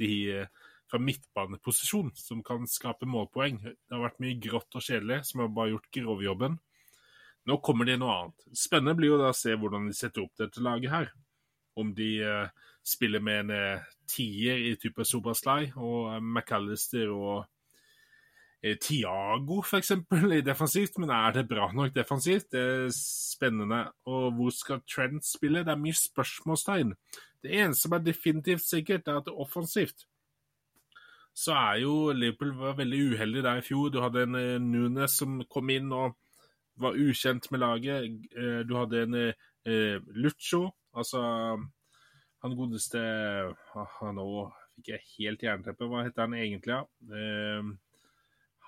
de 0.00 0.12
eh, 0.32 0.70
fra 0.90 1.00
midtbaneposisjon 1.00 2.12
som 2.14 2.42
kan 2.44 2.68
skape 2.70 3.08
målpoeng. 3.08 3.58
Det 3.64 3.94
har 3.94 4.04
vært 4.04 4.20
mye 4.22 4.38
grått 4.42 4.76
og 4.76 4.84
kjedelig 4.84 5.22
som 5.30 5.42
har 5.44 5.52
bare 5.54 5.74
gjort 5.74 5.90
grovjobben. 5.96 6.58
Nå 7.44 7.58
kommer 7.64 7.88
det 7.88 7.98
noe 8.00 8.12
annet. 8.18 8.44
Spennende 8.56 8.96
blir 8.98 9.14
jo 9.14 9.20
da 9.20 9.32
å 9.32 9.36
se 9.36 9.56
hvordan 9.58 9.88
de 9.90 9.96
setter 9.96 10.24
opp 10.24 10.36
dette 10.40 10.62
laget 10.64 10.92
her. 10.92 11.10
Om 11.80 11.90
de 11.96 12.10
uh, 12.22 12.70
spiller 12.86 13.20
med 13.24 13.40
en 13.44 13.50
uh, 13.80 13.88
tier 14.08 14.62
i 14.70 14.76
type 14.80 15.04
Sobraslai 15.04 15.72
og 15.74 16.14
uh, 16.14 16.20
McAllister 16.22 17.10
og 17.12 17.50
Tiago 18.80 19.58
f.eks. 19.60 19.90
i 19.92 20.38
defensivt, 20.40 20.94
men 20.96 21.10
er 21.12 21.34
det 21.36 21.42
bra 21.50 21.66
nok 21.76 21.90
defensivt? 21.92 22.46
Det 22.54 22.62
er 22.62 22.94
spennende. 22.96 23.82
Og 24.08 24.30
hvor 24.38 24.54
skal 24.56 24.80
Trent 24.88 25.26
spille? 25.28 25.66
Det 25.66 25.74
er 25.74 25.82
mye 25.82 25.98
spørsmålstegn. 25.98 26.94
Det 27.44 27.52
eneste 27.52 27.86
som 27.86 27.94
er 27.96 28.04
definitivt 28.04 28.64
sikkert, 28.64 29.08
er 29.08 29.20
at 29.20 29.28
det 29.28 29.34
er 29.34 29.44
offensivt 29.44 30.06
så 31.34 31.54
er 31.58 31.80
jo 31.82 32.12
Liverpool 32.14 32.52
var 32.56 32.76
veldig 32.78 33.00
uheldig 33.14 33.42
der 33.42 33.58
i 33.58 33.66
fjor. 33.66 33.88
Du 33.90 34.00
hadde 34.02 34.22
en 34.22 34.38
uh, 34.38 34.62
Nunes 34.62 35.16
som 35.18 35.40
kom 35.50 35.70
inn 35.74 35.90
og 35.92 36.14
var 36.80 36.98
ukjent 36.98 37.50
med 37.50 37.62
laget. 37.62 38.06
Uh, 38.36 38.60
du 38.66 38.76
hadde 38.78 39.02
en 39.02 39.16
uh, 39.18 39.98
Lucho, 40.14 40.68
altså 40.94 41.22
han 42.44 42.56
godeste 42.58 43.00
uh, 43.74 44.04
Nå 44.14 44.28
fikk 44.76 44.92
jeg 44.92 45.08
helt 45.16 45.42
jernteppe. 45.42 45.88
Hva 45.90 46.04
heter 46.06 46.26
han 46.26 46.38
egentlig? 46.38 46.74
Ja? 46.74 46.82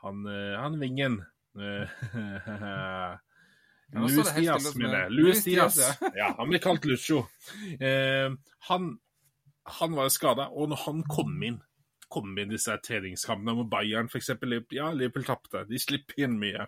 han, 0.02 0.26
han 0.60 0.76
vingen 0.78 1.20
Louis 3.94 4.32
Dias, 4.34 4.74
mener 4.74 5.06
jeg. 5.06 5.12
Diaz. 5.44 5.78
Ja, 6.16 6.32
han 6.38 6.50
ble 6.50 6.60
kalt 6.62 6.84
Lucho. 6.88 7.22
Eh, 7.78 8.32
han, 8.68 8.90
han 9.78 9.96
var 9.96 10.10
skada, 10.12 10.50
og 10.50 10.72
når 10.72 10.84
han 10.88 11.06
kom 11.10 11.36
inn 11.46 11.62
kom 12.12 12.36
inn 12.38 12.52
disse 12.52 12.74
treningskampene 12.86 13.56
mot 13.58 13.70
Bayern 13.70 14.06
f.eks. 14.06 14.30
Ja, 14.74 14.92
Liverpool 14.94 15.26
tapte, 15.26 15.64
de 15.66 15.78
slipper 15.82 16.22
inn 16.22 16.38
mye. 16.38 16.66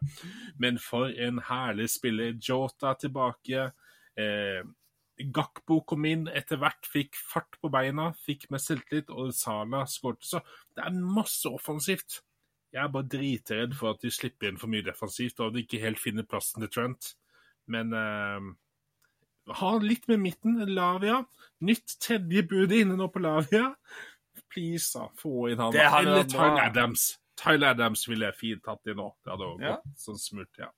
Men 0.59 0.81
for 0.83 1.13
en 1.15 1.39
herlig 1.47 1.89
spiller. 1.95 2.35
Jota 2.43 2.97
tilbake. 2.99 3.69
Eh, 4.19 4.63
Gakbo 5.35 5.81
kom 5.87 6.05
inn, 6.07 6.29
etter 6.31 6.61
hvert 6.63 6.87
fikk 6.87 7.17
fart 7.19 7.59
på 7.63 7.71
beina, 7.75 8.13
fikk 8.23 8.47
med 8.55 8.63
selvtillit, 8.63 9.11
og 9.11 9.33
Sala 9.35 9.85
skåret. 9.91 10.23
Så 10.27 10.43
det 10.77 10.85
er 10.87 10.95
masse 10.95 11.51
offensivt. 11.51 12.21
Jeg 12.75 12.83
er 12.85 12.91
bare 12.93 13.09
dritredd 13.09 13.75
for 13.77 13.97
at 13.97 14.03
de 14.05 14.11
slipper 14.13 14.51
inn 14.51 14.61
for 14.61 14.71
mye 14.71 14.85
defensivt, 14.85 15.39
og 15.41 15.51
at 15.51 15.57
de 15.57 15.65
ikke 15.65 15.81
helt 15.83 16.01
finner 16.03 16.27
plassen 16.29 16.65
til 16.65 16.73
Trent. 16.75 17.13
Men 17.69 17.95
uh, 17.97 18.51
ha 19.61 19.71
litt 19.81 20.09
med 20.11 20.21
midten. 20.25 20.61
Lavia. 20.77 21.23
Nytt 21.65 21.97
tredje 22.05 22.45
bud 22.49 22.75
inne 22.77 22.99
nå 22.99 23.09
på 23.13 23.23
Lavia. 23.25 23.71
Please, 24.53 24.93
da. 24.95 25.09
Få 25.17 25.49
inn 25.53 25.63
han. 25.63 25.77
Eller 25.77 26.29
Tyler 26.29 26.63
Adams. 26.67 27.11
Tyler 27.39 27.73
Adams 27.73 28.05
ville 28.09 28.29
jeg 28.29 28.39
fint 28.39 28.65
tatt 28.65 28.91
i 28.91 28.97
nå. 28.99 29.09
Det 29.25 29.35
hadde 29.35 29.51
ja. 29.63 29.77
gått 29.77 30.05
sånn 30.05 30.21
smurt, 30.21 30.61
ja. 30.61 30.73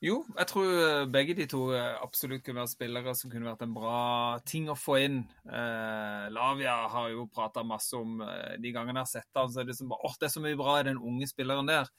Jo, 0.00 0.22
jeg 0.32 0.48
tror 0.48 0.68
eh, 0.72 1.06
begge 1.12 1.34
de 1.36 1.44
to 1.50 1.58
absolutt 1.76 2.40
kunne 2.46 2.62
være 2.62 2.72
spillere 2.72 3.12
som 3.18 3.28
kunne 3.32 3.50
vært 3.50 3.66
en 3.66 3.74
bra 3.76 4.38
ting 4.48 4.70
å 4.72 4.76
få 4.78 4.96
inn. 5.04 5.18
Eh, 5.44 6.28
Lavia 6.32 6.78
har 6.88 7.10
jo 7.12 7.26
prata 7.28 7.60
masse 7.68 7.98
om 7.98 8.22
eh, 8.24 8.56
de 8.62 8.72
gangene 8.72 9.02
jeg 9.02 9.08
har 9.08 9.10
sett 9.12 9.36
ham, 9.36 9.52
det 9.52 9.66
liksom 9.68 9.92
åh, 9.92 10.16
det 10.16 10.30
er 10.30 10.32
så 10.32 10.44
mye 10.44 10.56
bra 10.56 10.78
i 10.80 10.86
den 10.88 11.02
unge 11.04 11.28
spilleren 11.28 11.68
der. 11.68 11.92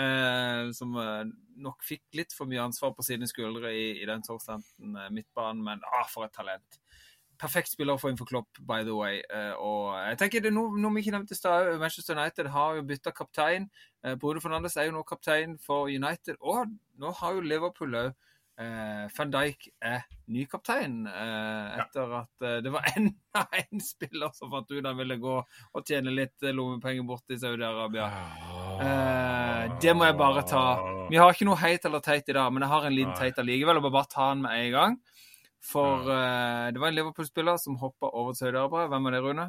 Eh, 0.00 0.70
som 0.72 0.96
eh, 0.96 1.26
nok 1.60 1.84
fikk 1.84 2.06
litt 2.16 2.32
for 2.32 2.48
mye 2.48 2.64
ansvar 2.64 2.96
på 2.96 3.04
sine 3.04 3.28
skuldre 3.28 3.74
i, 3.76 3.84
i 4.00 4.08
den 4.08 4.24
Southampton 4.24 4.96
midtbanen, 5.12 5.60
men 5.68 5.84
ah, 5.92 6.08
for 6.08 6.24
et 6.24 6.32
talent 6.32 6.80
perfekt 7.42 7.72
spiller 7.72 7.98
for 7.98 8.10
innenfor 8.10 8.28
Klopp, 8.30 8.58
by 8.68 8.82
the 8.86 8.94
way. 8.94 9.20
Uh, 9.32 9.54
og 9.58 9.86
jeg 10.08 10.18
tenker 10.22 10.42
det 10.42 10.52
er 10.52 10.56
noe, 10.56 10.78
noe 10.78 10.94
vi 10.94 11.04
ikke 11.04 11.16
nevnte 11.16 11.34
i 11.34 11.38
stad. 11.38 11.72
Manchester 11.80 12.18
United 12.18 12.50
har 12.54 12.78
jo 12.78 12.88
bytta 12.88 13.14
kaptein. 13.16 13.70
Uh, 14.04 14.14
Bruno 14.20 14.42
Fernandes 14.42 14.76
er 14.78 14.88
jo 14.88 14.96
nå 14.96 15.06
kaptein 15.08 15.56
for 15.62 15.90
United. 15.90 16.38
Og 16.40 16.70
nå 17.02 17.16
har 17.18 17.34
jo 17.34 17.46
Liverpool 17.46 17.98
òg 17.98 18.12
uh, 18.12 19.08
Van 19.16 19.32
Dijk 19.34 19.68
er 19.82 20.04
ny 20.30 20.46
kaptein. 20.50 21.00
Uh, 21.08 21.82
etter 21.82 22.14
ja. 22.14 22.22
at 22.22 22.64
det 22.64 22.74
var 22.74 22.86
enda 22.94 23.46
en 23.64 23.82
spiller 23.82 24.34
som 24.38 24.52
fant 24.52 24.70
ut 24.70 24.86
han 24.86 25.00
ville 25.00 25.18
gå 25.22 25.38
og 25.42 25.88
tjene 25.88 26.14
litt 26.14 26.46
lommepenger 26.52 27.06
bort 27.08 27.34
i 27.34 27.40
Saudi-Arabia. 27.42 28.06
det 29.82 29.96
må 29.96 30.06
jeg 30.06 30.18
bare 30.20 30.46
ta. 30.46 30.66
Vi 31.10 31.18
har 31.18 31.34
ikke 31.34 31.48
noe 31.50 31.58
heit 31.58 31.90
eller 31.90 32.04
teit 32.04 32.30
i 32.30 32.38
dag, 32.38 32.54
men 32.54 32.62
jeg 32.62 32.74
har 32.76 32.86
en 32.86 32.96
liten 33.00 33.18
teit 33.18 33.42
allikevel. 33.42 33.82
Og 33.82 33.90
bare 33.90 34.10
ta 34.14 34.30
den 34.30 34.46
med 34.46 34.60
en 34.60 34.76
gang. 34.78 35.02
For 35.62 36.02
uh, 36.08 36.72
det 36.74 36.80
var 36.82 36.88
en 36.90 36.98
Liverpool-spiller 36.98 37.56
som 37.62 37.78
hoppa 37.78 38.06
over 38.10 38.32
til 38.34 38.46
Saudi-Arabia. 38.46 38.88
Hvem 38.90 39.06
er 39.06 39.10
det, 39.14 39.22
Rune? 39.22 39.46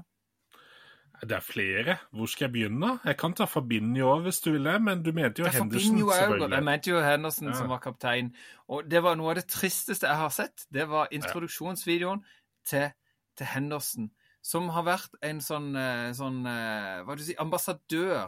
Det 1.23 1.31
er 1.31 1.39
flere. 1.39 1.97
Hvor 2.11 2.25
skal 2.25 2.45
jeg 2.45 2.51
begynne? 2.51 2.99
Jeg 3.05 3.17
kan 3.17 3.33
ta 3.33 3.45
Fabinho 3.47 4.19
hvis 4.25 4.39
du 4.43 4.51
vil 4.51 4.65
det, 4.65 4.81
men 4.81 5.03
du 5.03 5.11
mente 5.15 5.41
jo 5.41 5.47
Henderson, 5.47 5.97
er 5.97 6.39
godt. 6.39 6.51
Jeg 6.51 6.63
mente 6.63 6.89
jo 6.89 7.01
Henderson 7.01 7.47
Ja. 7.47 7.53
som 7.53 7.69
var 7.69 7.79
kaptein. 7.79 8.35
Og 8.67 8.91
det 8.91 9.03
var 9.03 9.15
noe 9.15 9.29
av 9.29 9.35
det 9.35 9.47
tristeste 9.47 10.07
jeg 10.07 10.15
har 10.17 10.29
sett. 10.29 10.65
Det 10.73 10.89
var 10.89 11.07
introduksjonsvideoen 11.11 12.23
til, 12.65 12.89
til 13.37 13.45
Henderson, 13.45 14.11
som 14.41 14.69
har 14.69 14.83
vært 14.83 15.09
en 15.23 15.41
sånn, 15.41 15.75
eh, 15.75 16.13
sånn 16.13 16.45
eh, 16.45 17.03
Hva 17.05 17.15
du 17.15 17.23
si 17.23 17.35
Ambassadør 17.39 18.27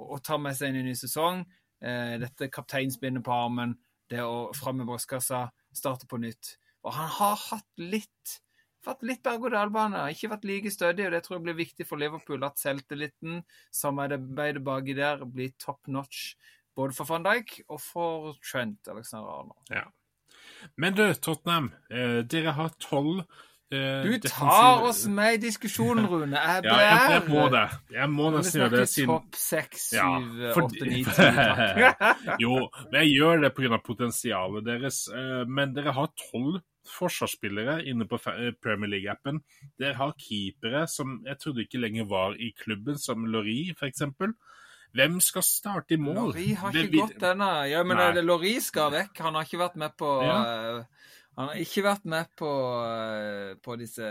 og 0.00 0.20
ta 0.22 0.38
med 0.38 0.54
seg 0.56 0.70
inn 0.70 0.84
i 0.84 0.90
ny 0.90 0.94
sesong. 0.94 1.42
Eh, 1.82 2.14
dette 2.22 2.50
kapteinsbindet 2.52 3.24
på 3.26 3.34
armen, 3.34 3.74
det 4.10 4.22
å 4.22 4.52
fram 4.54 4.78
med 4.80 4.86
brystkassa, 4.86 5.48
starte 5.74 6.06
på 6.06 6.20
nytt. 6.22 6.54
Og 6.86 6.94
han 6.94 7.10
har 7.18 7.36
hatt 7.48 7.82
litt 7.82 8.38
vært 8.86 9.04
litt 9.04 9.22
berg-og-dal-bane. 9.26 10.06
Ikke 10.14 10.30
vært 10.32 10.46
like 10.48 10.72
stødig, 10.72 11.06
og 11.08 11.14
det 11.14 11.22
tror 11.24 11.36
jeg 11.36 11.46
blir 11.48 11.58
viktig 11.58 11.86
for 11.88 12.00
Liverpool. 12.00 12.44
At 12.46 12.60
selvtilliten, 12.60 13.42
samarbeidet 13.76 14.62
baki 14.64 14.96
der, 14.96 15.24
blir 15.28 15.52
top 15.60 15.90
notch. 15.90 16.34
Både 16.76 16.96
for 16.96 17.08
van 17.10 17.26
Dijk 17.26 17.58
og 17.68 17.80
for 17.82 18.36
Trent 18.44 18.88
Alexander 18.88 19.42
Arnold. 19.42 19.60
Ja. 19.74 19.84
Men 20.76 20.94
du, 20.94 21.04
Tottenham. 21.14 21.70
Eh, 21.90 22.20
dere 22.30 22.52
har 22.56 22.70
tolv 22.82 23.20
eh, 23.72 24.02
Du 24.06 24.18
tar 24.24 24.82
oss 24.86 25.04
med 25.06 25.34
i 25.34 25.42
diskusjonen, 25.46 26.06
Rune. 26.10 26.36
Jeg 26.36 26.64
Ja, 26.64 26.78
jeg, 27.14 27.28
må 27.28 27.48
det. 27.52 27.66
Jeg 27.94 28.08
må 28.10 28.30
nesten 28.34 28.60
gjøre 28.64 28.76
det 28.80 28.88
siden 28.90 29.12
topp 29.14 29.34
seks, 29.38 29.92
Ja, 29.94 30.08
syv, 30.18 30.40
fordi- 30.56 30.80
åtte, 30.80 30.90
ni, 30.90 31.04
ti. 31.04 31.10
takk. 31.14 32.40
Jo, 32.44 32.56
men 32.90 33.00
jeg 33.04 33.14
gjør 33.18 33.42
det 33.46 33.54
pga. 33.54 33.78
potensialet 33.84 34.64
deres. 34.66 35.08
Eh, 35.12 35.44
Men 35.46 35.74
dere 35.74 35.92
har 35.92 36.10
tolv 36.30 36.60
forsvarsspillere 36.90 37.84
inne 37.86 38.06
på 38.08 38.18
Premier 38.62 38.88
League-appen. 38.90 39.42
Dere 39.78 39.94
har 39.98 40.14
keepere 40.18 40.86
som 40.88 41.20
jeg 41.26 41.38
trodde 41.38 41.62
ikke 41.66 41.78
lenger 41.78 42.08
var 42.08 42.32
i 42.40 42.48
klubben, 42.56 42.96
som 42.98 43.26
Laurie 43.30 43.74
f.eks. 43.76 44.02
Hvem 44.96 45.20
skal 45.22 45.46
starte 45.46 45.94
i 45.94 46.00
mål? 46.00 46.32
Lori 46.32 46.52
har 46.58 46.74
ikke 46.74 46.90
det, 46.90 46.98
gått 46.98 47.28
ennå. 47.30 47.50
Ja, 47.70 47.84
men 47.86 48.00
Nei. 48.00 48.10
eh, 48.16 48.24
Lori 48.26 48.56
skal 48.64 48.90
vekk. 48.96 49.22
Han 49.26 49.38
har 49.38 49.46
ikke 49.46 49.62
vært 49.62 49.76
med 49.78 49.96
på 50.00 50.10
Ja. 50.26 50.38
uh, 50.80 50.84
Han 51.38 51.48
har 51.48 51.60
ikke 51.62 51.82
vært 51.86 52.04
med 52.10 52.26
på, 52.36 52.48
eh, 52.84 53.54
på 53.64 53.76
disse 53.78 54.04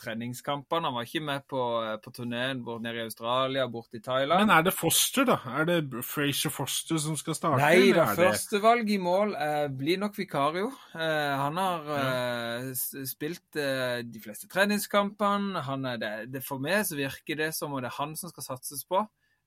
treningskampene. 0.00 0.88
Han 0.88 0.94
var 0.96 1.04
ikke 1.04 1.20
med 1.22 1.44
på, 1.46 1.60
på 2.02 2.12
turneen 2.16 2.64
bort 2.64 2.82
nede 2.82 2.98
i 2.98 3.04
Australia, 3.04 3.66
bort 3.70 3.94
i 3.94 4.00
Thailand. 4.02 4.40
Men 4.40 4.50
er 4.50 4.64
det 4.66 4.72
Foster, 4.74 5.26
da? 5.28 5.36
Er 5.60 5.68
det 5.68 5.76
Frazier 6.02 6.50
Foster 6.50 6.98
som 6.98 7.18
skal 7.20 7.36
starte? 7.36 7.60
Nei 7.60 7.92
da, 7.94 8.08
førstevalg 8.16 8.90
i 8.90 8.98
mål 8.98 9.36
eh, 9.36 9.68
blir 9.70 10.00
nok 10.02 10.18
Vikario. 10.18 10.72
Eh, 10.96 11.34
han 11.44 11.60
har 11.60 11.92
eh, 12.00 12.72
spilt 13.06 13.44
de 13.54 14.24
fleste 14.24 14.48
treningskampene. 14.50 15.62
Han 15.68 15.84
er 15.92 16.00
det, 16.00 16.14
det, 16.32 16.42
for 16.48 16.58
meg 16.64 16.88
så 16.88 16.98
virker 16.98 17.38
det 17.44 17.52
som 17.54 17.76
om 17.76 17.84
det 17.84 17.92
er 17.92 18.00
han 18.00 18.16
som 18.18 18.32
skal 18.32 18.48
satses 18.56 18.82
på 18.88 19.04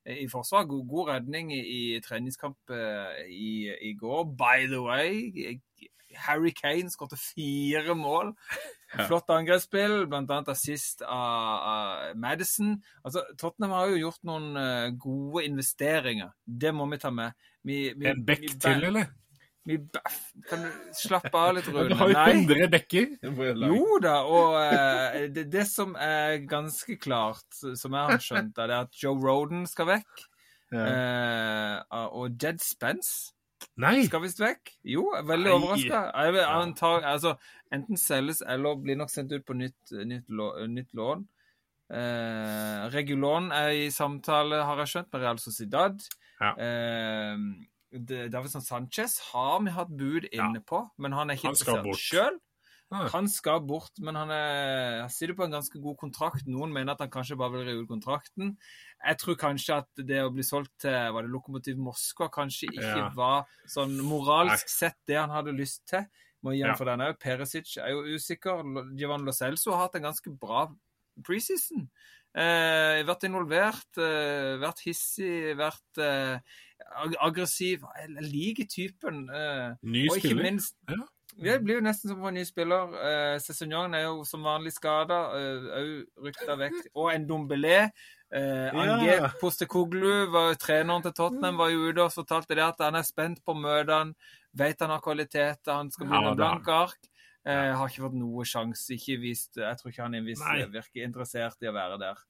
i 0.08 0.28
forsvar. 0.32 0.68
God, 0.70 0.88
god 0.90 1.10
redning 1.14 1.54
i, 1.56 1.62
i 1.62 2.02
treningskamp 2.04 2.74
eh, 2.74 3.24
i, 3.28 3.52
i 3.90 3.94
går. 4.00 4.24
By 4.40 4.68
the 4.72 4.82
way, 4.82 5.58
Harry 6.16 6.54
Kane 6.56 6.92
skåret 6.94 7.20
fire 7.20 7.96
mål. 7.96 8.34
Ja. 8.96 9.04
Flott 9.04 9.28
angrepsspill, 9.36 10.06
bl.a. 10.08 10.36
assist 10.48 11.02
av, 11.04 11.58
av 11.68 12.14
Madison. 12.16 12.78
Altså, 13.04 13.20
Tottenham 13.36 13.74
har 13.76 13.90
jo 13.92 13.98
gjort 14.06 14.22
noen 14.24 14.46
eh, 14.56 14.86
gode 14.96 15.44
investeringer. 15.44 16.30
Det 16.48 16.72
må 16.72 16.88
vi 16.94 17.00
ta 17.02 17.12
med. 17.12 17.36
Vi, 17.68 17.82
vi, 18.00 18.08
En 18.08 18.24
bekk 18.24 18.46
til, 18.64 18.86
eller? 18.88 19.10
Vi, 19.68 19.78
kan 20.48 20.62
du 20.64 20.68
slappe 20.96 21.36
av 21.36 21.58
litt, 21.58 21.68
Du 21.68 21.96
har 22.00 22.12
jo 22.12 22.16
Nei. 22.16 22.28
100 22.38 22.70
bekker. 22.72 23.10
Jo 23.68 23.98
da, 24.04 24.16
og 24.24 24.56
uh, 24.56 25.18
det, 25.34 25.48
det 25.52 25.66
som 25.68 25.96
er 26.00 26.40
ganske 26.48 26.96
klart, 27.04 27.48
som 27.52 27.98
jeg 27.98 28.14
har 28.14 28.24
skjønt, 28.24 28.58
er 28.64 28.72
det 28.72 28.82
at 28.86 29.02
Joe 29.02 29.20
Roden 29.20 29.66
skal 29.68 29.92
vekk. 29.92 30.28
Ja. 30.72 30.86
Uh, 30.88 32.06
og 32.20 32.40
Jed 32.44 32.60
Spence 32.60 33.34
Nei! 33.80 34.02
skal 34.08 34.24
visst 34.24 34.42
vekk. 34.42 34.74
Jo, 34.88 35.06
jeg 35.16 35.24
er 35.24 35.30
veldig 35.32 35.54
overraska. 35.54 36.02
Altså, 37.08 37.38
Enten 37.74 38.00
selges 38.00 38.42
eller 38.48 38.78
blir 38.80 39.00
nok 39.00 39.12
sendt 39.12 39.34
ut 39.36 39.44
på 39.48 39.56
nytt, 39.58 39.96
nytt, 40.08 40.28
nytt 40.72 40.94
lån. 40.96 41.26
Uh, 41.88 42.88
Regulon 42.92 43.52
er 43.56 43.74
i 43.76 43.88
samtale, 43.92 44.60
har 44.68 44.84
jeg 44.84 44.94
skjønt, 44.94 45.10
med 45.14 45.24
Real 45.24 45.40
Sociedad. 45.44 46.08
Ja. 46.40 46.54
Det- 46.56 47.76
Davidson 47.92 48.62
Sanchez 48.62 49.20
har 49.32 49.62
vi 49.64 49.72
hatt 49.72 49.90
bud 49.90 50.28
inne 50.32 50.62
på, 50.68 50.82
men 50.98 51.14
han 51.16 51.30
er 51.30 51.38
ikke 51.38 51.48
Han 51.48 51.56
interessert 51.56 52.02
sjøl. 52.04 52.40
Han 53.12 53.28
skal 53.28 53.60
bort, 53.68 53.92
men 54.00 54.16
han, 54.16 54.30
er, 54.32 55.02
han 55.02 55.10
sitter 55.12 55.36
på 55.36 55.44
en 55.44 55.52
ganske 55.58 55.80
god 55.84 55.98
kontrakt. 56.00 56.46
Noen 56.48 56.72
mener 56.72 56.94
at 56.94 57.02
han 57.04 57.10
kanskje 57.12 57.36
bare 57.36 57.52
vil 57.58 57.66
rive 57.68 57.82
ut 57.84 57.90
kontrakten. 57.90 58.54
Jeg 59.04 59.18
tror 59.20 59.36
kanskje 59.36 59.80
at 59.82 59.90
det 60.08 60.22
å 60.24 60.32
bli 60.32 60.46
solgt 60.48 60.72
til 60.86 60.96
var 61.12 61.28
det 61.28 61.32
Lokomotiv 61.34 61.76
Moskva 61.84 62.30
kanskje 62.32 62.70
ikke 62.72 62.86
Ja. 62.96 63.10
var 63.16 63.44
sånn 63.68 63.98
moralsk 64.00 64.72
sett 64.72 64.96
det 65.06 65.20
han 65.20 65.30
hadde 65.36 65.52
lyst 65.52 65.84
til. 65.92 66.08
Må 66.44 66.56
gi 66.56 66.64
Ja. 66.64 66.76
for 66.76 66.86
den 66.86 67.04
òg. 67.04 67.20
Perisic 67.20 67.76
er 67.78 67.90
jo 67.92 68.04
usikker. 68.16 68.64
Giovanni 68.96 69.26
Lo 69.26 69.32
Celso 69.36 69.72
har 69.76 69.88
hatt 69.90 69.96
en 69.96 70.04
ganske 70.08 70.32
bra 70.40 70.70
preseason. 71.26 71.90
Eh, 72.38 73.02
vært 73.08 73.24
involvert, 73.26 73.98
eh, 73.98 74.58
vært 74.62 74.84
hissig, 74.86 75.56
vært 75.58 75.98
eh, 75.98 76.40
ag- 77.02 77.16
aggressiv. 77.20 77.82
Jeg 77.98 78.10
liker 78.30 78.68
typen. 78.70 79.24
Eh, 79.34 79.72
Ny 79.82 80.04
og 80.10 80.18
ikke 80.20 80.28
spiller. 80.30 80.44
minst 80.44 80.76
Ja. 80.88 81.04
Det 81.40 81.64
blir 81.64 81.76
jo 81.78 81.82
nesten 81.86 82.10
som 82.10 82.24
en 82.26 82.34
ny 82.34 82.44
spiller. 82.46 82.94
Eh, 82.98 83.38
Cézignon 83.40 83.94
er 83.94 84.06
jo 84.08 84.24
som 84.26 84.42
vanlig 84.44 84.72
skada, 84.74 85.18
òg 85.34 86.06
rykta 86.24 86.56
vekk. 86.58 86.88
Og 86.96 87.12
en 87.14 87.28
Dombelé. 87.28 87.92
Eh, 88.34 88.70
Ange 88.74 89.06
Ja. 89.06 89.28
Postekoglu, 89.42 90.30
var 90.32 90.56
treneren 90.56 91.02
til 91.04 91.14
Tottenham, 91.14 91.58
var 91.58 91.70
jo 91.70 91.90
ute 91.90 92.00
og 92.06 92.12
fortalte 92.12 92.56
det 92.56 92.64
at 92.66 92.80
han 92.80 92.96
er 92.96 93.04
spent 93.04 93.44
på 93.46 93.54
møtene. 93.56 94.14
Vet 94.56 94.80
han 94.80 94.90
har 94.90 95.00
kvaliteter, 95.02 95.74
han 95.74 95.92
skal 95.92 96.08
bli 96.08 96.16
Ja, 96.22 96.30
en 96.32 96.36
blank 96.38 96.68
ark. 96.68 96.98
Eh, 97.48 97.74
har 97.80 97.90
ikke 97.90 98.04
fått 98.10 98.18
noe 98.20 98.46
sjanse. 98.48 98.98
Ikke 98.98 99.20
vist, 99.22 99.56
jeg 99.62 99.80
tror 99.80 99.94
ikke 99.94 100.04
han 100.04 100.18
er 100.18 100.26
virker 100.74 101.06
interessert 101.06 101.64
i 101.64 101.70
å 101.72 101.76
være 101.76 102.00
der. 102.02 102.24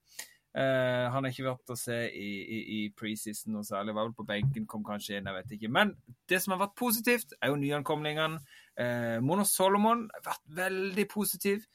Eh, 0.57 1.05
han 1.13 1.25
har 1.25 1.33
ikke 1.33 1.47
vært 1.47 1.73
å 1.73 1.77
se 1.77 1.97
i, 2.09 2.29
i, 2.41 2.59
i 2.77 2.79
preseason 2.97 3.55
noe 3.57 3.65
særlig. 3.65 3.95
Var 3.97 4.07
vel 4.07 4.15
på 4.17 4.27
benken, 4.29 4.69
kom 4.69 4.85
kanskje 4.85 5.17
inn, 5.17 5.29
jeg 5.29 5.39
vet 5.39 5.57
ikke. 5.57 5.71
Men 5.73 5.95
det 6.29 6.41
som 6.43 6.53
har 6.53 6.63
vært 6.67 6.77
positivt, 6.79 7.35
er 7.41 7.51
jo 7.51 7.59
nyankomlingene. 7.61 8.41
Eh, 8.77 9.17
Mono 9.25 9.45
Solomon 9.49 10.05
har 10.13 10.25
vært 10.29 10.45
veldig 10.61 11.07
positiv. 11.13 11.65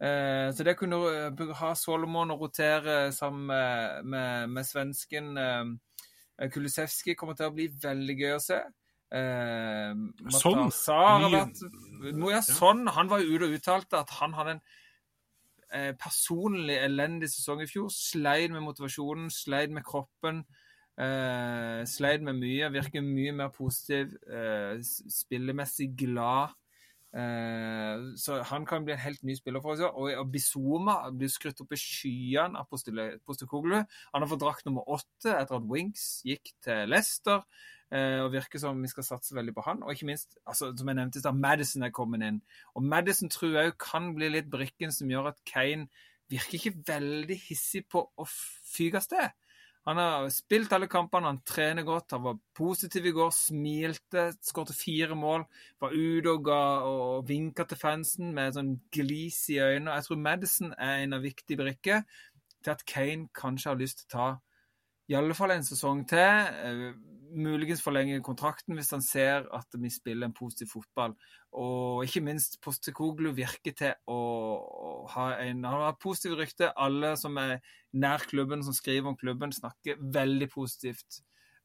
Eh, 0.00 0.48
så 0.56 0.64
det 0.64 0.78
kunne 0.80 0.96
uh, 0.96 1.54
ha 1.60 1.74
Solomon 1.76 2.32
og 2.32 2.46
rotere 2.46 3.12
sammen 3.12 3.50
med, 3.50 4.06
med, 4.08 4.46
med 4.48 4.64
svensken 4.64 5.34
eh, 5.36 6.48
Kulusevski 6.48 7.12
kommer 7.20 7.36
til 7.36 7.50
å 7.50 7.52
bli 7.52 7.66
veldig 7.82 8.16
gøy 8.16 8.32
å 8.38 8.40
se. 8.40 8.62
Eh, 9.10 9.94
Sånn? 10.38 10.68
Vært 10.70 11.64
ja, 12.30 12.42
sånn. 12.46 12.84
Han 12.94 13.10
var 13.10 13.24
jo 13.24 13.34
ute 13.34 13.48
og 13.48 13.56
uttalte 13.58 13.98
at 14.04 14.12
han 14.20 14.36
hadde 14.38 14.56
en 14.56 14.62
eh, 15.74 15.92
personlig 15.98 16.78
elendig 16.78 17.30
sesong 17.32 17.64
i 17.64 17.68
fjor. 17.70 17.90
Sleit 17.94 18.54
med 18.54 18.64
motivasjonen, 18.66 19.30
sleit 19.34 19.74
med 19.74 19.86
kroppen. 19.86 20.44
Eh, 21.00 21.82
sleit 21.90 22.22
med 22.26 22.38
mye. 22.38 22.70
Virker 22.74 23.04
mye 23.04 23.34
mer 23.42 23.52
positiv. 23.54 24.14
Eh, 24.30 24.78
spillemessig 24.84 25.90
glad. 25.98 26.54
Eh, 27.10 28.14
så 28.14 28.38
han 28.46 28.62
kan 28.66 28.84
bli 28.86 28.94
en 28.94 29.02
helt 29.02 29.24
ny 29.26 29.34
spiller 29.34 29.62
for 29.64 29.74
oss. 29.74 29.82
Og, 29.90 30.12
og 30.20 30.30
Bizoma 30.30 31.00
blir 31.10 31.32
skrytt 31.32 31.62
opp 31.64 31.74
i 31.74 31.80
skyene 31.80 32.60
av 32.60 32.70
Postekoglu. 32.70 33.80
Han 33.80 34.22
har 34.22 34.30
fått 34.30 34.44
drakt 34.44 34.68
nummer 34.68 34.86
åtte 34.86 35.34
etter 35.34 35.58
at 35.58 35.68
Winks 35.70 36.22
gikk 36.26 36.54
til 36.62 36.90
Leicester. 36.92 37.42
Eh, 37.90 38.20
og 38.22 38.30
virker 38.30 38.60
som 38.62 38.78
vi 38.78 38.88
skal 38.90 39.02
satse 39.02 39.34
veldig 39.34 39.54
på 39.56 39.64
han. 39.66 39.82
Og 39.82 39.94
ikke 39.94 40.06
minst, 40.06 40.36
altså, 40.46 40.70
som 40.78 40.90
jeg 40.90 40.98
nevnte, 41.00 41.22
da 41.24 41.32
Madison 41.34 41.82
er 41.82 41.94
kommet 41.94 42.22
inn. 42.22 42.38
Og 42.78 42.86
Madison 42.86 43.30
tror 43.32 43.56
jeg 43.56 43.78
kan 43.82 44.12
bli 44.14 44.28
litt 44.30 44.50
brikken 44.50 44.94
som 44.94 45.10
gjør 45.10 45.32
at 45.32 45.40
Kane 45.48 45.88
virker 46.30 46.60
ikke 46.60 46.84
veldig 46.86 47.38
hissig 47.48 47.82
på 47.90 48.04
å 48.14 48.26
fyke 48.30 49.00
av 49.00 49.06
sted. 49.08 49.32
Han 49.88 49.96
har 49.96 50.26
spilt 50.30 50.74
alle 50.76 50.86
kampene, 50.92 51.30
han 51.32 51.40
trener 51.48 51.86
godt, 51.88 52.12
han 52.12 52.22
var 52.22 52.36
positiv 52.54 53.08
i 53.08 53.14
går, 53.16 53.30
smilte, 53.34 54.26
skåret 54.44 54.76
fire 54.76 55.16
mål. 55.18 55.46
Var 55.80 55.96
ute 55.96 56.34
og, 56.36 56.50
og 56.52 57.24
vinka 57.26 57.64
til 57.66 57.80
fansen 57.80 58.30
med 58.36 58.54
sånn 58.54 58.74
glis 58.92 59.40
i 59.50 59.58
øynene. 59.58 59.96
Jeg 59.96 60.06
tror 60.06 60.20
Madison 60.28 60.76
er 60.76 61.00
en 61.00 61.16
av 61.16 61.24
viktige 61.26 61.58
brikker 61.64 62.04
til 62.60 62.74
at 62.74 62.86
Kane 62.86 63.32
kanskje 63.34 63.72
har 63.72 63.80
lyst 63.80 64.04
til 64.04 64.10
å 64.10 64.14
ta 64.14 64.28
i 65.10 65.16
alle 65.18 65.34
fall 65.34 65.56
en 65.56 65.66
sesong 65.66 66.04
til. 66.08 66.20
Eh, 66.20 66.90
muligens 67.30 67.82
forlenge 67.82 68.18
kontrakten 68.26 68.74
hvis 68.74 68.90
han 68.94 69.02
ser 69.04 69.46
at 69.54 69.76
vi 69.78 69.90
spiller 69.92 70.28
en 70.28 70.36
positiv 70.36 70.70
fotball. 70.72 71.14
Og 71.58 72.04
ikke 72.06 72.22
minst 72.26 72.58
Postekoglu 72.62 73.32
virker 73.34 73.74
til 73.76 73.94
å, 74.10 74.18
ha 75.10 75.26
en 75.42 75.64
Han 75.66 75.84
har 75.86 75.98
positive 76.02 76.38
rykte. 76.38 76.70
Alle 76.76 77.16
som 77.18 77.38
er 77.42 77.58
nær 77.92 78.22
klubben, 78.30 78.62
som 78.66 78.76
skriver 78.76 79.10
om 79.10 79.18
klubben, 79.18 79.52
snakker 79.52 79.98
veldig 79.98 80.50
positivt 80.52 81.22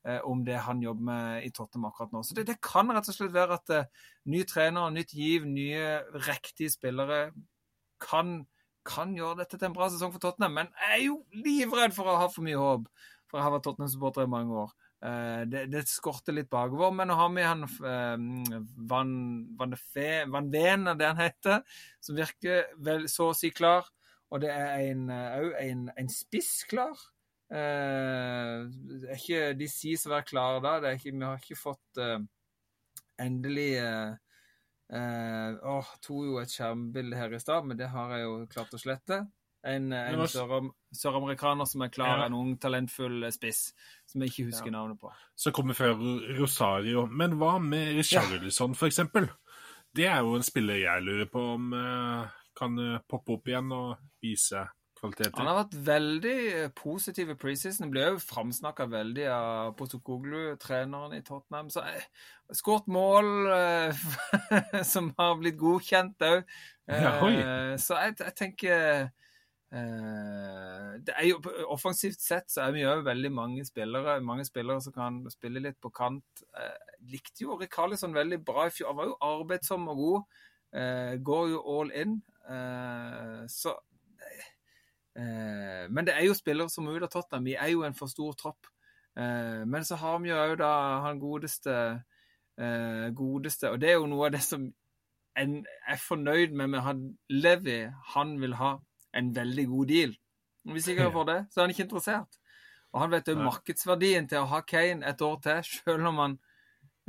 eh, 0.08 0.22
om 0.26 0.44
det 0.46 0.58
han 0.66 0.82
jobber 0.82 1.10
med 1.12 1.46
i 1.46 1.54
Tottenham 1.54 1.92
akkurat 1.92 2.14
nå. 2.14 2.24
Så 2.24 2.38
det, 2.38 2.48
det 2.50 2.60
kan 2.66 2.90
rett 2.90 3.10
og 3.10 3.18
slett 3.18 3.36
være 3.36 3.60
at 3.60 3.76
uh, 3.76 4.10
ny 4.32 4.44
trener, 4.50 4.90
nytt 4.94 5.14
giv, 5.14 5.46
nye 5.46 6.02
riktige 6.26 6.74
spillere 6.74 7.28
kan, 8.02 8.40
kan 8.86 9.14
gjøre 9.18 9.44
dette 9.44 9.60
til 9.60 9.70
en 9.70 9.78
bra 9.78 9.90
sesong 9.94 10.14
for 10.14 10.24
Tottenham. 10.24 10.62
Men 10.64 10.74
jeg 10.82 10.98
er 10.98 11.04
jo 11.08 11.20
livredd 11.46 11.94
for 11.98 12.10
å 12.10 12.18
ha 12.24 12.32
for 12.32 12.46
mye 12.46 12.62
håp 12.62 12.90
for 13.36 13.42
jeg 13.42 13.50
har 13.50 13.54
vært 13.58 13.66
Tottenham-supporter 13.68 14.24
i 14.24 14.32
mange 14.32 14.60
år. 14.62 14.70
Uh, 15.04 15.42
det, 15.52 15.66
det, 15.74 15.82
skorter 15.92 16.38
litt 16.38 16.48
bakover, 16.48 16.94
men 16.96 17.10
nå 17.12 17.18
har 17.20 17.34
vi 17.36 17.44
han 17.44 17.66
Van, 18.88 19.12
Van, 19.60 19.74
de 19.74 19.80
Fe, 19.82 20.24
Van 20.32 20.48
Ven, 20.54 20.88
det 20.96 21.10
han 21.10 21.20
heter, 21.20 21.82
som 22.00 22.16
virker 22.16 22.72
vel 22.80 23.10
så 23.12 23.34
å 23.34 23.36
si 23.36 23.52
klar. 23.52 23.92
Og 24.32 24.40
det 24.46 24.54
er 24.56 24.86
en, 24.88 25.04
uh, 25.12 25.52
en, 25.60 25.84
en, 26.00 26.10
spiss 26.12 26.64
klar. 26.72 26.96
Uh, 27.52 28.72
ikke, 29.18 29.52
de 29.60 29.68
sies 29.70 30.08
å 30.08 30.16
være 30.16 30.30
klare 30.32 30.64
da. 30.64 30.96
Ikke, 30.96 31.12
vi 31.12 31.28
har 31.28 31.44
ikke 31.44 31.60
fått 31.60 32.06
endelig 33.20 33.74
Åh, 34.86 35.56
oh, 35.66 35.88
tok 35.98 36.28
jo 36.28 36.36
et 36.38 36.52
skjermbilde 36.54 37.18
her 37.18 37.34
i 37.34 37.40
stad, 37.42 37.66
men 37.66 37.78
det 37.80 37.88
har 37.90 38.12
jeg 38.14 38.22
jo 38.22 38.36
klart 38.52 38.76
å 38.78 38.80
slette. 38.80 39.24
En, 39.66 39.90
en 39.94 40.20
søramerikaner 40.94 41.66
som 41.66 41.82
er 41.82 41.90
klar, 41.94 42.20
ja. 42.20 42.28
en 42.28 42.38
ung, 42.38 42.52
talentfull 42.62 43.26
spiss 43.34 43.72
som 44.06 44.22
jeg 44.22 44.34
ikke 44.34 44.48
husker 44.52 44.70
ja. 44.70 44.76
navnet 44.78 45.00
på. 45.02 45.10
Så 45.36 45.54
kommer 45.56 45.78
før 45.78 45.98
Rosario. 46.38 47.08
Men 47.10 47.38
hva 47.42 47.58
med 47.64 47.96
Richarlison, 47.98 48.76
ja. 48.78 48.88
eksempel? 48.88 49.30
Det 49.96 50.08
er 50.12 50.24
jo 50.24 50.36
en 50.36 50.44
spiller 50.44 50.82
jeg 50.82 51.04
lurer 51.06 51.28
på 51.32 51.44
om 51.56 51.70
uh, 51.76 52.26
kan 52.58 52.76
uh, 52.80 52.98
poppe 53.08 53.38
opp 53.38 53.48
igjen 53.48 53.72
og 53.72 53.94
vise 54.24 54.66
kvaliteter. 54.96 55.38
Han 55.40 55.50
har 55.50 55.60
vært 55.62 55.76
veldig 55.88 56.36
eh, 56.50 56.70
positiv 56.76 57.32
i 57.32 57.38
preseason. 57.40 57.92
Ble 57.92 58.06
jo 58.10 58.22
framsnakka 58.24 58.88
veldig 58.92 59.28
av 59.32 59.74
Potokoglu, 59.80 60.56
treneren 60.60 61.16
i 61.16 61.24
Tottenham. 61.24 61.72
Så 61.72 61.84
uh, 61.84 62.32
Skåret 62.56 62.88
mål 62.92 63.50
som 64.94 65.10
har 65.18 65.38
blitt 65.40 65.58
godkjent 65.58 66.28
òg. 66.28 66.44
så 67.82 67.98
jeg, 67.98 68.14
jeg 68.20 68.36
tenker 68.38 68.84
Eh, 68.86 69.02
er 69.02 69.10
jo, 69.76 71.40
Offensivt 71.68 72.22
sett 72.24 72.52
så 72.52 72.62
er 72.64 72.76
vi 72.76 72.84
jo 72.84 72.94
veldig 73.04 73.32
mange 73.34 73.66
spillere 73.68 74.22
mange 74.24 74.46
spillere 74.48 74.82
som 74.84 74.94
kan 74.96 75.18
spille 75.32 75.60
litt 75.64 75.80
på 75.84 75.92
kant. 75.96 76.44
Eh, 76.56 76.94
likte 77.12 77.44
jo 77.44 77.58
Rikarlisson 77.60 78.16
veldig 78.16 78.40
bra 78.46 78.68
i 78.68 78.74
fjor. 78.74 78.94
Han 78.94 79.00
var 79.02 79.10
jo 79.10 79.18
arbeidsom 79.28 79.90
og 79.92 80.00
god. 80.00 80.40
Eh, 80.76 81.16
går 81.24 81.50
jo 81.52 81.66
all 81.76 81.92
in. 81.92 82.22
så 83.50 83.76
Men 85.16 86.06
det 86.06 86.14
er 86.14 86.26
jo 86.28 86.34
spillere 86.36 86.70
som 86.70 86.88
av 86.88 87.08
Tottenham. 87.10 87.46
Vi 87.46 87.56
er 87.56 87.70
jo 87.72 87.84
en 87.84 87.94
for 87.96 88.08
stor 88.08 88.34
tropp. 88.34 88.68
men 89.16 89.86
så 89.86 89.96
har 89.96 90.20
vi 90.20 90.30
jo 90.30 90.36
òg 90.36 90.58
da 90.60 91.00
han 91.02 91.20
godeste 91.20 92.04
godeste 93.16 93.70
Og 93.72 93.80
det 93.82 93.90
er 93.90 93.94
jo 93.94 94.08
noe 94.08 94.26
av 94.28 94.32
det 94.32 94.42
som 94.44 94.74
en 95.36 95.66
er 95.88 95.98
fornøyd 95.98 96.52
med 96.52 96.68
med 96.68 96.82
han 96.82 97.18
Levi. 97.30 97.90
Han 98.16 98.42
vil 98.42 98.54
ha 98.56 98.78
en 99.16 99.32
veldig 99.36 99.68
god 99.72 99.92
deal. 99.92 100.16
Hvis 100.74 100.90
ikke 100.90 101.08
han 101.08 101.14
får 101.14 101.30
det, 101.30 101.40
så 101.52 101.60
er 101.60 101.66
han 101.66 101.74
ikke 101.76 101.86
interessert. 101.86 102.40
Og 102.96 103.02
han 103.04 103.12
vet 103.12 103.28
jo 103.28 103.36
markedsverdien 103.38 104.30
til 104.32 104.42
å 104.42 104.50
ha 104.54 104.62
Kane 104.66 105.06
et 105.06 105.22
år 105.22 105.40
til, 105.44 105.66
selv 105.68 106.10
om 106.10 106.22
han 106.24 106.38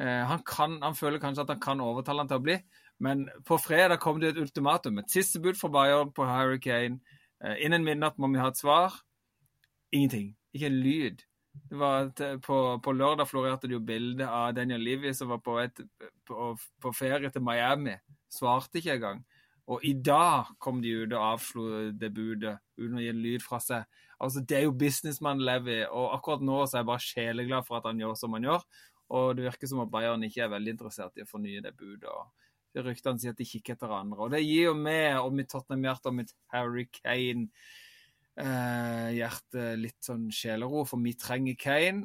eh, 0.02 0.24
han, 0.28 0.42
kan, 0.46 0.80
han 0.82 0.98
føler 0.98 1.22
kanskje 1.22 1.46
at 1.46 1.54
han 1.54 1.62
kan 1.62 1.84
overtale 1.84 2.24
han 2.24 2.30
til 2.30 2.40
å 2.40 2.46
bli. 2.48 2.57
Men 3.02 3.26
på 3.46 3.59
fredag 3.61 4.00
kom 4.02 4.18
det 4.20 4.32
et 4.32 4.42
ultimatum. 4.42 4.98
Et 4.98 5.12
siste 5.12 5.40
bud 5.42 5.59
fra 5.61 5.70
Bayern 5.72 6.12
på 6.16 6.26
Harry 6.28 6.59
Kane. 6.62 6.98
Eh, 7.44 7.62
innen 7.64 7.86
midnatt 7.86 8.18
må 8.18 8.30
vi 8.32 8.42
ha 8.42 8.50
et 8.50 8.61
svar. 8.61 8.98
Ingenting. 9.94 10.34
Ikke 10.57 10.70
en 10.70 10.80
lyd. 10.82 11.24
Det 11.70 11.78
var 11.80 12.11
på, 12.44 12.57
på, 12.84 12.92
lørdag 12.92 13.28
florerte 13.30 13.68
det 13.68 13.76
jo 13.76 13.84
bilde 13.84 14.26
av 14.28 14.50
Daniel 14.57 14.82
Livy 14.84 15.12
som 15.16 15.30
var 15.32 15.40
på, 15.44 15.57
et, 15.62 15.80
på, 16.28 16.50
på 16.82 16.92
ferie 16.96 17.30
til 17.32 17.44
Miami. 17.44 17.96
Svarte 18.32 18.80
ikke 18.80 18.98
engang. 18.98 19.22
Og 19.66 19.82
i 19.82 19.92
dag 19.98 20.52
kom 20.62 20.78
de 20.82 20.92
ut 21.02 21.12
og 21.16 21.22
avslo 21.32 21.62
det 21.90 22.12
budet 22.14 22.54
uten 22.78 22.98
å 23.00 23.02
gi 23.02 23.10
en 23.10 23.22
lyd 23.22 23.42
fra 23.42 23.58
seg. 23.62 23.82
Altså, 24.22 24.40
Det 24.46 24.56
er 24.58 24.64
jo 24.68 24.78
businessmann 24.78 25.42
Levi, 25.42 25.80
og 25.90 26.14
akkurat 26.14 26.42
nå 26.46 26.60
så 26.64 26.76
er 26.76 26.80
jeg 26.84 26.90
bare 26.92 27.08
sjeleglad 27.08 27.66
for 27.66 27.76
at 27.80 27.88
han 27.90 28.00
gjør 28.00 28.14
som 28.18 28.32
han 28.38 28.46
gjør. 28.46 28.62
Og 29.16 29.36
det 29.36 29.46
virker 29.46 29.66
som 29.70 29.82
at 29.82 29.90
Bayern 29.90 30.26
ikke 30.26 30.42
er 30.46 30.54
veldig 30.54 30.72
interessert 30.74 31.14
i 31.18 31.22
å 31.26 31.30
fornye 31.30 31.62
det 31.62 31.74
budet. 31.78 32.10
og 32.10 32.26
Ryktene 32.86 33.18
sier 33.20 33.32
at 33.32 33.40
de 33.40 33.46
kikker 33.48 33.72
etter 33.76 33.90
andre. 33.94 34.20
Og 34.26 34.30
det 34.34 34.42
gir 34.44 34.64
jo 34.70 34.74
meg 34.78 35.18
og 35.20 35.32
mitt 35.34 35.50
Tottenham-hjerte 35.52 36.10
og 36.10 36.16
mitt 36.18 36.32
Harry 36.52 36.86
Kane-hjerte 36.98 37.54
eh, 39.62 39.80
litt 39.80 40.00
sånn 40.04 40.30
sjelero, 40.34 40.84
for 40.88 40.98
vi 41.02 41.14
trenger 41.18 41.56
Kane 41.58 42.02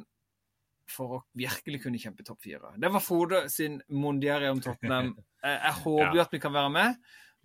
for 0.92 1.16
å 1.16 1.22
virkelig 1.38 1.82
kunne 1.84 2.00
kjempe 2.00 2.24
topp 2.26 2.40
fire. 2.44 2.72
Det 2.80 2.90
var 2.92 3.02
Frode 3.04 3.50
sin 3.52 3.74
mondiere 3.92 4.50
om 4.52 4.60
Tottenham. 4.62 5.14
Jeg, 5.42 5.58
jeg 5.58 5.74
håper 5.82 6.12
jo 6.14 6.20
ja. 6.20 6.22
at 6.22 6.30
vi 6.30 6.38
kan 6.38 6.52
være 6.54 6.70
med. 6.70 6.98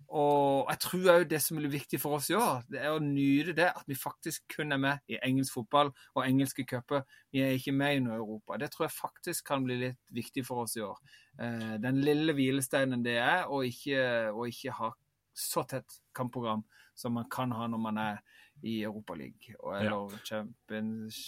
Og 0.08 0.70
jeg 0.70 0.80
tror 0.80 1.10
òg 1.12 1.24
det 1.28 1.40
som 1.44 1.58
blir 1.58 1.72
viktig 1.72 1.98
for 2.00 2.16
oss 2.16 2.30
i 2.32 2.36
år, 2.38 2.62
det 2.72 2.80
er 2.80 2.94
å 2.94 3.02
nyte 3.02 3.52
det 3.58 3.66
at 3.68 3.84
vi 3.90 3.96
faktisk 3.98 4.46
kun 4.54 4.72
er 4.72 4.80
med 4.80 5.12
i 5.12 5.18
engelsk 5.20 5.58
fotball 5.58 5.90
og 6.14 6.22
engelske 6.22 6.64
cuper. 6.68 7.04
Vi 7.34 7.42
er 7.44 7.52
ikke 7.58 7.74
med 7.76 7.98
i 7.98 8.00
noe 8.06 8.16
Europa. 8.16 8.56
Det 8.56 8.70
tror 8.72 8.86
jeg 8.86 8.96
faktisk 8.96 9.44
kan 9.50 9.66
bli 9.66 9.76
litt 9.82 10.00
viktig 10.16 10.46
for 10.48 10.64
oss 10.64 10.78
i 10.80 10.84
år. 10.86 10.96
Eh, 11.36 11.76
den 11.82 12.00
lille 12.00 12.32
hvilesteinen 12.32 13.04
det 13.04 13.18
er, 13.20 13.44
å 13.52 13.60
ikke, 13.66 14.32
ikke, 14.48 14.78
ha 14.80 14.92
så 15.36 15.66
tett 15.68 16.00
kampprogram 16.16 16.64
som 16.98 17.14
man 17.18 17.28
kan 17.30 17.52
ha 17.54 17.68
når 17.68 17.82
man 17.82 18.00
er 18.02 18.22
i 18.66 18.80
Europaligaen 18.82 19.76
eller 19.76 20.14
ja. 20.16 20.22
Champions 20.24 21.20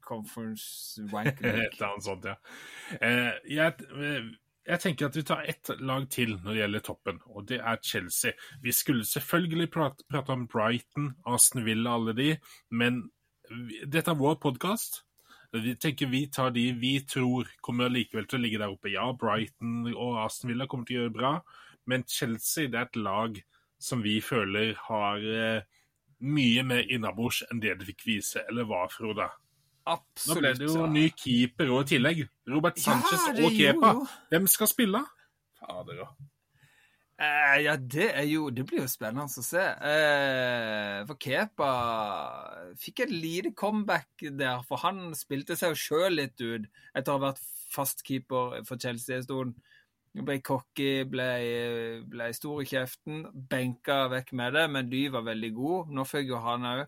Conference 0.00 1.02
Wank 1.10 1.42
League. 1.42 1.66
Et 1.66 1.74
eller 1.74 1.90
annet 1.90 2.06
sånt, 2.06 2.30
ja. 2.30 2.38
Eh, 3.02 3.34
jeg 3.50 4.38
jeg 4.68 4.80
tenker 4.82 5.08
at 5.08 5.16
vi 5.16 5.24
tar 5.24 5.46
ett 5.48 5.70
lag 5.80 6.04
til 6.12 6.34
når 6.36 6.52
det 6.52 6.60
gjelder 6.60 6.84
toppen, 6.84 7.20
og 7.32 7.46
det 7.48 7.58
er 7.58 7.80
Chelsea. 7.82 8.34
Vi 8.62 8.72
skulle 8.76 9.06
selvfølgelig 9.08 9.70
prate, 9.72 10.04
prate 10.10 10.34
om 10.34 10.46
Brighton, 10.50 11.14
Aston 11.26 11.64
Villa, 11.64 11.94
alle 11.96 12.14
de, 12.16 12.34
men 12.70 13.06
dette 13.88 14.12
er 14.12 14.20
vår 14.20 14.36
podkast. 14.42 15.02
Vi 15.56 15.72
tenker 15.80 16.10
vi 16.12 16.26
tar 16.28 16.52
de 16.52 16.66
vi 16.76 16.98
tror 17.08 17.48
kommer 17.64 17.88
likevel 17.88 18.28
til 18.28 18.36
å 18.36 18.42
ligge 18.42 18.60
der 18.60 18.74
oppe. 18.74 18.92
Ja, 18.92 19.06
Brighton 19.16 19.88
og 19.94 20.20
Aston 20.26 20.52
Villa 20.52 20.68
kommer 20.68 20.88
til 20.88 20.98
å 20.98 21.06
gjøre 21.06 21.16
bra, 21.16 21.32
men 21.88 22.04
Chelsea 22.04 22.68
det 22.68 22.82
er 22.82 22.90
et 22.90 23.00
lag 23.00 23.40
som 23.80 24.02
vi 24.04 24.18
føler 24.20 24.74
har 24.88 25.24
eh, 25.24 25.64
mye 26.18 26.64
mer 26.66 26.88
innabords 26.92 27.44
enn 27.48 27.62
det 27.62 27.78
de 27.78 27.88
fikk 27.88 28.04
vise, 28.04 28.42
eller 28.50 28.68
hva, 28.68 28.84
Frode? 28.92 29.30
Absolutt. 29.88 30.34
Nå 30.34 30.40
ble 30.40 30.54
det 30.58 30.66
jo 30.68 30.88
ny 30.92 31.04
keeper 31.16 31.70
og 31.72 31.86
i 31.86 31.94
tillegg. 31.94 32.24
Robert 32.50 32.80
Sanchez 32.80 33.30
ja, 33.30 33.36
og 33.44 33.54
Kepa. 33.56 33.94
Hvem 34.32 34.48
skal 34.50 34.70
spille? 34.70 35.04
Fader 35.58 36.02
òg. 36.04 36.26
Eh, 37.18 37.64
ja, 37.64 37.72
det 37.74 38.12
er 38.14 38.28
jo 38.30 38.44
Det 38.54 38.62
blir 38.66 38.84
jo 38.84 38.90
spennende 38.90 39.26
å 39.26 39.42
se. 39.42 39.64
Eh, 39.90 41.00
for 41.08 41.18
Kepa 41.18 41.70
fikk 42.78 43.02
et 43.06 43.14
lite 43.14 43.54
comeback 43.58 44.28
der, 44.38 44.62
for 44.68 44.84
han 44.84 45.10
spilte 45.18 45.56
seg 45.58 45.74
jo 45.74 45.80
sjøl 45.82 46.20
litt 46.20 46.38
ut 46.38 46.68
etter 46.94 47.10
å 47.10 47.18
ha 47.18 47.24
vært 47.30 47.42
fastkeeper 47.74 48.62
for 48.68 48.78
Chelsea 48.78 49.18
en 49.18 49.26
stund. 49.26 49.58
Ble 50.18 50.38
cocky, 50.42 51.04
ble, 51.10 51.26
ble 52.10 52.30
stor 52.34 52.62
i 52.62 52.66
kjeften, 52.66 53.26
benka 53.50 54.06
vekk 54.10 54.32
med 54.38 54.54
det, 54.56 54.64
men 54.74 54.88
Ly 54.90 55.04
var 55.14 55.26
veldig 55.26 55.52
god. 55.54 55.92
Nå 55.94 56.06
fikk 56.08 56.32
jo 56.32 56.40
han 56.42 56.66
òg 56.66 56.86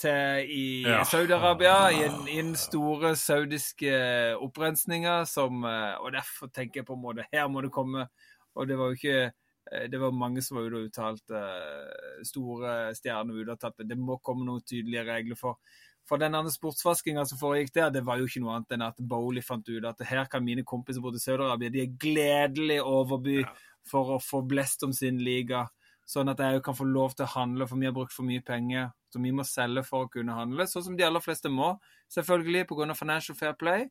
til 0.00 0.50
i 0.50 0.66
ja. 0.82 1.02
Saudi-Arabia, 1.06 1.76
i, 1.92 2.02
i, 2.32 2.36
den 2.40 2.54
store 2.58 3.14
saudiske 3.16 3.94
opprensninga 4.42 5.22
som 5.28 5.64
eh, 5.68 5.94
Og 6.02 6.12
derfor 6.12 6.50
tenker 6.52 6.80
jeg 6.80 6.88
på 6.88 6.96
en 6.96 7.02
måte 7.04 7.26
Her 7.32 7.48
må 7.48 7.62
det 7.64 7.72
komme. 7.74 8.08
Og 8.54 8.68
det 8.68 8.78
var 8.78 8.90
jo 8.90 8.98
ikke 8.98 9.18
eh, 9.24 9.86
det 9.90 10.00
var 10.00 10.14
mange 10.14 10.42
som 10.42 10.58
var 10.58 10.68
ute 10.68 10.80
og 10.80 10.90
uttalte 10.90 11.42
store 12.26 12.94
stjerner 12.96 13.42
ute 13.42 13.58
at 13.58 13.84
det 13.88 13.98
må 13.98 14.18
komme 14.22 14.46
noen 14.46 14.64
tydelige 14.66 15.06
regler 15.08 15.38
for. 15.40 15.58
For 16.04 16.20
den 16.20 16.34
andre 16.36 16.52
sportsvaskinga 16.52 17.24
som 17.24 17.40
foregikk 17.40 17.72
der, 17.78 17.92
det 17.94 18.02
var 18.04 18.18
jo 18.20 18.26
ikke 18.28 18.42
noe 18.44 18.58
annet 18.58 18.74
enn 18.76 18.84
at 18.84 18.98
Bowley 19.00 19.40
fant 19.44 19.68
ut 19.70 19.86
at 19.88 20.02
her 20.04 20.26
kan 20.28 20.44
mine 20.44 20.66
kompiser 20.68 21.00
bo 21.00 21.14
i 21.14 21.22
Saudi-Arabia 21.22 21.72
de 21.72 21.80
er 21.80 21.94
gledelig 22.00 22.82
overby 22.84 23.38
for 23.88 24.16
å 24.16 24.20
få 24.20 24.42
blest 24.48 24.84
om 24.84 24.92
sin 24.92 25.22
liga. 25.24 25.64
Sånn 26.08 26.28
at 26.28 26.40
jeg 26.40 26.62
kan 26.64 26.76
få 26.76 26.86
lov 26.88 27.14
til 27.16 27.24
å 27.26 27.32
handle, 27.34 27.66
for 27.68 27.80
vi 27.80 27.88
har 27.88 27.94
brukt 27.96 28.12
for 28.12 28.28
mye 28.28 28.42
penger. 28.44 28.90
Så 29.12 29.22
vi 29.22 29.32
må 29.32 29.46
selge 29.48 29.84
for 29.86 30.04
å 30.04 30.10
kunne 30.12 30.36
handle, 30.36 30.66
sånn 30.68 30.88
som 30.88 30.96
de 30.98 31.06
aller 31.06 31.22
fleste 31.24 31.52
må, 31.52 31.74
selvfølgelig 32.12 32.66
pga. 32.68 32.96
Financial 32.98 33.36
Fair 33.38 33.54
Play. 33.58 33.88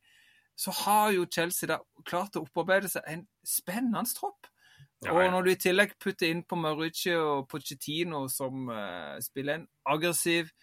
Så 0.56 0.74
har 0.84 1.14
jo 1.16 1.26
Chelsea 1.26 1.70
da 1.72 1.80
klart 2.06 2.38
å 2.38 2.44
opparbeide 2.46 2.92
seg 2.92 3.08
en 3.10 3.24
spennende 3.48 4.06
tropp. 4.14 4.50
Ja, 5.04 5.12
Og 5.12 5.32
når 5.32 5.44
du 5.44 5.50
i 5.52 5.60
tillegg 5.60 5.98
putter 6.00 6.30
inn 6.30 6.44
på 6.48 6.56
Mauricio 6.56 7.18
og 7.40 7.48
Pochettino, 7.52 8.28
som 8.32 8.70
uh, 8.70 9.18
spiller 9.20 9.58
en 9.58 9.66
aggressiv, 9.90 10.54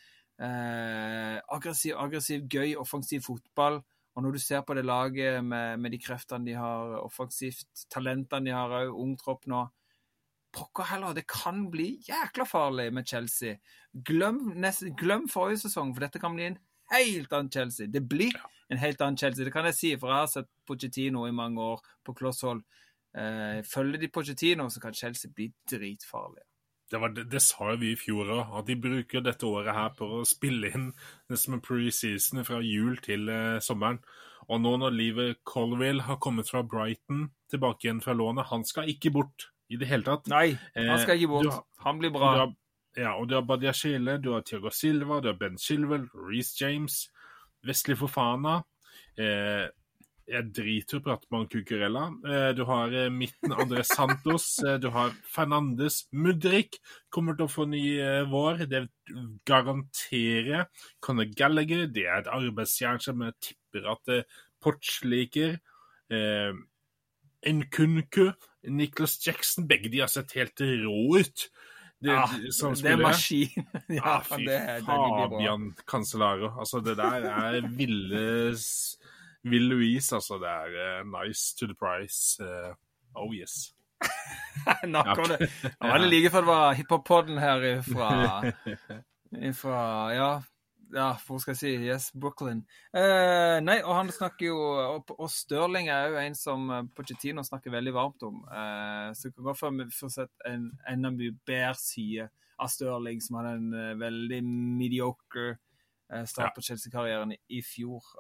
uh, 0.40 1.36
aggressiv, 1.53 1.96
aggressiv, 1.98 2.46
gøy, 2.48 2.76
offensiv 2.80 3.26
fotball, 3.26 3.82
og 4.14 4.24
når 4.24 4.36
du 4.36 4.42
ser 4.42 4.62
på 4.66 4.74
det 4.74 4.86
laget 4.86 5.44
med, 5.44 5.76
med 5.82 5.92
de 5.92 6.01
kreftene 6.01 6.46
de 6.46 6.55
har 6.57 6.96
offensivt, 7.03 7.84
talentene 7.92 8.48
de 8.48 8.55
har 8.55 8.72
òg, 8.80 8.94
ung 8.94 9.12
tropp 9.20 9.46
nå 9.51 9.66
Pokker 10.53 10.88
heller, 10.90 11.14
det 11.14 11.28
kan 11.30 11.68
bli 11.70 11.92
jækla 12.09 12.46
farlig 12.48 12.88
med 12.94 13.07
Chelsea. 13.07 13.59
Glem, 13.92 14.40
nest, 14.59 14.82
glem 14.98 15.28
forrige 15.30 15.64
sesong, 15.64 15.94
for 15.94 16.07
dette 16.07 16.22
kan 16.22 16.34
bli 16.34 16.48
en 16.51 16.59
helt 16.90 17.32
annen 17.32 17.51
Chelsea. 17.55 17.86
Det 17.86 18.03
blir 18.09 18.34
en 18.68 18.78
helt 18.82 19.01
annen 19.01 19.18
Chelsea, 19.18 19.44
det 19.44 19.55
kan 19.55 19.68
jeg 19.70 19.78
si, 19.78 19.96
for 19.98 20.11
jeg 20.11 20.24
har 20.24 20.30
sett 20.30 20.51
Pochettino 20.66 21.26
i 21.26 21.34
mange 21.34 21.62
år 21.62 21.82
på 22.07 22.14
kloss 22.18 22.42
hold. 22.46 22.62
Eh, 23.16 23.61
følger 23.66 23.98
de 24.03 24.09
Pochettino, 24.09 24.68
så 24.70 24.82
kan 24.82 24.94
Chelsea 24.94 25.30
bli 25.34 25.51
dritfarlig. 25.70 26.42
Det, 26.90 26.98
var, 26.98 27.14
det, 27.14 27.28
det 27.30 27.42
sa 27.42 27.70
jo 27.70 27.78
vi 27.78 27.92
i 27.94 27.98
fjor 27.98 28.32
òg, 28.34 28.57
at 28.59 28.66
de 28.66 28.74
bruker 28.82 29.22
dette 29.22 29.46
året 29.46 29.74
her 29.74 29.92
på 29.94 30.09
å 30.18 30.24
spille 30.26 30.72
inn 30.74 30.88
nesten 31.30 31.55
med 31.55 31.62
preseason 31.66 32.42
fra 32.46 32.59
jul 32.66 32.98
til 33.05 33.30
eh, 33.30 33.62
sommeren. 33.62 34.03
Og 34.51 34.59
nå 34.59 34.74
når 34.82 34.96
Livet 34.96 35.40
Colville 35.46 36.03
har 36.09 36.18
kommet 36.22 36.51
fra 36.51 36.64
Brighton 36.66 37.28
tilbake 37.51 37.86
igjen 37.86 38.03
fra 38.03 38.16
lånet, 38.18 38.51
han 38.51 38.66
skal 38.66 38.90
ikke 38.90 39.12
bort 39.14 39.51
i 39.71 39.77
det 39.79 39.87
hele 39.89 40.03
tatt. 40.03 40.27
Nei, 40.29 40.59
han 40.75 40.99
skal 40.99 41.16
ikke 41.16 41.29
Eh, 41.29 41.35
bort. 41.35 41.53
har- 41.53 41.64
Han 41.85 41.99
blir 41.99 42.11
bra. 42.11 42.35
har, 42.37 42.55
ja, 42.97 43.12
og 43.16 43.29
du 43.29 43.35
har 43.37 43.43
Badia 43.43 43.73
Shile, 43.73 44.18
du 44.21 44.33
har 44.33 44.43
Thiago 44.43 44.71
Silva, 44.71 45.21
du 45.21 45.29
har 45.29 45.39
Ben 45.39 45.57
Chilwell, 45.57 46.09
Reece 46.14 46.57
James, 46.61 47.09
Wesley 47.64 47.95
Fofana. 47.97 48.64
Eh, 49.18 49.68
jeg 50.29 50.53
driter 50.53 50.97
i 50.97 51.01
å 51.01 51.03
prate 51.03 51.27
med 51.31 51.41
han 51.41 51.49
Cucurella. 51.49 52.05
Eh, 52.25 52.53
du 52.55 52.64
har 52.64 52.93
eh, 52.95 53.09
midten 53.11 53.53
Andres 53.53 53.89
Santos, 53.97 54.59
eh, 54.64 54.77
du 54.79 54.89
har 54.91 55.11
Fernandes. 55.27 56.07
Mudrik 56.12 56.79
kommer 57.11 57.37
til 57.37 57.47
å 57.47 57.51
få 57.51 57.66
ny 57.68 57.99
eh, 57.99 58.25
vår, 58.31 58.66
det 58.68 58.89
garanterer. 59.47 60.66
Conor 61.01 61.25
Gallagher, 61.37 61.87
det 61.87 62.07
er 62.07 62.18
et 62.23 62.31
arbeidsjern 62.31 63.01
som 63.03 63.21
jeg 63.27 63.35
tipper 63.41 63.89
at 63.91 64.09
eh, 64.09 64.23
Porch 64.62 65.01
liker. 65.05 65.59
Eh, 66.11 66.53
Nkunku, 67.47 68.33
Nicholas 68.69 69.27
Jackson, 69.27 69.67
begge 69.67 69.89
de 69.89 70.01
har 70.01 70.11
sett 70.13 70.33
helt 70.37 70.61
rå 70.61 71.19
ut. 71.19 71.51
Det, 72.01 72.13
Ja, 72.13 72.29
som 72.53 72.75
det 72.75 72.93
er 72.95 72.97
maskin. 72.97 73.67
Ja, 73.89 74.03
ah, 74.05 74.23
fy 74.25 74.45
det, 74.47 74.59
det, 74.59 74.79
de. 74.81 74.87
Fabian 74.87 75.75
Cancelaro. 75.87 76.55
Altså, 76.59 76.81
det 76.81 76.97
der 76.97 77.27
er 77.29 77.61
ville 77.77 78.57
Will 79.45 79.69
Louise, 79.69 80.15
altså. 80.15 80.39
Det 80.41 80.49
er 80.49 81.01
uh, 81.01 81.07
nice 81.21 81.57
to 81.57 81.67
the 81.67 81.75
price. 81.75 82.41
Uh, 82.41 82.75
oh 83.15 83.35
yes. 83.35 83.75
Nå 84.89 84.99
om 84.99 85.29
det. 85.29 85.39
Det 85.81 85.91
var 85.93 86.07
like 86.07 86.31
før 86.31 86.41
det 86.41 86.49
var 86.49 86.75
hiphop-poden 86.75 87.39
her 87.39 87.65
ifra, 87.69 88.09
ifra 89.51 89.81
ja, 90.15 90.31
ja, 90.95 91.14
hvor 91.26 91.38
skal 91.38 91.55
jeg 91.55 91.61
si? 91.61 91.70
Yes, 91.86 92.11
Brooklyn. 92.18 92.64
Eh, 92.97 93.59
nei, 93.62 93.78
og 93.84 93.95
han 93.95 94.11
snakker 94.11 94.49
jo 94.49 94.59
Og, 94.59 95.12
og 95.18 95.30
Stirling 95.30 95.91
er 95.93 96.11
jo 96.11 96.18
en 96.20 96.36
som 96.38 96.66
eh, 96.74 96.84
Pochettino 96.97 97.45
snakker 97.47 97.74
veldig 97.74 97.95
varmt 97.95 98.26
om. 98.26 98.43
Eh, 98.51 99.11
så 99.14 99.28
det 99.28 99.36
kan 99.36 99.47
godt 99.47 99.62
være 99.62 99.86
vi 99.86 99.99
får 100.01 100.12
sett 100.16 100.47
en 100.51 100.68
enda 100.91 101.12
mye 101.14 101.36
bedre 101.47 101.74
side 101.78 102.28
av 102.61 102.70
Stirling, 102.72 103.22
som 103.22 103.38
hadde 103.38 103.57
en 103.59 103.70
eh, 103.76 103.95
veldig 104.01 104.41
mediocre 104.80 105.47
eh, 106.11 106.26
start 106.28 106.57
på 106.57 106.66
Chelsea-karrieren 106.66 107.36
i, 107.36 107.41
i 107.61 107.62
fjor. 107.64 108.12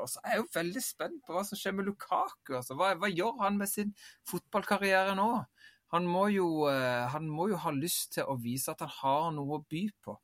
Og 0.00 0.08
så 0.10 0.24
er 0.24 0.36
jeg 0.36 0.44
jo 0.44 0.50
veldig 0.56 0.84
spent 0.84 1.22
på 1.26 1.36
hva 1.36 1.44
som 1.46 1.60
skjer 1.60 1.76
med 1.76 1.90
Lukaku. 1.90 2.56
Altså, 2.56 2.78
hva, 2.78 2.94
hva 2.98 3.12
gjør 3.12 3.36
han 3.44 3.60
med 3.60 3.70
sin 3.70 3.92
fotballkarriere 4.30 5.16
nå? 5.18 5.30
Han 5.94 6.08
må, 6.10 6.26
jo, 6.32 6.64
han 6.66 7.28
må 7.30 7.52
jo 7.52 7.58
ha 7.62 7.70
lyst 7.70 8.16
til 8.16 8.26
å 8.26 8.34
vise 8.40 8.72
at 8.72 8.80
han 8.82 8.94
har 8.96 9.28
noe 9.36 9.60
å 9.60 9.66
by 9.70 9.84
på. 10.02 10.16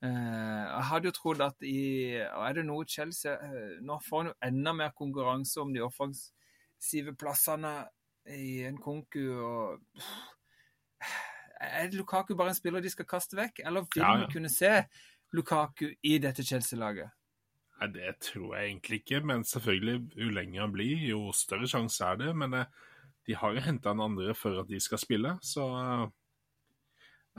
Eh, 0.00 0.64
jeg 0.64 0.84
hadde 0.88 1.10
jo 1.10 1.12
trodd 1.12 1.42
at 1.44 1.64
i 1.68 2.16
Er 2.16 2.54
det 2.56 2.62
noe 2.64 2.86
Chelsea 2.88 3.34
eh, 3.36 3.74
Nå 3.84 3.98
får 4.00 4.22
han 4.22 4.30
jo 4.30 4.36
enda 4.46 4.72
mer 4.72 4.94
konkurranse 4.96 5.60
om 5.60 5.74
de 5.74 5.82
offensive 5.84 7.12
plassene 7.20 7.74
i 8.32 8.62
en 8.64 8.78
konku. 8.80 9.20
og 9.36 9.80
Er 11.60 11.92
Lukaku 11.92 12.34
bare 12.36 12.54
en 12.54 12.56
spiller 12.56 12.80
de 12.80 12.92
skal 12.92 13.08
kaste 13.08 13.36
vekk, 13.36 13.60
eller 13.66 13.84
vil 13.92 14.02
Ja, 14.02 14.14
ja. 14.14 14.24
vi 14.24 14.32
kunne 14.32 14.52
se 14.52 14.72
Lukaku 15.36 15.90
i 16.02 16.18
dette 16.18 16.44
Chelsea-laget? 16.44 17.12
Nei, 17.80 17.88
det 17.94 18.14
tror 18.20 18.56
jeg 18.56 18.70
egentlig 18.70 19.00
ikke, 19.00 19.20
men 19.24 19.44
selvfølgelig, 19.44 20.00
jo 20.16 20.30
lenger 20.36 20.60
han 20.60 20.72
blir, 20.72 21.04
jo 21.08 21.30
større 21.32 21.68
sjanse 21.68 22.04
er 22.04 22.18
det. 22.20 22.32
Men 22.36 22.54
eh, 22.54 22.72
de 23.26 23.36
har 23.36 23.52
jo 23.56 23.64
henta 23.64 23.94
en 23.94 24.04
andre 24.04 24.34
for 24.36 24.60
at 24.60 24.68
de 24.68 24.80
skal 24.80 25.00
spille, 25.00 25.36
så 25.42 25.68
eh, 25.80 26.08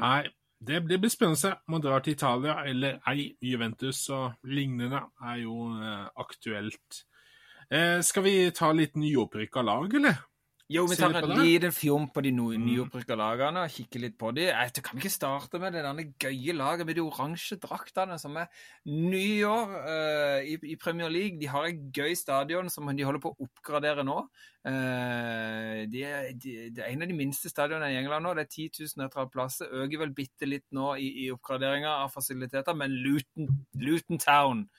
Nei, 0.01 0.21
det, 0.61 0.97
blir 1.01 1.09
spennende 1.09 1.55
om 1.67 1.73
han 1.73 1.81
drar 1.81 2.03
til 2.05 2.13
Italia 2.13 2.59
eller 2.69 2.99
ei. 3.09 3.31
Juventus 3.41 4.03
og 4.13 4.35
lignende 4.45 5.01
er 5.25 5.39
jo 5.41 5.71
eh, 5.73 6.05
aktuelt. 6.21 7.01
Eh, 7.71 8.01
skal 8.05 8.25
vi 8.27 8.35
ta 8.53 8.69
litt 8.75 8.99
nyopprykka 8.99 9.63
lag, 9.65 9.95
eller? 9.97 10.21
Jo, 10.71 10.85
vi 10.87 10.95
tar 10.95 11.11
en 11.19 11.33
liten 11.43 11.73
fjom 11.75 12.05
på 12.13 12.21
de 12.23 12.31
Mm. 12.31 12.63
nyopprykka 12.63 13.15
lagene 13.19 13.63
og 13.65 13.69
kikker 13.69 13.99
litt 13.99 14.17
på 14.17 14.31
de. 14.33 14.45
Jeg 14.47 14.73
Kan 14.83 14.95
vi 14.95 15.01
ikke 15.01 15.11
starte 15.11 15.59
med 15.59 15.73
det 15.73 15.83
denne 15.83 16.13
gøye 16.17 16.53
laget 16.55 16.85
med 16.85 16.95
de 16.95 17.01
oransje 17.01 17.57
draktene 17.59 18.17
som 18.17 18.37
er 18.37 18.47
nyår 18.85 19.73
eh, 19.89 20.47
i, 20.53 20.55
i 20.71 20.75
Premier 20.75 21.09
League? 21.09 21.39
De 21.39 21.47
har 21.47 21.65
et 21.65 21.91
gøy 21.91 22.15
stadion 22.15 22.69
som 22.69 22.87
de 22.87 23.03
holder 23.03 23.19
på 23.19 23.33
å 23.33 23.47
oppgradere 23.47 24.05
nå. 24.07 24.27
Uh, 24.61 25.89
de 25.89 26.03
er, 26.05 26.33
de, 26.37 26.69
det 26.69 26.83
er 26.85 26.91
en 26.91 27.01
av 27.01 27.09
de 27.09 27.17
minste 27.17 27.49
stadionene 27.49 27.91
i 27.91 27.97
England 27.97 28.23
nå. 28.23 28.33
Det 28.37 28.45
er 28.45 28.51
10 28.69 28.69
000 28.95 29.03
nøytrale 29.03 29.29
plasser. 29.33 29.65
Øker 29.73 30.03
vel 30.05 30.13
bitte 30.13 30.47
litt 30.47 30.67
nå 30.71 30.95
i, 30.95 31.25
i 31.25 31.31
oppgraderinga 31.33 31.97
av 32.03 32.13
fasiliteter, 32.13 32.77
men 32.77 32.93
Luton, 33.03 33.49
Luton 33.73 34.21
Town, 34.21 34.69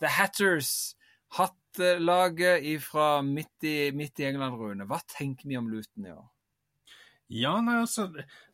The 0.00 0.10
Hatters 0.18 0.96
Hattelaget 1.70 2.82
fra 2.82 3.22
midt 3.22 3.64
i, 3.64 3.92
midt 3.92 4.18
i 4.20 4.24
England, 4.24 4.58
Rune. 4.58 4.86
Hva 4.86 4.98
tenker 5.06 5.48
vi 5.48 5.56
om 5.58 5.68
Luton 5.70 6.06
i 6.06 6.12
år? 6.12 6.26
Ja, 7.30 7.60
nei, 7.62 7.76
altså 7.84 8.08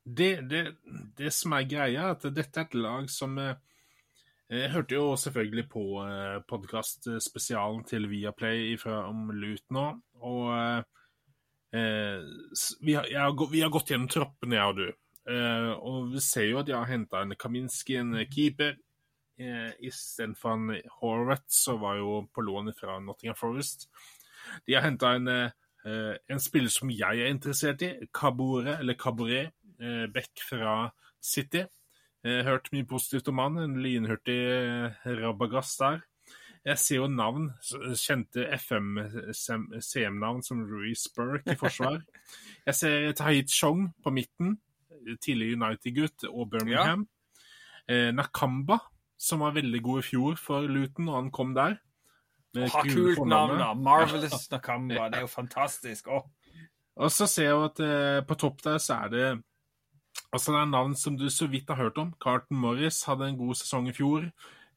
det, 0.05 0.43
det, 0.51 0.77
det 1.17 1.33
som 1.33 1.55
er 1.57 1.65
greia, 1.65 2.11
er 2.11 2.13
at 2.13 2.27
dette 2.29 2.61
er 2.61 2.67
et 2.67 2.77
lag 2.77 3.09
som 3.09 3.39
eh, 3.41 3.57
Jeg 4.53 4.71
hørte 4.75 4.95
jo 4.95 5.07
selvfølgelig 5.17 5.65
på 5.73 5.85
eh, 6.05 6.43
podkastspesialen 6.49 7.87
til 7.89 8.05
Viaplay 8.11 8.77
fra, 8.79 9.07
om 9.09 9.33
Luton 9.33 9.81
òg, 9.81 10.03
og 10.21 10.53
eh, 10.59 10.83
eh, 11.73 12.21
vi, 12.83 12.99
har, 12.99 13.09
jeg 13.09 13.21
har, 13.23 13.49
vi 13.51 13.65
har 13.65 13.73
gått 13.73 13.95
gjennom 13.95 14.13
troppene, 14.13 14.61
jeg 14.61 14.75
og 14.75 14.83
du. 14.83 14.87
Eh, 15.33 15.73
og 15.73 16.13
vi 16.13 16.21
ser 16.21 16.51
jo 16.51 16.61
at 16.61 16.69
de 16.69 16.77
har 16.77 16.87
henta 16.93 17.25
en 17.25 17.33
Kaminski, 17.33 17.97
en 17.97 18.13
keeper. 18.29 18.77
Eh, 19.39 19.73
Istedenfor 19.89 20.55
en 20.55 20.83
Horvath, 21.01 21.49
så 21.53 21.77
var 21.81 21.99
jo 22.01 22.23
på 22.33 22.45
lån 22.45 22.73
fra 22.79 22.99
Nottingham 23.01 23.37
Forest. 23.37 23.89
De 24.67 24.75
har 24.75 24.83
henta 24.87 25.15
en, 25.17 25.29
eh, 25.29 26.17
en 26.29 26.41
spiller 26.41 26.73
som 26.73 26.91
jeg 26.91 27.21
er 27.21 27.33
interessert 27.33 27.83
i, 27.83 27.93
Kabore, 28.15 28.79
eller 28.79 28.95
Kabore, 28.95 29.53
eh, 29.81 30.07
Beck 30.13 30.41
fra 30.49 30.91
City. 31.21 31.67
Eh, 32.25 32.43
hørt 32.45 32.73
mye 32.73 32.87
positivt 32.89 33.29
om 33.29 33.39
han, 33.39 33.59
en 33.59 33.83
lynhurtig 33.83 34.39
eh, 34.51 34.93
rabagass 35.05 35.77
der. 35.77 36.01
Jeg 36.67 36.79
ser 36.83 36.97
jo 36.97 37.07
navn, 37.07 37.53
kjente 37.95 38.49
FM-CM-navn 38.57 40.43
som 40.43 40.65
Reece 40.67 41.13
Burke 41.15 41.55
i 41.55 41.59
forsvar. 41.61 42.01
Jeg 42.67 42.75
ser 42.75 43.13
Tahit 43.13 43.53
Chong 43.55 43.93
på 44.03 44.11
midten, 44.11 44.57
tidligere 45.23 45.55
United-gutt, 45.55 46.27
og 46.27 46.51
Birmingham. 46.51 47.07
Eh, 47.87 48.11
Nakamba, 48.11 48.81
som 49.19 49.41
var 49.41 49.55
veldig 49.57 49.81
god 49.83 50.03
i 50.03 50.07
fjor 50.07 50.39
for 50.41 50.67
Luton, 50.69 51.09
og 51.09 51.17
han 51.21 51.31
kom 51.35 51.55
der. 51.57 51.79
Med 52.57 52.71
Ha, 52.73 52.83
kult 52.89 53.21
navn, 53.29 53.59
da. 53.61 53.73
Marvelous 53.75 54.47
Nakamba. 54.53 55.09
Det 55.13 55.19
er 55.21 55.27
jo 55.27 55.31
fantastisk. 55.33 56.09
Å, 56.09 56.23
Og 56.97 57.11
så 57.13 57.27
ser 57.29 57.51
jeg 57.51 57.65
at 57.67 57.81
eh, 57.85 58.21
på 58.29 58.37
topp 58.41 58.63
der 58.65 58.79
så 58.81 59.03
er 59.05 59.13
det 59.13 59.27
Altså 60.33 60.53
det 60.55 60.61
er 60.63 60.69
navn 60.71 60.95
som 60.97 61.17
du 61.21 61.27
så 61.31 61.47
vidt 61.53 61.69
har 61.69 61.77
hørt 61.77 61.99
om. 62.01 62.15
Carlton 62.23 62.57
Morris 62.59 63.03
hadde 63.05 63.29
en 63.29 63.37
god 63.37 63.55
sesong 63.61 63.89
i 63.89 63.93
fjor. 63.93 64.25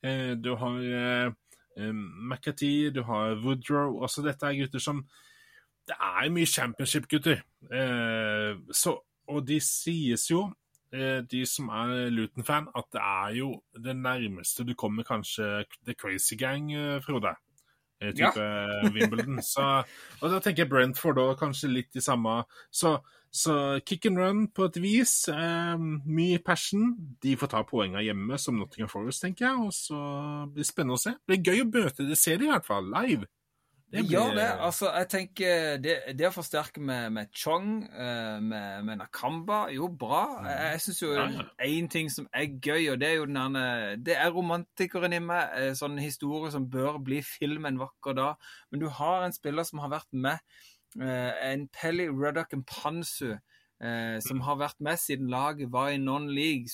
Eh, 0.04 0.36
du 0.36 0.52
har 0.60 0.76
eh, 0.84 1.32
eh, 1.80 1.94
McAtee, 1.96 2.92
du 2.92 3.02
har 3.08 3.40
Woodrow. 3.40 4.02
Også 4.04 4.22
dette 4.26 4.46
er 4.46 4.60
gutter 4.60 4.84
som 4.84 5.00
Det 5.88 5.96
er 5.96 6.30
mye 6.30 6.46
championship-gutter. 6.46 7.40
Eh, 7.72 8.60
så 8.72 8.98
Og 9.32 9.48
de 9.48 9.60
sies 9.64 10.28
jo, 10.30 10.50
de 10.92 11.44
som 11.46 11.70
er 11.70 12.10
Luton-fan, 12.10 12.72
at 12.76 12.88
det 12.96 13.02
er 13.04 13.36
jo 13.38 13.52
det 13.78 13.94
nærmeste 13.98 14.66
du 14.66 14.74
kommer 14.74 15.06
kanskje 15.06 15.64
The 15.86 15.94
Crazy 15.94 16.38
Gang, 16.40 16.74
eh, 16.74 16.98
Frode. 17.06 17.36
Type 18.00 18.16
type 18.16 18.94
Wimbledon. 18.94 19.42
Så, 19.52 19.84
og 20.22 20.32
da 20.32 20.40
tenker 20.40 20.64
jeg 20.64 20.72
Brentford 20.72 21.20
òg 21.20 21.34
kanskje 21.40 21.72
litt 21.72 21.90
de 21.94 22.02
samme. 22.04 22.42
Så, 22.72 22.96
så 23.32 23.80
kick 23.86 24.08
and 24.10 24.22
run 24.22 24.46
på 24.56 24.70
et 24.70 24.80
vis. 24.82 25.14
Eh, 25.34 25.88
mye 26.08 26.40
passion. 26.46 26.94
De 27.22 27.36
får 27.40 27.52
ta 27.54 27.64
poengene 27.68 28.06
hjemme, 28.06 28.40
som 28.40 28.58
Nottingham 28.58 28.92
Forest, 28.92 29.26
tenker 29.26 29.50
jeg. 29.50 29.66
Og 29.68 29.76
så 29.76 30.00
blir 30.48 30.64
det 30.64 30.72
spennende 30.72 30.98
å 30.98 31.04
se. 31.04 31.18
Det 31.20 31.34
blir 31.36 31.52
gøy 31.52 31.66
å 31.66 31.70
møte 31.74 32.08
det, 32.08 32.18
ser 32.20 32.40
de 32.40 32.48
i 32.48 32.54
hvert 32.54 32.68
fall, 32.68 32.88
live. 32.96 33.30
Det 33.90 34.04
blir... 34.04 34.12
gjør 34.12 34.36
det. 34.38 34.48
altså 34.62 34.90
jeg 34.94 35.08
tenker 35.10 35.78
Det, 35.82 35.96
det 36.18 36.28
å 36.28 36.34
forsterke 36.34 36.82
med, 36.82 37.10
med 37.16 37.32
Chong, 37.34 37.70
med, 37.90 38.84
med, 38.86 39.00
Nakamba, 39.02 39.64
jo 39.74 39.90
bra. 39.90 40.22
Jeg, 40.46 40.58
jeg 40.74 40.84
syns 40.86 41.02
jo 41.02 41.12
én 41.16 41.38
ja, 41.40 41.46
ja. 41.66 41.92
ting 41.96 42.12
som 42.14 42.28
er 42.30 42.52
gøy, 42.62 42.92
og 42.94 43.00
det 43.02 43.10
er 43.10 43.16
jo 43.18 43.28
den 43.30 43.40
ene 43.42 43.64
Det 44.06 44.18
er 44.18 44.34
romantikeren 44.36 45.16
i 45.18 45.22
meg. 45.24 45.56
Sånn 45.80 45.98
historie 46.02 46.54
som 46.54 46.70
bør 46.70 47.02
bli 47.02 47.24
film 47.26 47.66
en 47.66 47.82
vakker 47.82 48.18
dag. 48.18 48.52
Men 48.70 48.84
du 48.84 48.90
har 49.00 49.26
en 49.26 49.36
spiller 49.36 49.66
som 49.66 49.82
har 49.82 49.96
vært 49.98 50.12
med. 50.14 50.44
En 51.00 51.66
Pelly 51.74 52.10
Ruddock 52.14 52.54
Pansu. 52.70 53.34
Som 54.26 54.44
har 54.44 54.60
vært 54.60 54.82
med 54.84 55.00
siden 55.00 55.32
laget 55.32 55.72
var 55.72 55.94
i 55.94 56.02
non-league 56.02 56.68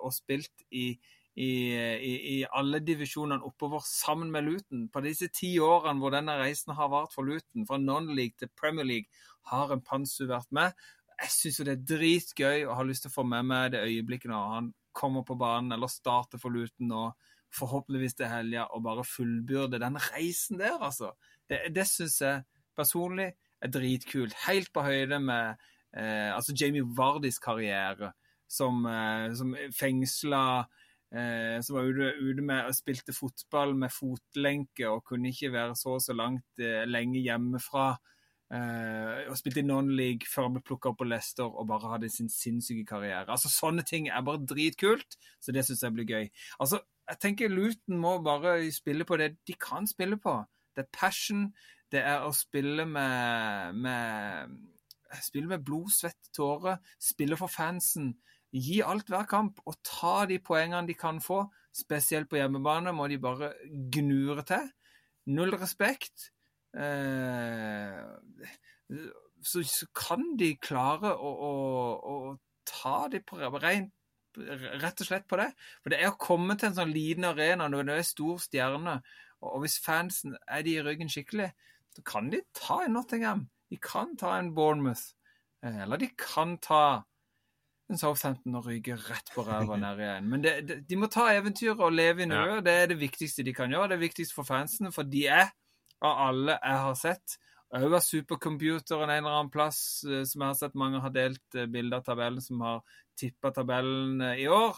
og 0.00 0.14
spilt 0.16 0.66
i 0.72 0.94
i, 1.36 2.12
i, 2.32 2.36
alle 2.56 2.80
divisjonene 2.80 3.44
oppover 3.44 3.82
sammen 3.84 4.30
med 4.32 4.46
Luton. 4.46 4.86
På 4.92 5.02
disse 5.04 5.28
ti 5.28 5.52
årene 5.60 6.00
hvor 6.00 6.14
denne 6.14 6.38
reisen 6.40 6.72
har 6.78 6.88
vart 6.92 7.12
for 7.12 7.28
Luton, 7.28 7.66
fra 7.68 7.76
non-league 7.80 8.40
til 8.40 8.52
Premier 8.56 8.88
League, 8.88 9.24
har 9.52 9.72
en 9.72 9.84
Pansu 9.84 10.24
vært 10.30 10.48
med. 10.56 10.72
Jeg 11.20 11.32
syns 11.32 11.60
det 11.64 11.74
er 11.74 11.86
dritgøy 11.92 12.64
og 12.66 12.76
har 12.78 12.88
lyst 12.88 13.06
til 13.06 13.12
å 13.12 13.16
få 13.18 13.24
med 13.28 13.48
meg 13.48 13.72
det 13.74 13.84
øyeblikket 13.84 14.32
når 14.32 14.50
han 14.54 14.72
kommer 14.96 15.24
på 15.28 15.36
banen 15.36 15.76
eller 15.76 15.92
starter 15.92 16.40
for 16.40 16.52
Luton 16.52 16.92
og 16.96 17.28
forhåpentligvis 17.56 18.16
til 18.16 18.32
helga 18.32 18.66
og 18.74 18.84
bare 18.84 19.04
fullbyrde 19.06 19.80
den 19.80 19.96
reisen 20.10 20.60
der, 20.60 20.80
altså. 20.80 21.12
Det, 21.48 21.60
det 21.72 21.86
syns 21.88 22.20
jeg 22.24 22.44
personlig 22.76 23.30
er 23.62 23.72
dritkult. 23.72 24.34
Helt 24.46 24.72
på 24.72 24.84
høyde 24.84 25.20
med 25.20 25.60
eh, 25.96 26.32
altså 26.32 26.56
Jamie 26.56 26.84
Vardis 26.96 27.38
karriere 27.40 28.12
som, 28.48 28.84
eh, 28.88 29.30
som 29.36 29.54
fengsla 29.76 30.42
eh, 31.14 31.60
som 31.62 31.78
var 31.78 31.88
ute, 31.88 32.42
med 32.42 32.66
og 32.66 32.74
spilte 32.76 33.14
fotball 33.16 33.76
med 33.78 33.92
fotlenke 33.94 34.88
og 34.90 35.04
kunne 35.06 35.30
ikke 35.32 35.52
være 35.54 35.76
så 35.78 35.96
og 35.96 36.04
så 36.04 36.16
langt 36.16 36.62
eh, 36.62 36.84
lenge 36.88 37.22
hjemmefra. 37.22 37.94
Eh, 38.54 39.24
og 39.26 39.38
spilte 39.38 39.58
i 39.62 39.66
non-league 39.66 40.28
før 40.30 40.46
han 40.46 40.56
ble 40.56 40.66
plukka 40.68 40.92
opp 40.92 41.00
på 41.00 41.08
Leicester 41.08 41.48
og 41.48 41.66
bare 41.66 41.96
hadde 41.96 42.10
sin 42.12 42.30
sinnssyke 42.30 42.86
karriere. 42.86 43.26
Altså 43.32 43.50
Sånne 43.50 43.82
ting 43.86 44.06
er 44.08 44.26
bare 44.26 44.44
dritkult, 44.46 45.18
så 45.42 45.54
det 45.54 45.66
syns 45.66 45.82
jeg 45.82 45.96
blir 45.96 46.10
gøy. 46.10 46.28
Altså, 46.62 46.82
jeg 47.10 47.22
tenker 47.22 47.50
Luton 47.50 47.98
må 48.02 48.18
bare 48.22 48.58
spille 48.74 49.06
på 49.06 49.18
det 49.18 49.36
de 49.46 49.54
kan 49.58 49.86
spille 49.86 50.18
på. 50.18 50.38
Det 50.76 50.84
er 50.84 50.94
passion. 50.94 51.48
Det 51.90 52.02
er 52.02 52.24
å 52.26 52.32
spille 52.34 52.86
med, 52.86 53.76
med 53.78 54.56
Spille 55.22 55.46
med 55.46 55.62
blod, 55.64 55.90
svett, 55.94 56.18
tårer. 56.34 56.80
Spille 56.98 57.36
for 57.38 57.46
fansen 57.46 58.10
gi 58.52 58.80
alt 58.84 59.10
hver 59.10 59.26
kamp 59.28 59.60
og 59.66 59.78
ta 59.84 60.24
de 60.28 60.38
poengene 60.42 60.86
de 60.88 60.96
kan 60.98 61.20
få. 61.22 61.44
Spesielt 61.74 62.30
på 62.30 62.38
hjemmebane 62.40 62.94
må 62.96 63.08
de 63.10 63.18
bare 63.20 63.52
gnure 63.92 64.44
til. 64.48 64.70
Null 65.32 65.56
respekt. 65.58 66.30
Eh, 66.76 68.00
så, 69.42 69.62
kan 69.96 70.36
de 70.38 70.54
klare 70.62 71.12
å, 71.16 71.32
å, 71.50 71.52
å 72.12 72.16
ta 72.66 73.06
de 73.12 73.20
på 73.24 73.38
rent 73.58 73.92
rett 74.36 75.00
og 75.00 75.08
slett 75.08 75.26
på 75.28 75.38
det. 75.40 75.48
For 75.82 75.92
det 75.92 76.00
er 76.00 76.12
å 76.12 76.20
komme 76.20 76.56
til 76.58 76.70
en 76.70 76.78
sånn 76.78 76.94
liten 76.94 77.24
arena 77.28 77.68
når 77.72 77.88
det 77.88 77.98
er 78.00 78.08
stor 78.08 78.40
stjerne, 78.42 78.98
og 79.46 79.62
hvis 79.62 79.78
fansen 79.84 80.36
er 80.48 80.64
de 80.66 80.76
i 80.76 80.84
ryggen 80.84 81.10
skikkelig, 81.12 81.50
så 81.96 82.04
kan 82.06 82.30
de 82.32 82.42
ta 82.56 82.82
en 82.84 82.96
Nottingham. 82.96 83.46
De 83.72 83.78
kan 83.82 84.14
ta 84.20 84.36
en 84.38 84.52
Bournemouth. 84.54 85.14
Eh, 85.64 85.82
eller 85.84 86.00
de 86.00 86.10
kan 86.20 86.56
ta 86.62 87.04
Southampton 87.94 88.56
og 88.58 88.66
ryker 88.66 88.98
rett 88.98 89.30
på 89.34 89.44
ræva 89.46 89.76
ned 89.82 90.02
igjen. 90.02 90.30
Men 90.32 90.42
det, 90.42 90.54
det, 90.66 90.78
de 90.88 90.98
må 90.98 91.08
ta 91.12 91.28
eventyret 91.34 91.78
og 91.78 91.94
leve 91.94 92.24
i 92.24 92.28
nuet. 92.30 92.56
Ja. 92.58 92.64
Det 92.66 92.74
er 92.82 92.90
det 92.90 92.98
viktigste 92.98 93.46
de 93.46 93.54
kan 93.54 93.70
gjøre. 93.70 93.92
Det 93.92 93.98
er 94.00 94.02
viktigst 94.02 94.34
for 94.34 94.48
fansene, 94.48 94.90
for 94.94 95.06
de 95.06 95.26
er, 95.30 95.52
av 96.04 96.18
alle 96.26 96.58
jeg 96.58 96.80
har 96.82 96.98
sett, 96.98 97.38
òg 97.76 97.94
av 97.96 98.02
supercomputeren 98.04 99.10
en 99.10 99.22
eller 99.22 99.38
annen 99.38 99.52
plass, 99.54 99.78
eh, 100.08 100.24
som 100.28 100.42
jeg 100.42 100.52
har 100.52 100.58
sett 100.58 100.76
mange 100.78 101.00
har 101.02 101.14
delt 101.14 101.56
eh, 101.56 101.70
bilder 101.70 102.02
av 102.02 102.10
tabellen, 102.10 102.42
som 102.42 102.60
har 102.66 103.00
tippa 103.18 103.52
tabellen 103.54 104.20
eh, 104.20 104.44
i 104.44 104.50
år. 104.50 104.76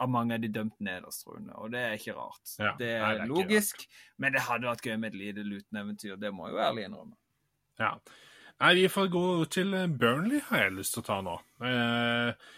Av 0.00 0.08
mange 0.08 0.34
er 0.34 0.40
de 0.40 0.48
dømt 0.54 0.78
nederst, 0.80 1.26
Rune, 1.28 1.52
og 1.60 1.74
det 1.74 1.82
er 1.84 1.98
ikke 1.98 2.16
rart. 2.16 2.54
Ja, 2.56 2.72
det, 2.78 2.88
er 2.94 3.04
nei, 3.04 3.12
det 3.18 3.26
er 3.26 3.30
logisk, 3.34 3.84
men 4.22 4.32
det 4.32 4.46
hadde 4.46 4.70
vært 4.70 4.86
gøy 4.86 4.96
med 4.96 5.12
et 5.12 5.20
lite 5.20 5.44
luteneventyr. 5.44 6.16
Det 6.20 6.30
må 6.32 6.48
jeg 6.48 6.56
jo 6.56 6.62
ærlig 6.64 6.86
innrømme. 6.88 7.18
Ja. 7.80 7.92
Nei, 8.60 8.74
vi 8.76 8.88
får 8.92 9.08
gå 9.08 9.24
til 9.52 9.72
eh, 9.76 9.88
Burnley, 9.88 10.42
har 10.50 10.66
jeg 10.66 10.76
lyst 10.76 10.96
til 10.96 11.00
å 11.00 11.06
ta 11.06 11.18
nå. 11.24 11.36
Eh, 11.64 12.50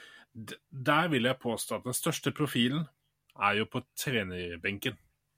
der 0.88 1.11
vil 1.12 1.28
jeg 1.28 1.38
påstå 1.42 1.78
at 1.78 1.86
den 1.86 1.96
største 1.96 2.32
profilen 2.34 2.82
er 3.38 3.61
jo 3.61 3.68
på 3.70 3.84
trenerbenken. 3.98 4.96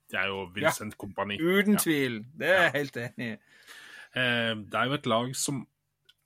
Det 0.09 0.17
er 0.21 0.31
jo 0.31 0.45
Vincent 0.55 0.95
ja, 0.95 0.99
Kompani. 1.01 1.37
Uten 1.37 1.77
tvil. 1.81 2.23
Det 2.33 2.49
er 2.49 2.57
jeg 2.63 2.65
ja. 2.65 2.73
helt 2.79 2.97
enig 3.03 3.27
i. 3.27 3.37
Eh, 4.15 4.51
det 4.65 4.81
er 4.81 4.89
jo 4.89 4.97
et 4.97 5.11
lag 5.11 5.37
som 5.37 5.63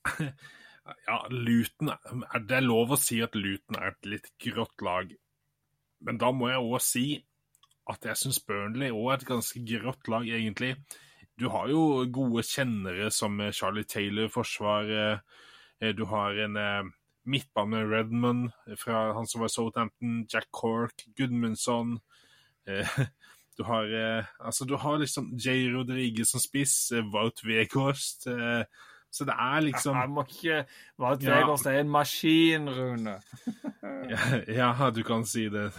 Ja, 1.06 1.20
Luton 1.30 1.92
Det 2.48 2.56
er 2.58 2.64
lov 2.64 2.96
å 2.96 2.98
si 2.98 3.20
at 3.22 3.36
Luton 3.38 3.76
er 3.78 3.92
et 3.92 4.08
litt 4.10 4.32
grått 4.42 4.82
lag. 4.86 5.12
Men 6.06 6.18
da 6.22 6.32
må 6.34 6.50
jeg 6.50 6.64
òg 6.64 6.80
si 6.82 7.06
at 7.90 8.08
jeg 8.08 8.22
syns 8.22 8.40
Burnley 8.46 8.94
òg 8.94 9.12
er 9.12 9.20
et 9.20 9.28
ganske 9.28 9.62
grått 9.68 10.10
lag, 10.10 10.26
egentlig 10.26 10.78
du 11.40 11.48
har 11.48 11.70
jo 11.72 12.04
gode 12.12 12.44
kjennere 12.44 13.10
som 13.14 13.40
Charlie 13.56 13.88
Taylor 13.88 14.28
i 14.28 14.34
forsvaret. 14.34 15.22
Eh, 15.80 15.94
du 15.96 16.04
har 16.12 16.36
en 16.36 16.58
eh, 16.60 16.90
midtbane 17.30 17.86
Redmond 17.88 18.50
fra 18.80 19.14
han 19.16 19.28
som 19.28 19.44
var 19.44 19.52
Southampton, 19.54 20.26
Jack 20.30 20.50
Cork, 20.52 21.06
Gudmundsson. 21.16 22.00
Eh, 22.68 23.00
du 23.58 23.64
har, 23.64 23.88
altså, 24.40 24.66
du 24.66 24.76
har 24.76 25.00
liksom 25.00 25.34
Jay 25.38 25.68
Rodriguez 25.74 26.32
som 26.32 26.40
spiss, 26.40 26.92
Wout 27.14 27.44
Weghorst. 27.44 28.28
Så 29.12 29.26
det 29.26 29.34
er 29.34 29.64
liksom 29.66 29.96
Jeg 29.98 30.10
må 30.14 30.24
ikke 30.28 30.58
Wout 31.02 31.24
Weghorst 31.26 31.66
er 31.66 31.80
en 31.80 31.90
maskin, 31.90 32.70
Rune. 32.70 33.16
ja, 34.14 34.20
ja, 34.48 34.90
du 34.94 35.02
kan 35.04 35.26
si 35.26 35.48
det. 35.50 35.72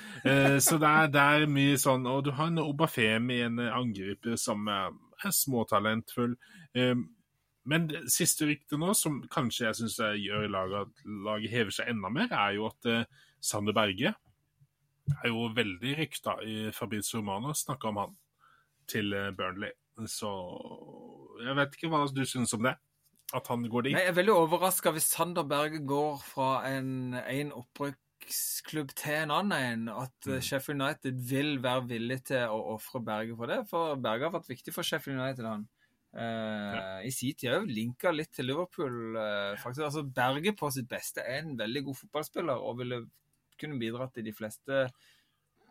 så 0.66 0.78
det 0.78 0.90
er, 0.90 1.08
det 1.12 1.22
er, 1.22 1.46
mye 1.48 1.78
sånn 1.80 2.04
Og 2.10 2.24
du 2.26 2.34
har 2.36 2.52
en 2.52 2.60
Obafemi, 2.60 3.40
en 3.46 3.62
angriper, 3.64 4.36
som 4.40 4.68
er 4.68 4.92
småtalentfull. 5.32 6.36
Men 7.66 7.88
det 7.90 8.04
siste 8.14 8.46
ryktet 8.46 8.78
nå, 8.78 8.92
som 8.94 9.18
kanskje 9.32 9.66
jeg 9.66 9.78
syns 9.80 9.98
gjør 10.22 10.46
laget, 10.52 11.00
laget 11.26 11.50
hever 11.50 11.74
seg 11.74 11.90
enda 11.90 12.12
mer, 12.14 12.30
er 12.30 12.54
jo 12.54 12.68
at 12.68 12.88
uh, 12.92 13.24
Sander 13.42 13.74
Berge 13.74 14.12
er 15.16 15.30
jo 15.30 15.48
veldig 15.54 15.96
rykta 15.98 16.36
i 16.46 16.56
Fabrizio 16.74 17.18
Romano, 17.18 17.54
snakka 17.54 17.90
om 17.90 17.98
han 18.04 18.14
til 18.90 19.10
uh, 19.14 19.32
Burnley. 19.34 19.74
Så 20.06 20.30
jeg 21.42 21.58
vet 21.58 21.76
ikke 21.76 21.92
hva 21.92 22.02
du 22.12 22.24
syns 22.28 22.54
om 22.56 22.66
det? 22.66 22.76
At 23.34 23.48
han 23.50 23.64
går 23.66 23.88
dit? 23.88 23.94
Nei, 23.96 24.04
jeg 24.04 24.12
er 24.12 24.18
veldig 24.20 24.34
overraska 24.38 24.92
hvis 24.94 25.08
Sander 25.10 25.46
Berge 25.50 25.80
går 25.86 26.20
fra 26.22 26.50
en, 26.68 27.16
en 27.18 27.50
opprykksklubb 27.58 28.92
til 28.98 29.16
en 29.24 29.34
annen. 29.34 29.88
At 29.90 30.28
mm. 30.28 30.38
Sheffield 30.46 30.82
United 30.82 31.24
vil 31.30 31.56
være 31.64 31.88
villig 31.90 32.20
til 32.30 32.52
å 32.54 32.60
ofre 32.76 33.02
Berge 33.04 33.34
for 33.38 33.50
det. 33.50 33.64
For 33.70 33.98
Berge 33.98 34.28
har 34.28 34.36
vært 34.36 34.52
viktig 34.52 34.74
for 34.74 34.86
Sheffield 34.86 35.18
United, 35.18 35.48
han. 35.48 35.66
Uh, 36.16 36.22
ja. 36.72 36.84
I 37.04 37.10
sin 37.12 37.36
tid 37.36 37.52
òg 37.58 37.66
linka 37.68 38.12
litt 38.14 38.30
til 38.32 38.48
Liverpool. 38.48 39.18
Uh, 39.18 39.58
faktisk. 39.60 39.84
Altså, 39.88 40.06
Berge 40.06 40.54
på 40.56 40.70
sitt 40.72 40.88
beste 40.88 41.26
er 41.26 41.42
en 41.42 41.58
veldig 41.58 41.82
god 41.90 41.98
fotballspiller 42.04 42.62
og 42.62 42.78
ville 42.80 43.02
kunne 43.60 43.80
bidratt 43.80 44.14
til 44.16 44.24
de 44.28 44.36
fleste 44.36 44.86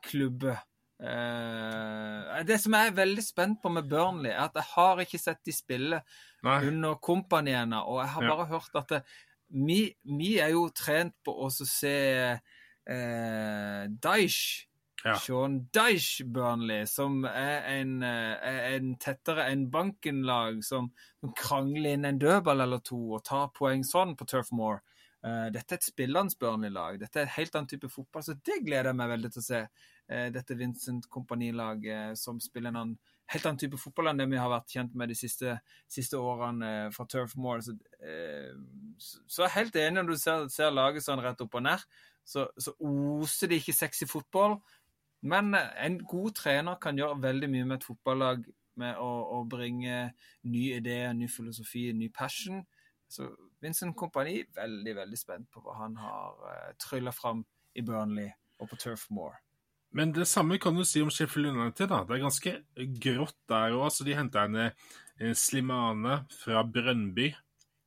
klubber. 0.05 0.59
Uh, 0.96 2.43
det 2.48 2.56
som 2.64 2.76
jeg 2.78 2.89
er 2.91 3.00
veldig 3.00 3.24
spent 3.24 3.62
på 3.62 3.72
med 3.74 3.89
Burnley, 3.91 4.32
er 4.32 4.46
at 4.48 4.56
jeg 4.56 4.70
har 4.72 5.02
ikke 5.04 5.20
sett 5.20 5.41
de 5.46 5.56
spille 5.56 6.02
Nei. 6.46 6.60
under 6.70 7.00
kompaniene, 7.04 7.82
og 7.84 8.00
jeg 8.04 8.14
har 8.16 8.30
bare 8.30 8.48
hørt 8.54 8.80
at 8.80 8.93
det, 8.93 9.02
vi, 9.50 9.82
vi, 10.18 10.38
er 10.41 10.54
jo 10.56 10.70
trent 10.76 11.14
på 11.26 11.36
å 11.46 11.50
se 11.54 11.98
uh, 12.36 13.84
Daesh 14.08 14.66
ja. 15.06 15.16
Sean 15.22 15.60
Dyche 15.74 16.26
Burnley, 16.26 16.86
som 16.89 17.26
er 17.30 17.66
en, 17.76 18.00
eh, 18.04 18.74
en 18.74 18.96
tettere 19.02 19.46
enn 19.52 19.68
banken-lag, 19.70 20.64
som, 20.66 20.89
som, 21.22 21.34
krangler 21.38 21.93
inn 21.93 22.08
en 22.10 22.20
dødball 22.22 22.66
eller 22.66 22.82
to 22.82 22.98
og 23.18 23.24
tar 23.28 23.52
poeng 23.54 23.86
sånn 23.86 24.16
på 24.18 24.26
Turf 24.30 24.50
Moor. 24.56 24.82
Uh, 25.26 25.50
dette 25.54 25.74
er 25.74 25.80
et 25.80 25.88
spillende 25.88 26.38
Burnley-lag. 26.41 27.00
Dette 27.02 27.22
er 27.22 27.26
et 27.26 27.38
helt 27.39 27.56
annen 27.58 27.70
type 27.70 27.89
fotball, 27.89 28.26
så 28.26 28.36
det 28.46 28.60
gleder 28.66 28.91
jeg 28.91 28.98
meg 29.00 29.14
veldig 29.14 29.32
til 29.34 29.41
å 29.41 29.46
se. 29.46 29.62
Uh, 30.12 30.30
dette 30.34 30.58
Vincent 30.58 31.08
Kompani-laget 31.10 32.20
som 32.20 32.39
spiller 32.43 32.74
en 32.74 32.82
annen, 32.82 32.97
helt 33.34 33.47
annen 33.49 33.62
type 33.62 33.80
fotball 33.82 34.12
enn 34.12 34.20
det 34.22 34.28
vi 34.30 34.38
har 34.38 34.51
vært 34.51 34.74
kjent 34.76 34.93
med 34.97 35.10
de 35.10 35.18
siste, 35.18 35.56
siste 35.89 36.20
årene 36.20 36.74
uh, 36.88 36.89
fra 36.93 37.08
Turf 37.10 37.34
Moor. 37.41 37.64
Så, 37.66 37.74
så, 38.97 39.41
jeg 39.41 39.47
er 39.47 39.56
helt 39.60 39.80
enig 39.82 40.03
når 40.03 40.12
du 40.12 40.20
ser, 40.22 40.45
ser 40.53 40.76
laget 40.76 41.06
sånn 41.06 41.24
rett 41.24 41.41
opp 41.41 41.58
og 41.58 41.66
ned. 41.66 41.88
Så, 42.26 42.47
så 42.58 42.74
oser 42.82 43.51
de 43.51 43.60
ikke 43.62 43.74
sexy 43.74 44.08
fotball, 44.10 44.60
Men 45.26 45.56
eh, 45.58 45.86
en 45.86 45.97
god 46.06 46.36
trener 46.38 46.76
kan 46.82 46.97
gjøre 46.97 47.22
veldig 47.22 47.47
mye 47.49 47.66
med 47.66 47.80
et 47.80 47.86
fotballag 47.88 48.43
med 48.78 48.99
å, 49.01 49.10
å 49.38 49.43
bringe 49.49 50.12
nye 50.45 50.80
ideer, 50.82 51.14
ny 51.18 51.30
filosofi, 51.32 51.88
ny 51.97 52.12
passion. 52.14 52.60
Så 53.10 53.32
Vincent 53.64 53.95
Kompani, 53.97 54.43
veldig 54.53 54.95
veldig 54.99 55.18
spent 55.18 55.49
på 55.49 55.64
hva 55.66 55.80
han 55.80 55.97
har 55.97 56.43
uh, 56.43 56.70
trylla 56.82 57.14
fram 57.16 57.41
i 57.74 57.82
Burnley 57.86 58.30
og 58.60 58.70
på 58.70 58.78
Turf 58.82 59.08
Moor. 59.10 59.39
Men 59.96 60.12
det 60.12 60.28
samme 60.28 60.58
kan 60.60 60.76
du 60.76 60.84
si 60.84 61.02
om 61.04 61.10
Sheffield 61.14 61.54
United. 61.54 61.88
da. 61.88 62.04
Det 62.04 62.18
er 62.18 62.24
ganske 62.26 62.54
grått 63.00 63.38
der 63.48 63.76
òg. 63.78 63.88
De 64.04 64.16
henta 64.18 64.43
en, 64.43 64.58
en 65.24 65.36
Slimane 65.39 66.26
fra 66.36 66.64
Brønnby, 66.68 67.30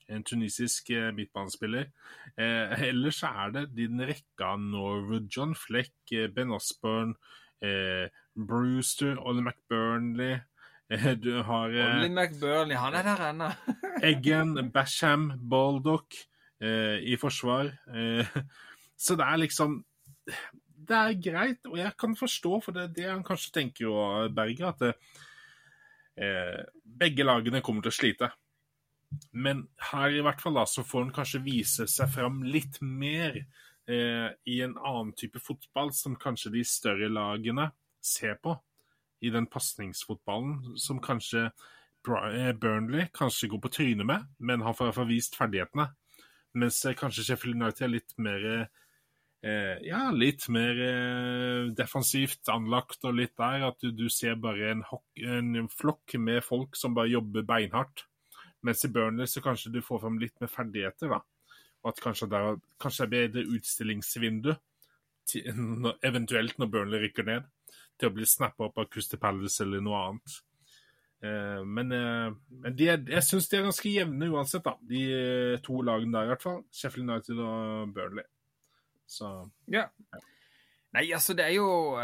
en 0.08 0.24
tunisisk 0.24 0.88
eh, 0.96 1.10
midtbanespiller. 1.12 1.90
Eh, 2.32 2.86
ellers 2.88 3.20
er 3.28 3.52
det 3.52 3.66
din 3.76 4.00
rekke 4.00 4.46
av 4.46 4.62
Norwood, 4.62 5.28
John 5.28 5.52
Fleck, 5.54 5.92
eh, 6.16 6.30
Ben 6.32 6.54
Osborne, 6.56 7.18
eh, 7.60 8.08
Brewster, 8.32 9.18
Ollie 9.20 9.44
McBurnley 9.44 10.38
eh, 10.88 11.12
Du 11.20 11.42
har 11.42 11.68
eh, 11.68 11.90
Ollie 11.98 12.14
McBurnley, 12.14 12.78
han 12.80 12.96
er 12.96 13.04
der 13.10 13.24
ennå. 13.28 13.50
Eggen, 14.14 14.70
Basham, 14.72 15.32
Baldock 15.50 16.16
i 16.58 17.14
forsvar. 17.14 17.68
så 18.98 19.14
det 19.14 19.22
er 19.22 19.36
liksom 19.38 19.76
det 20.88 20.98
er 20.98 21.22
greit, 21.22 21.68
og 21.68 21.78
jeg 21.80 21.94
kan 22.00 22.16
forstå, 22.16 22.52
for 22.64 22.76
det 22.76 22.84
er 22.84 22.92
det 22.96 23.08
han 23.10 23.24
kanskje 23.26 23.54
tenker 23.54 23.86
jo, 23.86 23.94
Berger, 24.34 24.72
at 24.72 24.84
eh, 24.88 26.60
begge 26.82 27.26
lagene 27.26 27.62
kommer 27.64 27.84
til 27.84 27.92
å 27.92 27.98
slite. 27.98 28.30
Men 29.32 29.64
her 29.90 30.12
i 30.12 30.22
hvert 30.24 30.42
fall 30.42 30.58
da, 30.58 30.66
så 30.68 30.84
får 30.84 31.06
han 31.06 31.14
kanskje 31.16 31.44
vise 31.44 31.88
seg 31.88 32.10
fram 32.12 32.42
litt 32.44 32.80
mer 32.84 33.38
eh, 33.38 34.28
i 34.48 34.60
en 34.64 34.76
annen 34.76 35.14
type 35.16 35.40
fotball 35.40 35.94
som 35.96 36.18
kanskje 36.20 36.52
de 36.58 36.64
større 36.66 37.08
lagene 37.12 37.70
ser 38.04 38.36
på. 38.42 38.56
I 39.24 39.32
den 39.34 39.48
pasningsfotballen 39.50 40.76
som 40.78 41.00
kanskje 41.02 41.48
eh, 41.48 42.52
Burnley 42.54 43.08
kanskje 43.14 43.50
går 43.50 43.62
på 43.64 43.72
trynet 43.80 44.06
med, 44.06 44.28
men 44.38 44.62
har 44.62 44.76
i 44.76 44.84
hvert 44.84 45.00
fall 45.00 45.10
vist 45.10 45.38
ferdighetene. 45.38 45.88
Mens 46.58 46.84
eh, 46.84 46.96
kanskje 46.98 47.24
Sheffield 47.26 47.58
United 47.58 47.86
er 47.86 47.94
litt 47.96 48.14
mer 48.20 48.46
eh, 48.52 48.84
ja, 49.40 50.00
litt 50.10 50.48
mer 50.50 50.80
eh, 50.82 51.68
defensivt 51.78 52.48
anlagt 52.50 53.04
og 53.06 53.14
litt 53.14 53.36
der. 53.38 53.68
At 53.70 53.78
du, 53.82 53.92
du 53.94 54.08
ser 54.10 54.38
bare 54.42 54.72
en, 54.72 54.84
en, 55.22 55.68
flokk 55.70 56.16
med 56.18 56.42
folk 56.46 56.78
som 56.78 56.96
bare 56.96 57.12
jobber 57.12 57.46
beinhardt. 57.46 58.06
Mens 58.66 58.82
i 58.84 58.90
Burnley 58.90 59.30
så 59.30 59.42
kanskje 59.44 59.70
du 59.76 59.82
får 59.84 60.02
fram 60.02 60.18
litt 60.18 60.34
mer 60.42 60.50
ferdigheter. 60.50 61.14
da. 61.14 61.22
Og 61.84 61.92
at 61.92 62.02
kanskje 62.02 62.30
det 62.32 62.42
kanskje 62.82 63.06
det 63.06 63.06
er 63.06 63.14
bedre 63.28 63.46
utstillingsvindu, 63.54 64.56
til, 65.28 65.46
eventuelt 66.02 66.58
når 66.58 66.72
Burnley 66.72 67.04
rykker 67.04 67.26
ned, 67.28 67.46
til 67.98 68.10
å 68.10 68.14
bli 68.14 68.26
snappa 68.26 68.68
opp 68.68 68.80
av 68.80 68.88
Crystal 68.90 69.20
Palace 69.22 69.62
eller 69.64 69.82
noe 69.84 70.02
annet. 70.08 70.38
Eh, 71.22 71.62
men, 71.66 71.92
eh, 71.92 72.32
men 72.62 72.76
de 72.78 72.90
er, 72.92 73.02
jeg 73.10 73.26
syns 73.26 73.48
de 73.50 73.58
er 73.58 73.66
ganske 73.66 73.92
jevne 73.92 74.30
uansett, 74.32 74.64
da. 74.66 74.76
De 74.90 75.04
eh, 75.14 75.60
to 75.64 75.80
lagene 75.86 76.14
der, 76.14 76.28
i 76.28 76.32
hvert 76.32 76.46
fall. 76.46 76.60
Sheffield 76.74 77.08
United 77.08 77.42
og 77.42 77.94
Burnley. 77.94 78.26
Så 79.08 79.50
Ja. 79.66 79.88
Nei, 80.96 81.10
altså, 81.12 81.34
det 81.36 81.44
er 81.44 81.56
jo 81.58 81.98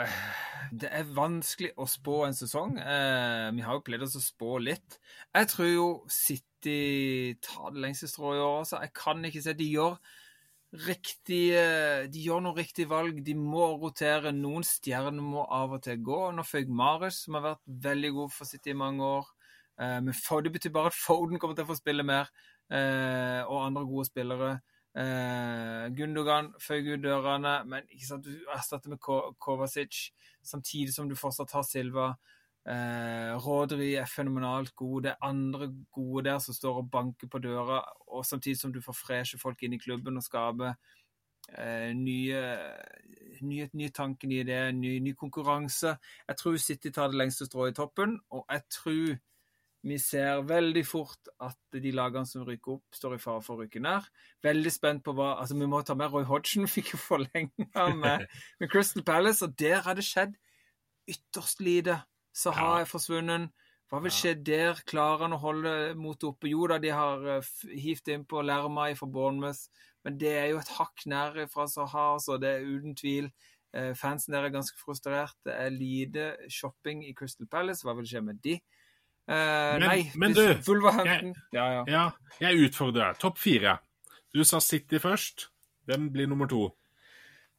Det 0.75 0.89
er 0.91 1.15
vanskelig 1.15 1.73
å 1.77 1.87
spå 1.89 2.25
en 2.27 2.35
sesong. 2.37 2.79
Eh, 2.81 3.51
vi 3.55 3.63
har 3.63 3.77
jo 3.77 3.85
pleid 3.85 4.03
oss 4.03 4.17
å 4.17 4.23
spå 4.25 4.59
litt. 4.63 4.99
Jeg 5.35 5.49
tror 5.53 5.69
jo 5.69 5.89
City 6.11 7.37
tar 7.45 7.75
det 7.75 7.83
lengste 7.85 8.09
strået 8.09 8.41
i 8.41 8.45
år. 8.45 8.59
Altså. 8.65 8.81
Jeg 8.81 8.93
kan 8.97 9.25
ikke 9.25 9.43
se 9.45 9.53
De 9.53 9.69
gjør 9.69 9.99
riktige 10.89 12.09
De 12.11 12.25
gjør 12.25 12.43
noen 12.43 12.59
riktige 12.59 12.91
valg. 12.91 13.21
De 13.25 13.37
må 13.39 13.69
rotere. 13.79 14.33
Noen 14.33 14.65
stjerner 14.67 15.23
må 15.23 15.45
av 15.47 15.77
og 15.77 15.85
til 15.85 16.01
gå. 16.03 16.21
Nå 16.33 16.43
føyk 16.49 16.69
Marius, 16.69 17.23
som 17.27 17.39
har 17.39 17.49
vært 17.53 17.65
veldig 17.89 18.13
god 18.19 18.33
for 18.33 18.51
City 18.51 18.73
i 18.73 18.81
mange 18.81 19.05
år. 19.05 19.31
Eh, 19.79 20.01
men 20.01 20.13
det 20.15 20.53
betyr 20.53 20.75
bare 20.75 20.93
at 20.93 20.99
Foden 20.99 21.39
kommer 21.39 21.55
til 21.55 21.65
å 21.67 21.73
få 21.73 21.79
spille 21.79 22.03
mer, 22.03 22.31
eh, 22.71 23.43
og 23.45 23.67
andre 23.67 23.85
gode 23.85 24.07
spillere. 24.07 24.61
Uh, 24.95 25.91
Gundogan 25.97 26.53
føyer 26.63 26.95
ut 26.95 27.03
dørene, 27.03 27.57
men 27.67 27.89
ikke 27.91 28.07
sant, 28.07 28.29
du 28.29 28.47
erstatter 28.55 28.93
med 28.93 29.01
Kovacic, 29.43 30.13
samtidig 30.47 30.95
som 30.95 31.09
du 31.11 31.17
fortsatt 31.19 31.55
har 31.57 31.67
Silva. 31.67 32.13
Uh, 32.65 33.35
Rodry 33.45 33.91
er 33.99 34.07
fenomenalt 34.09 34.75
god. 34.77 35.03
Det 35.03 35.11
er 35.11 35.27
andre 35.27 35.69
gode 35.93 36.25
der 36.29 36.39
som 36.39 36.55
står 36.55 36.79
og 36.85 36.91
banker 36.91 37.29
på 37.29 37.43
døra, 37.43 37.83
og 38.07 38.27
samtidig 38.27 38.61
som 38.61 38.73
du 38.73 38.81
får 38.85 38.97
freshe 39.01 39.39
folk 39.39 39.63
inn 39.63 39.75
i 39.75 39.83
klubben 39.83 40.17
og 40.17 40.25
skaper 40.25 40.77
uh, 41.59 41.91
nye, 41.99 42.45
nye, 43.43 43.69
nye 43.75 43.91
tanker, 43.91 44.31
nye 44.31 44.47
ideer, 44.47 44.73
ny, 44.73 45.01
ny 45.03 45.19
konkurranse. 45.19 45.97
Jeg 46.29 46.39
tror 46.39 46.57
City 46.57 46.95
tar 46.95 47.11
det 47.11 47.19
lengste 47.19 47.51
strået 47.51 47.75
i 47.75 47.81
toppen, 47.83 48.21
og 48.31 48.47
jeg 48.47 48.63
tror 48.71 49.17
vi 49.85 49.99
ser 50.01 50.41
veldig 50.49 50.83
fort 50.89 51.29
at 51.45 51.59
de 51.77 51.91
lagene 51.93 52.25
som 52.29 52.45
rykker 52.47 52.79
opp, 52.79 52.97
står 52.97 53.17
i 53.17 53.21
fare 53.21 53.43
for 53.45 53.59
å 53.59 53.65
rykke 53.65 53.83
ned. 53.85 54.07
Veldig 54.45 54.73
spent 54.73 55.03
på 55.05 55.13
hva 55.17 55.35
altså 55.43 55.59
Vi 55.59 55.69
må 55.69 55.83
ta 55.85 55.97
med 55.99 56.13
Roy 56.13 56.25
Hodgson, 56.29 56.65
fikk 56.77 56.95
jo 56.95 57.01
forlenga 57.03 57.89
med, 57.93 58.25
med, 58.61 58.71
Crystal 58.73 59.05
Palace, 59.05 59.45
og 59.45 59.57
der 59.61 59.85
har 59.85 59.99
det 59.99 60.07
skjedd 60.07 60.39
ytterst 61.11 61.61
lite. 61.61 61.99
Saha 62.35 62.81
er 62.81 62.89
forsvunnet. 62.89 63.53
Hva 63.93 64.01
vil 64.03 64.15
skje 64.15 64.33
der? 64.41 64.81
Klarer 64.89 65.27
han 65.27 65.37
å 65.37 65.43
holde 65.43 65.73
motet 66.01 66.31
oppe? 66.31 66.49
Jo 66.49 66.65
da, 66.71 66.81
de 66.83 66.91
har 66.91 67.27
uh, 67.37 67.51
hivt 67.77 68.09
innpå 68.11 68.41
Lermai 68.43 68.95
fra 68.99 69.07
Bournemouth, 69.07 69.69
men 70.05 70.17
det 70.19 70.33
er 70.39 70.49
jo 70.51 70.63
et 70.63 70.73
hakk 70.79 71.05
nær 71.13 71.37
fra 71.53 71.69
Saha, 71.71 72.15
altså. 72.17 72.41
Det 72.41 72.57
er 72.57 72.65
uten 72.65 72.97
tvil. 72.97 73.29
Uh, 73.77 73.93
fansen 73.99 74.33
der 74.33 74.49
er 74.49 74.55
ganske 74.55 74.81
frustrert. 74.81 75.37
Det 75.45 75.53
er 75.53 75.77
lite 75.77 76.33
shopping 76.49 77.05
i 77.05 77.13
Crystal 77.15 77.47
Palace. 77.53 77.85
Hva 77.85 77.95
vil 78.01 78.09
skje 78.09 78.25
med 78.25 78.41
de? 78.43 78.57
Uh, 79.25 79.81
men, 79.81 79.87
nei, 79.89 80.01
men 80.21 80.35
du, 80.37 80.43
jeg, 80.45 81.35
ja, 81.55 81.67
ja. 81.79 81.85
ja, 81.89 82.05
jeg 82.45 82.67
utfordrer 82.67 83.15
deg. 83.15 83.21
Topp 83.23 83.39
fire. 83.41 83.79
Du 84.35 84.43
sa 84.45 84.61
City 84.61 85.01
først. 85.01 85.49
Hvem 85.89 86.11
blir 86.13 86.29
nummer 86.29 86.49
to? 86.49 86.67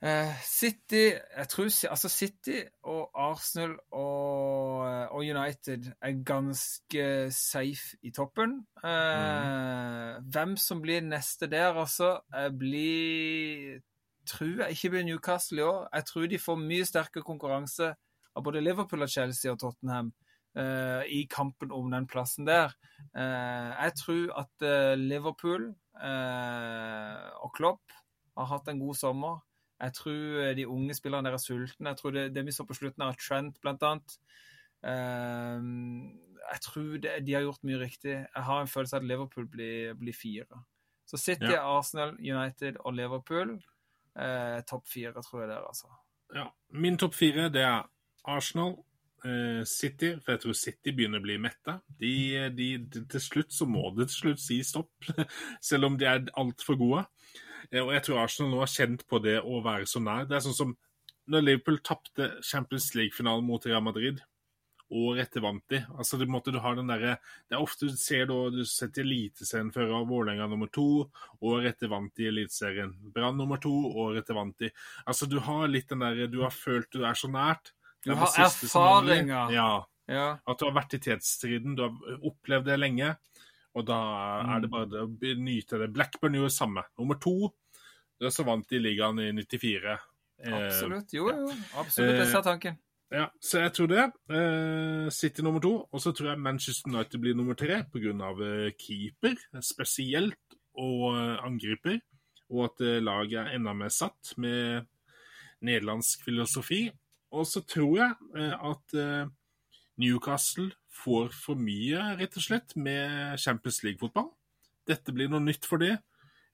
Uh, 0.06 0.30
City 0.44 1.08
jeg 1.16 1.48
tror, 1.50 1.70
altså 1.90 2.10
City 2.10 2.60
og 2.84 3.10
Arsenal 3.16 3.72
og, 3.92 4.84
og, 5.10 5.22
United 5.24 5.88
er 6.02 6.24
ganske 6.26 7.32
safe 7.32 7.98
i 8.04 8.12
toppen. 8.14 8.60
Uh, 8.84 8.92
mm. 8.92 10.30
Hvem 10.36 10.58
som 10.58 10.82
blir 10.82 11.02
neste 11.02 11.50
der, 11.50 11.74
altså, 11.74 12.20
blir 12.60 13.82
Tror 14.26 14.64
jeg 14.64 14.72
ikke 14.72 14.90
blir 14.90 15.04
Newcastle 15.06 15.60
i 15.60 15.62
år. 15.62 15.90
Jeg 15.94 16.06
tror 16.06 16.26
de 16.26 16.38
får 16.42 16.56
mye 16.58 16.86
sterkere 16.86 17.24
konkurranse 17.24 17.92
av 18.36 18.44
både 18.44 18.62
Liverpool 18.62 19.06
og 19.06 19.10
Chelsea 19.10 19.52
og 19.52 19.60
Tottenham 19.62 20.10
i 20.56 21.26
kampen 21.28 21.72
om 21.76 21.90
den 21.92 22.08
plassen 22.08 22.48
der. 22.48 22.72
Uh, 23.16 23.72
jeg 23.84 23.92
tror 24.00 24.40
at 24.40 24.64
uh, 24.64 24.94
Liverpool 25.00 25.74
og 25.96 27.52
Klopp 27.56 27.94
har 28.36 28.48
hatt 28.50 28.68
en 28.68 28.80
god 28.80 28.96
sommer. 29.00 29.38
Jeg 29.80 29.94
tror 29.96 30.54
de 30.58 30.68
unge 30.68 30.96
spillerne 30.96 31.30
der 31.30 31.38
er 31.38 31.40
sultne. 31.40 31.94
Jeg 31.94 31.98
tror 31.98 32.12
det, 32.12 32.24
det 32.36 32.44
vi 32.46 32.52
så 32.52 32.66
på 32.68 32.76
slutten 32.76 33.04
av 33.06 33.16
Trent, 33.16 33.62
blant 33.64 33.84
annet. 33.84 34.18
jeg 34.84 36.62
tror 36.66 36.98
det, 37.00 37.14
de 37.28 37.34
har 37.34 37.46
gjort 37.46 37.64
mye 37.64 37.80
riktig. 37.80 38.12
Jeg 38.12 38.44
har 38.44 38.62
en 38.62 38.68
følelse 38.68 38.98
av 38.98 39.04
at 39.04 39.08
Liverpool 39.08 39.48
blir, 39.48 39.94
blir 39.96 40.14
fire. 40.14 40.60
Så 41.08 41.18
City, 41.18 41.54
ja. 41.54 41.64
Arsenal, 41.64 42.18
United 42.20 42.76
og 42.84 42.94
Liverpool. 42.94 43.56
topp 44.68 44.88
fire, 44.88 45.24
tror 45.24 45.42
jeg 45.42 45.50
det 45.50 45.56
er, 45.56 45.68
altså. 45.68 45.88
Ja. 46.36 46.50
Min 46.70 46.98
topp 46.98 47.16
fire, 47.16 47.50
det 47.50 47.64
er 47.64 47.88
Arsenal, 48.28 48.76
Eh, 48.76 48.85
City, 49.70 50.14
for 50.22 50.36
jeg 50.36 50.44
tror 50.44 50.58
City 50.58 50.94
begynner 50.96 51.22
å 51.22 51.26
bli 51.26 51.40
metta. 51.42 51.80
De, 52.00 52.14
de, 52.54 52.70
til 53.12 53.24
slutt 53.24 53.56
så 53.56 53.68
må 53.70 53.90
det 53.96 54.10
til 54.12 54.20
slutt 54.20 54.44
si 54.44 54.60
stopp, 54.66 55.10
selv 55.70 55.90
om 55.90 55.98
de 56.00 56.08
er 56.10 56.30
altfor 56.38 56.78
gode. 56.80 57.06
Eh, 57.72 57.82
og 57.82 57.94
jeg 57.96 58.06
tror 58.06 58.24
Arsenal 58.24 58.54
nå 58.54 58.62
har 58.64 58.72
kjent 58.72 59.06
på 59.10 59.22
det 59.24 59.40
å 59.42 59.62
være 59.66 59.90
så 59.90 60.02
nær. 60.04 60.30
Det 60.30 60.38
er 60.38 60.46
sånn 60.46 60.58
som 60.58 60.78
når 61.32 61.46
Liverpool 61.46 61.82
tapte 61.86 62.36
Champions 62.46 62.92
League-finalen 62.98 63.46
mot 63.48 63.64
Real 63.66 63.84
Madrid. 63.86 64.22
Året 64.96 65.24
etter 65.24 65.42
vant 65.42 65.64
de. 65.74 65.80
Altså, 65.98 66.20
det, 66.22 66.28
måtte 66.30 66.52
du 66.54 66.60
ha 66.62 66.76
den 66.78 66.92
der, 66.92 67.16
det 67.50 67.56
er 67.58 67.64
ofte 67.64 67.90
du 67.90 67.96
ser 67.98 68.28
da, 68.30 68.36
du 68.54 68.62
setter 68.70 69.02
Eliteserien 69.02 69.72
før 69.74 69.96
av 69.98 70.06
Vålerenga 70.12 70.46
nummer 70.52 70.70
to. 70.70 71.08
Året 71.42 71.72
etter 71.74 71.90
vant 71.90 72.14
de 72.14 72.30
Eliteserien. 72.30 72.94
Brann 73.16 73.40
nummer 73.42 73.58
to. 73.62 73.74
Året 73.74 74.22
etter 74.22 74.38
vant 74.38 74.54
de. 74.62 74.70
Altså, 75.10 75.26
du 75.30 75.40
har 75.48 75.66
litt 75.72 75.90
den 75.90 76.06
der 76.06 76.30
Du 76.30 76.44
har 76.44 76.54
følt 76.54 76.92
du 76.94 77.02
er 77.02 77.18
så 77.18 77.32
nært. 77.34 77.74
Du 78.06 78.14
har 78.14 78.40
erfaringer. 78.46 79.52
Ja. 79.56 79.70
ja. 80.08 80.26
At 80.46 80.60
du 80.62 80.68
har 80.68 80.76
vært 80.78 80.94
i 80.98 81.02
tidsstriden 81.02 81.76
Du 81.78 81.88
har 81.88 82.20
opplevd 82.30 82.70
det 82.70 82.80
lenge. 82.80 83.16
Og 83.76 83.84
da 83.88 84.00
er 84.56 84.64
det 84.64 84.72
bare 84.72 84.88
bare 84.88 85.08
å 85.10 85.38
nyte 85.44 85.80
det. 85.82 85.92
Blackburn 85.96 86.38
gjorde 86.38 86.52
det 86.52 86.58
samme. 86.58 86.86
Nummer 87.00 87.20
to, 87.20 87.52
Det 88.22 88.32
så 88.32 88.46
vant 88.48 88.70
de 88.70 88.80
ligaen 88.80 89.20
i 89.20 89.32
94. 89.36 89.98
Eh, 90.46 90.54
Absolutt. 90.56 91.14
Jo, 91.14 91.28
jo. 91.28 91.50
Absolutt. 91.76 92.22
Jeg 92.22 92.30
ser 92.30 92.40
eh, 92.40 92.46
tanken. 92.46 92.78
Ja, 93.12 93.26
så 93.44 93.60
jeg 93.66 93.74
tror 93.76 93.90
det. 93.92 94.06
Eh, 94.32 95.10
City 95.12 95.44
nummer 95.44 95.64
to. 95.64 95.74
Og 95.92 96.02
så 96.02 96.14
tror 96.16 96.32
jeg 96.32 96.44
Manchester 96.46 96.94
United 96.94 97.20
blir 97.20 97.36
nummer 97.36 97.58
tre 97.60 97.82
pga. 97.92 98.32
Keeper 98.80 99.36
spesielt, 99.60 100.58
og 100.80 101.16
angriper. 101.44 102.00
Og 102.54 102.70
at 102.70 102.86
laget 103.04 103.42
er 103.42 103.56
enda 103.58 103.74
mer 103.74 103.92
satt 103.92 104.36
med 104.38 104.88
nederlandsk 105.66 106.24
filosofi. 106.24 106.86
Og 107.36 107.48
så 107.50 107.62
tror 107.68 107.94
jeg 108.00 108.16
eh, 108.40 108.56
at 108.72 108.98
eh, 109.00 109.30
Newcastle 110.02 110.72
får 110.96 111.32
for 111.36 111.60
mye, 111.60 112.02
rett 112.20 112.38
og 112.40 112.46
slett, 112.46 112.76
med 112.80 113.40
Champions 113.42 113.82
League-fotball. 113.86 114.30
Dette 114.88 115.16
blir 115.16 115.32
noe 115.32 115.44
nytt 115.44 115.68
for 115.68 115.82
dem. 115.82 115.98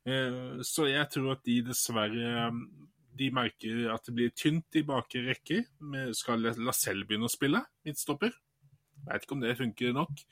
Eh, 0.08 0.62
så 0.66 0.88
jeg 0.90 1.10
tror 1.14 1.36
at 1.36 1.44
de 1.48 1.60
dessverre 1.70 2.50
de 3.12 3.28
merker 3.36 3.90
at 3.92 4.06
det 4.08 4.16
blir 4.16 4.32
tynt 4.34 4.80
i 4.80 4.86
bakre 4.88 5.26
rekker. 5.28 5.66
Skal 6.16 6.48
Lacelle 6.64 7.06
begynne 7.06 7.28
å 7.28 7.34
spille 7.34 7.60
midtstopper? 7.86 8.32
Veit 9.06 9.26
ikke 9.26 9.36
om 9.36 9.44
det 9.44 9.58
funker 9.60 9.92
nok. 9.98 10.24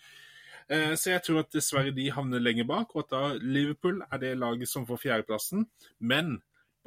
Så 0.69 1.11
jeg 1.11 1.21
tror 1.25 1.41
at 1.41 1.51
dessverre 1.51 1.91
de 1.91 2.05
havner 2.13 2.39
lenger 2.39 2.67
bak, 2.69 2.93
og 2.93 3.03
at 3.03 3.11
da 3.11 3.21
Liverpool 3.41 3.99
er 4.05 4.21
det 4.21 4.31
laget 4.39 4.71
som 4.71 4.85
får 4.87 5.01
fjerdeplassen. 5.03 5.65
Men 5.99 6.37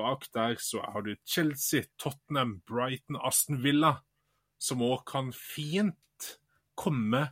bak 0.02 0.28
der 0.34 0.56
så 0.60 0.82
har 0.84 1.06
du 1.06 1.14
Chelsea, 1.24 1.86
Tottenham, 1.98 2.58
Brighton, 2.68 3.20
Aston 3.22 3.62
Villa, 3.62 3.96
som 4.60 4.82
òg 4.84 5.06
kan 5.08 5.32
fint 5.34 5.96
komme 6.78 7.28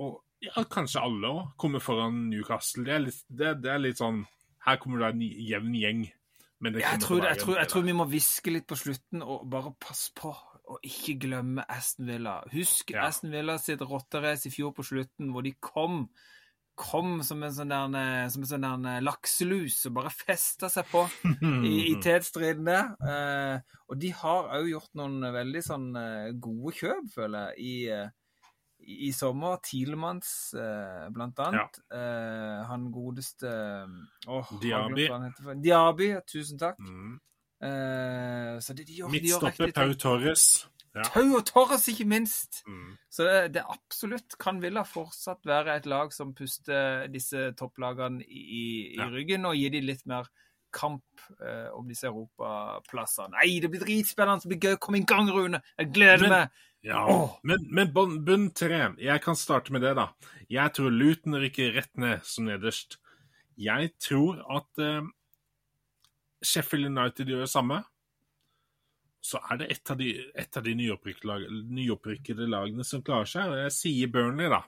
og 0.00 0.20
ja, 0.40 0.64
kanskje 0.72 1.02
alle 1.04 1.30
òg 1.30 1.50
komme 1.60 1.80
foran 1.82 2.28
Newcastle. 2.30 2.84
Det 2.86 2.94
er, 2.94 3.02
litt, 3.08 3.24
det, 3.28 3.56
det 3.64 3.74
er 3.74 3.82
litt 3.82 4.00
sånn 4.00 4.22
Her 4.64 4.78
kommer 4.80 5.02
det 5.02 5.10
en 5.14 5.24
jevn 5.24 5.76
gjeng. 5.76 6.06
jeg, 6.64 7.00
tror, 7.00 7.24
jeg, 7.24 7.38
tror, 7.40 7.58
jeg 7.60 7.68
tror 7.72 7.84
vi 7.84 7.96
må 7.96 8.06
hviske 8.08 8.52
litt 8.52 8.68
på 8.68 8.76
slutten 8.76 9.24
og 9.24 9.46
bare 9.52 9.72
passe 9.80 10.12
på 10.16 10.32
å 10.70 10.78
ikke 10.86 11.16
glemme 11.24 11.64
Aston 11.68 12.08
Villa. 12.08 12.40
Husk 12.52 12.92
ja. 12.94 13.08
Aston 13.08 13.32
Villa 13.32 13.56
sitt 13.58 13.82
rotterace 13.82 14.48
i 14.48 14.54
fjor 14.54 14.74
på 14.76 14.84
slutten, 14.86 15.32
hvor 15.34 15.44
de 15.44 15.54
kom 15.60 16.04
kom 16.80 17.20
som 17.26 17.42
en 17.44 17.52
sånn 17.54 17.72
der, 17.72 18.28
som 18.32 18.44
en 18.44 18.50
sånn 18.50 18.86
der 18.86 19.04
lakselus 19.04 19.82
og 19.90 19.98
bare 19.98 20.12
festa 20.14 20.70
seg 20.72 20.88
på 20.90 21.04
i, 21.68 21.74
i 21.90 21.94
tetstridene. 22.02 22.78
Eh, 23.04 23.76
og 23.90 24.00
de 24.00 24.12
har 24.22 24.48
òg 24.56 24.70
gjort 24.70 24.96
noen 25.00 25.28
veldig 25.34 25.62
sånn 25.66 25.90
eh, 26.00 26.30
gode 26.40 26.74
kjøp, 26.78 27.12
føler 27.14 27.50
jeg, 27.50 27.60
i, 27.60 27.74
eh, 27.92 28.10
i, 28.86 28.98
i 29.08 29.12
sommer. 29.16 29.60
Tilemanns, 29.66 30.32
eh, 30.56 31.06
blant 31.14 31.44
annet. 31.44 31.80
Ja. 31.84 32.00
Eh, 32.00 32.60
han 32.70 32.88
godeste 32.94 33.54
oh, 34.30 34.54
Diaby. 34.62 35.10
Diaby, 35.60 36.12
tusen 36.28 36.60
takk. 36.60 36.80
Mm. 36.80 37.18
Så 37.60 38.72
de, 38.72 38.84
de 38.88 38.94
gjør, 39.02 39.10
Midtstopper 39.12 39.74
Pau 39.76 39.90
Torres. 40.00 40.46
Ja. 40.96 41.04
Tau 41.06 41.36
og 41.38 41.44
Torres, 41.46 41.86
ikke 41.92 42.06
minst! 42.10 42.64
Mm. 42.66 42.96
Så 43.12 43.26
det, 43.26 43.34
det, 43.54 43.62
absolutt 43.70 44.34
kan 44.42 44.58
Villa 44.62 44.82
fortsatt 44.86 45.46
være 45.46 45.76
et 45.78 45.86
lag 45.90 46.10
som 46.14 46.32
puster 46.34 47.06
disse 47.12 47.52
topplagene 47.58 48.24
i, 48.26 48.40
i, 48.40 48.64
ja. 48.98 49.06
ryggen, 49.12 49.46
og 49.46 49.58
gir 49.58 49.70
dem 49.74 49.86
litt 49.86 50.02
mer 50.10 50.26
kamp 50.74 51.22
eh, 51.42 51.68
om 51.74 51.86
disse 51.90 52.08
europaplassene. 52.10 53.36
Nei, 53.36 53.60
det 53.62 53.70
blir 53.70 53.84
dritspennende! 53.84 54.42
Det 54.42 54.50
blir 54.50 54.70
gøy! 54.70 54.80
Kom 54.82 54.98
i 54.98 55.04
gang, 55.06 55.30
Rune! 55.34 55.62
Jeg 55.78 55.92
gleder 55.94 56.26
men, 56.26 56.34
meg! 56.34 56.66
Ja, 56.86 57.04
oh. 57.12 57.36
Men, 57.44 57.66
men 57.76 57.90
bunn 57.92 58.46
tre 58.56 58.94
Jeg 58.96 59.20
kan 59.20 59.36
starte 59.36 59.74
med 59.74 59.84
det, 59.84 59.92
da. 59.98 60.08
Jeg 60.50 60.72
tror 60.74 60.94
Luton 60.94 61.36
rykker 61.42 61.74
rett 61.76 61.92
ned 62.00 62.24
som 62.26 62.48
nederst. 62.48 62.98
Jeg 63.60 63.92
tror 64.00 64.40
at 64.56 64.82
eh, 64.82 65.02
Sheffield 66.42 66.90
United 66.90 67.28
gjør 67.28 67.44
det 67.44 67.52
samme, 67.52 67.82
så 69.20 69.40
er 69.52 69.60
det 69.60 69.70
et 69.74 69.92
av 69.92 69.98
de, 70.00 70.10
et 70.42 70.56
av 70.56 70.64
de 70.64 70.74
nyopprykkede 70.76 72.48
lagene 72.48 72.86
som 72.88 73.02
klarer 73.04 73.28
seg. 73.28 73.50
og 73.52 73.64
Jeg 73.66 73.74
sier 73.76 74.12
Burnley, 74.12 74.48
da. 74.52 74.62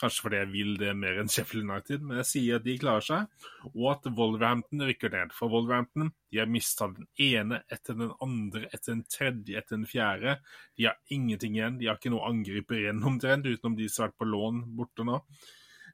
Kanskje 0.00 0.24
fordi 0.24 0.38
jeg 0.38 0.48
vil 0.54 0.70
det 0.80 0.94
mer 0.96 1.18
enn 1.20 1.28
Sheffield 1.28 1.66
United, 1.68 2.04
men 2.06 2.20
jeg 2.22 2.28
sier 2.30 2.56
at 2.56 2.64
de 2.64 2.76
klarer 2.80 3.04
seg. 3.04 3.46
Og 3.74 3.86
at 3.92 4.08
Wolverhampton 4.16 4.84
rykker 4.88 5.12
ned. 5.12 5.34
For 5.36 5.52
Wolverhampton 5.52 6.10
de 6.32 6.40
har 6.40 6.48
mista 6.50 6.88
den 6.94 7.06
ene 7.20 7.60
etter 7.68 7.98
den 7.98 8.14
andre, 8.24 8.64
etter 8.70 8.94
den 8.94 9.04
tredje, 9.12 9.60
etter 9.60 9.76
den 9.76 9.88
fjerde. 9.88 10.38
De 10.78 10.88
har 10.88 10.96
ingenting 11.12 11.58
igjen. 11.58 11.78
De 11.80 11.90
har 11.90 12.00
ikke 12.00 12.14
noe 12.14 12.30
angriper 12.30 12.80
igjen 12.80 13.04
omtrent, 13.12 13.48
utenom 13.50 13.76
de 13.78 13.90
som 13.90 14.06
har 14.06 14.12
vært 14.12 14.22
på 14.22 14.30
lån 14.32 14.62
borte 14.78 15.06
nå. 15.06 15.20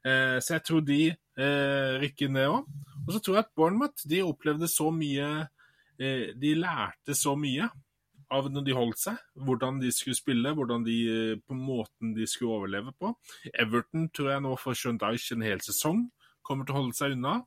Eh, 0.07 0.37
så 0.39 0.55
jeg 0.55 0.65
tror 0.69 0.87
de 0.87 1.01
eh, 1.11 1.91
rykker 2.05 2.31
ned 2.31 2.47
òg. 2.53 2.73
Og 3.03 3.13
så 3.13 3.21
tror 3.21 3.37
jeg 3.37 3.45
at 3.45 3.55
Bournemouth 3.59 4.07
de 4.07 4.23
opplevde 4.23 4.71
så 4.71 4.87
mye 4.93 5.27
De 5.97 6.53
lærte 6.57 7.15
så 7.17 7.33
mye 7.39 7.69
av 8.33 8.49
når 8.51 8.65
de 8.67 8.75
holdt 8.75 8.99
seg, 8.99 9.19
hvordan 9.47 9.79
de 9.79 9.89
skulle 9.95 10.17
spille, 10.17 10.51
hvordan 10.53 10.83
de, 10.83 10.97
på 11.47 11.55
måten 11.55 12.11
de 12.15 12.27
skulle 12.27 12.57
overleve 12.59 12.91
på. 12.99 13.13
Everton 13.53 14.09
tror 14.11 14.33
jeg 14.33 14.43
nå 14.43 14.53
får 14.59 14.79
skjønt 14.81 15.03
Dyche 15.05 15.37
en 15.37 15.45
hel 15.47 15.63
sesong 15.63 16.05
kommer 16.47 16.67
til 16.67 16.75
å 16.75 16.81
holde 16.81 16.97
seg 16.97 17.17
unna. 17.17 17.41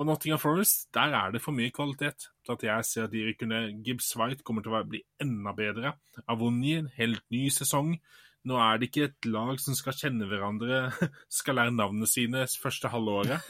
Og 0.00 0.08
Nottingham 0.08 0.40
Forest, 0.40 0.86
der 0.96 1.12
er 1.16 1.34
det 1.34 1.42
for 1.44 1.52
mye 1.52 1.72
kvalitet 1.76 2.30
til 2.46 2.54
at 2.54 2.64
jeg 2.64 2.88
ser 2.88 3.06
at 3.06 3.12
de 3.12 3.34
kunne. 3.36 3.66
Gibbs 3.84 4.08
White 4.16 4.46
kommer 4.46 4.64
til 4.64 4.72
å 4.72 4.82
bli 4.88 5.02
enda 5.20 5.52
bedre. 5.56 5.94
Avoni, 6.24 6.78
en 6.78 6.88
helt 6.96 7.24
ny 7.32 7.48
sesong. 7.52 7.98
Nå 8.48 8.56
er 8.56 8.80
det 8.80 8.88
ikke 8.88 9.10
et 9.10 9.28
lag 9.28 9.60
som 9.60 9.76
skal 9.76 9.98
kjenne 9.98 10.28
hverandre, 10.30 10.86
skal 11.40 11.60
lære 11.60 11.76
navnene 11.76 12.08
sine 12.08 12.46
første 12.62 12.88
halvåret. 12.88 13.44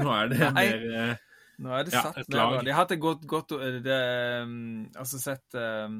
Nå 0.00 0.08
er 0.14 0.32
det 0.32 0.48
mer 0.56 0.86
eh, 1.02 1.26
Nå 1.60 1.74
er 1.76 1.84
det 1.84 1.92
satt 1.92 2.16
ja, 2.22 2.46
ned. 2.54 2.64
De 2.64 2.72
har 2.72 2.82
hatt 2.84 2.94
et 2.94 3.02
godt, 3.02 3.26
godt 3.28 3.52
det, 3.84 3.98
um, 4.44 4.86
Altså 4.96 5.20
sett 5.20 5.56
um, 5.58 5.98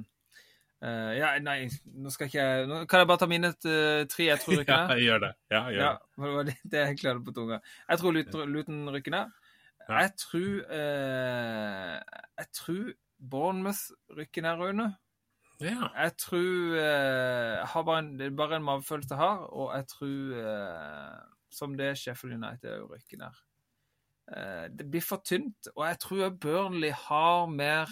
uh, 0.81 1.11
Ja, 1.17 1.35
nei, 1.45 1.67
nå 2.01 2.13
skal 2.15 2.31
ikke 2.31 2.47
jeg 2.47 2.71
nå 2.71 2.79
Kan 2.89 3.03
jeg 3.03 3.11
bare 3.11 3.21
ta 3.21 3.29
mine 3.31 3.53
uh, 3.53 4.01
tre 4.11 4.31
jeg 4.31 4.41
tror 4.41 4.57
rykker 4.63 4.87
ned? 4.87 4.95
ja, 4.95 5.05
gjør 5.05 5.23
det. 5.27 5.33
Ja, 5.53 5.63
gjør 5.75 5.85
ja, 5.85 5.93
det. 6.31 6.47
det, 6.49 6.73
det 6.73 6.87
jeg 6.87 7.01
klarte 7.03 7.25
på 7.27 7.37
tunga. 7.37 7.61
Jeg 7.91 8.03
tror 8.03 8.47
Luton 8.55 8.81
rykker 8.95 9.17
ned. 9.17 9.37
Jeg 9.91 10.17
tror 10.23 10.65
uh, 10.71 11.95
Jeg 12.41 12.51
tror 12.57 12.91
Bournemouth 13.31 14.17
rykker 14.17 14.47
ned, 14.47 14.65
Rune. 14.65 14.89
Ja. 15.61 15.91
Jeg 15.93 16.17
tror 16.17 16.77
Jeg 16.79 17.69
har 17.69 17.85
bare 17.85 18.01
en, 18.01 18.15
det 18.17 18.31
er 18.31 18.37
bare 18.37 18.57
en 18.57 18.65
magefølelse 18.65 19.13
jeg 19.13 19.21
har, 19.21 19.45
og 19.53 19.75
jeg 19.77 19.87
tror 19.93 20.41
Som 21.53 21.77
det 21.77 21.99
Sheffield 22.01 22.39
United 22.39 22.71
er 22.79 22.87
rykker 22.89 23.21
ned. 23.21 23.45
Eh, 24.37 24.67
det 24.71 24.87
blir 24.91 25.03
for 25.05 25.23
tynt, 25.27 25.71
og 25.75 25.85
jeg 25.89 25.99
tror 26.05 26.31
Burnley 26.43 26.95
har 26.95 27.51
mer 27.51 27.91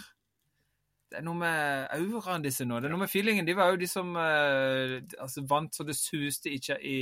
det 1.09 1.22
er 1.22 1.24
noe 1.24 1.39
med 1.41 1.86
auraen 1.97 2.43
disse 2.45 2.66
nå. 2.68 2.82
Det 2.82 2.91
er 2.91 2.93
noe 2.93 3.01
med 3.01 3.09
feelingen. 3.09 3.47
De 3.49 3.55
var 3.57 3.70
jo 3.72 3.78
de 3.80 3.86
som 3.89 4.11
eh, 4.20 4.99
altså 5.16 5.41
vant 5.49 5.72
så 5.72 5.86
det 5.89 5.97
suste 5.97 6.53
ikke 6.53 6.76
i, 6.84 6.99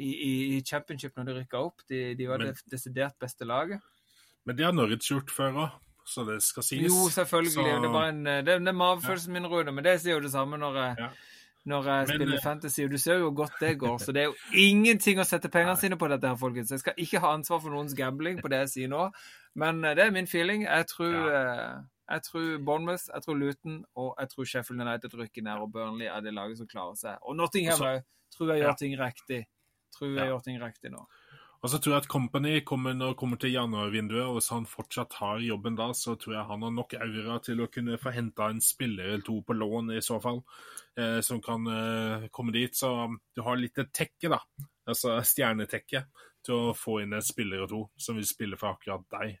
i, 0.00 0.30
i 0.56 0.62
championship 0.64 1.18
når 1.18 1.28
de 1.28 1.34
rykka 1.42 1.60
opp. 1.60 1.84
De, 1.92 2.14
de 2.16 2.28
var 2.30 2.40
men, 2.40 2.54
det 2.54 2.72
desidert 2.72 3.18
beste 3.20 3.44
laget. 3.44 3.84
Men 4.48 4.56
det 4.56 4.64
har 4.64 4.72
Norwich 4.72 5.10
gjort 5.12 5.34
før 5.34 5.60
òg 5.66 5.76
så 6.08 6.24
det 6.24 6.38
skal 6.42 6.64
sies. 6.64 6.88
Jo, 6.88 7.08
selvfølgelig. 7.12 7.52
Så... 7.52 7.62
Det 7.62 7.72
er 7.74 7.92
bare 7.92 8.08
en, 8.14 8.22
det, 8.24 8.44
det 8.46 8.72
er 8.72 8.76
magefølelsen 8.80 9.32
min, 9.32 9.46
Rune, 9.46 9.74
men 9.76 9.84
det 9.84 9.98
sier 10.00 10.16
jo 10.16 10.24
det 10.24 10.32
samme 10.32 10.56
når 10.60 10.78
jeg, 10.80 10.94
ja. 11.02 11.08
Når 11.68 11.90
jeg 11.90 12.08
spiller 12.12 12.38
eh, 12.38 12.44
fantasy. 12.44 12.80
Og 12.84 12.94
du 12.94 12.98
ser 13.00 13.18
jo 13.18 13.28
hvor 13.28 13.36
godt 13.42 13.60
det 13.60 13.74
går. 13.80 13.98
Så 14.02 14.14
det 14.16 14.22
er 14.22 14.30
jo 14.30 14.34
ingenting 14.56 15.20
å 15.20 15.26
sette 15.28 15.50
pengene 15.52 15.76
sine 15.80 15.98
på 16.00 16.08
dette 16.10 16.30
her, 16.30 16.40
folkens. 16.40 16.72
Jeg 16.74 16.82
skal 16.84 16.98
ikke 17.04 17.22
ha 17.24 17.34
ansvar 17.36 17.62
for 17.64 17.74
noens 17.74 17.94
gambling 17.98 18.40
på 18.42 18.50
det 18.52 18.62
jeg 18.64 18.72
sier 18.74 18.92
nå, 18.92 19.08
men 19.60 19.84
eh, 19.84 19.96
det 19.98 20.06
er 20.06 20.14
min 20.14 20.30
feeling. 20.30 20.64
Jeg 20.66 20.88
tror, 20.92 21.14
ja. 21.14 21.44
Eh, 21.44 21.86
jeg 22.08 22.24
tror 22.24 22.48
Bournemouth, 22.64 23.08
jeg 23.12 23.24
tror 23.24 23.36
Luton 23.36 23.82
og 24.00 24.14
jeg 24.16 24.32
tror 24.32 24.50
Sheffield 24.52 24.80
United 24.80 25.16
rykker 25.20 25.44
ned, 25.44 25.64
og 25.64 25.72
Burnley 25.72 26.08
er 26.08 26.24
det 26.24 26.32
laget 26.34 26.60
som 26.60 26.70
klarer 26.70 26.96
seg. 26.96 27.20
Og 27.22 27.36
Nottingham 27.36 27.84
òg. 27.84 28.04
Tror 28.34 28.52
jeg 28.52 28.62
gjør 28.62 28.76
ting 28.80 28.94
riktig. 29.00 29.42
Tror 29.96 30.12
jeg 30.12 30.30
gjør 30.30 30.44
ting 30.44 30.60
riktig 30.62 30.92
nå. 30.92 31.04
Og 31.58 31.70
så 31.72 31.80
tror 31.82 31.96
jeg 31.96 32.04
at 32.04 32.10
Company 32.10 32.52
kommer, 32.66 32.94
når 32.94 33.16
kommer 33.18 33.38
til 33.40 33.50
januarvinduet, 33.50 34.22
og 34.28 34.36
hvis 34.36 34.50
han 34.54 34.66
fortsatt 34.68 35.16
har 35.18 35.40
jobben 35.42 35.74
da, 35.78 35.88
så 35.96 36.14
tror 36.14 36.36
jeg 36.36 36.46
han 36.52 36.62
har 36.62 36.74
nok 36.76 36.94
aura 37.00 37.38
til 37.42 37.64
å 37.64 37.66
kunne 37.74 37.98
få 37.98 38.12
henta 38.14 38.46
en 38.52 38.62
spiller 38.62 39.10
eller 39.10 39.24
to 39.26 39.40
på 39.42 39.56
lån, 39.58 39.90
i 39.96 40.04
så 40.04 40.20
fall, 40.22 40.44
eh, 40.94 41.18
som 41.26 41.42
kan 41.42 41.66
eh, 41.72 42.28
komme 42.30 42.54
dit. 42.54 42.78
Så 42.78 42.92
du 43.34 43.42
har 43.42 43.58
litt 43.58 43.82
et 43.82 43.90
tekke, 43.90 44.30
da, 44.30 44.38
altså 44.86 45.18
stjernetekke, 45.26 46.04
til 46.46 46.70
å 46.70 46.78
få 46.78 47.00
inn 47.02 47.18
en 47.18 47.26
spiller 47.26 47.66
og 47.66 47.70
to 47.74 47.82
som 47.98 48.16
vil 48.16 48.30
spille 48.30 48.58
for 48.60 48.76
akkurat 48.76 49.02
deg. 49.18 49.36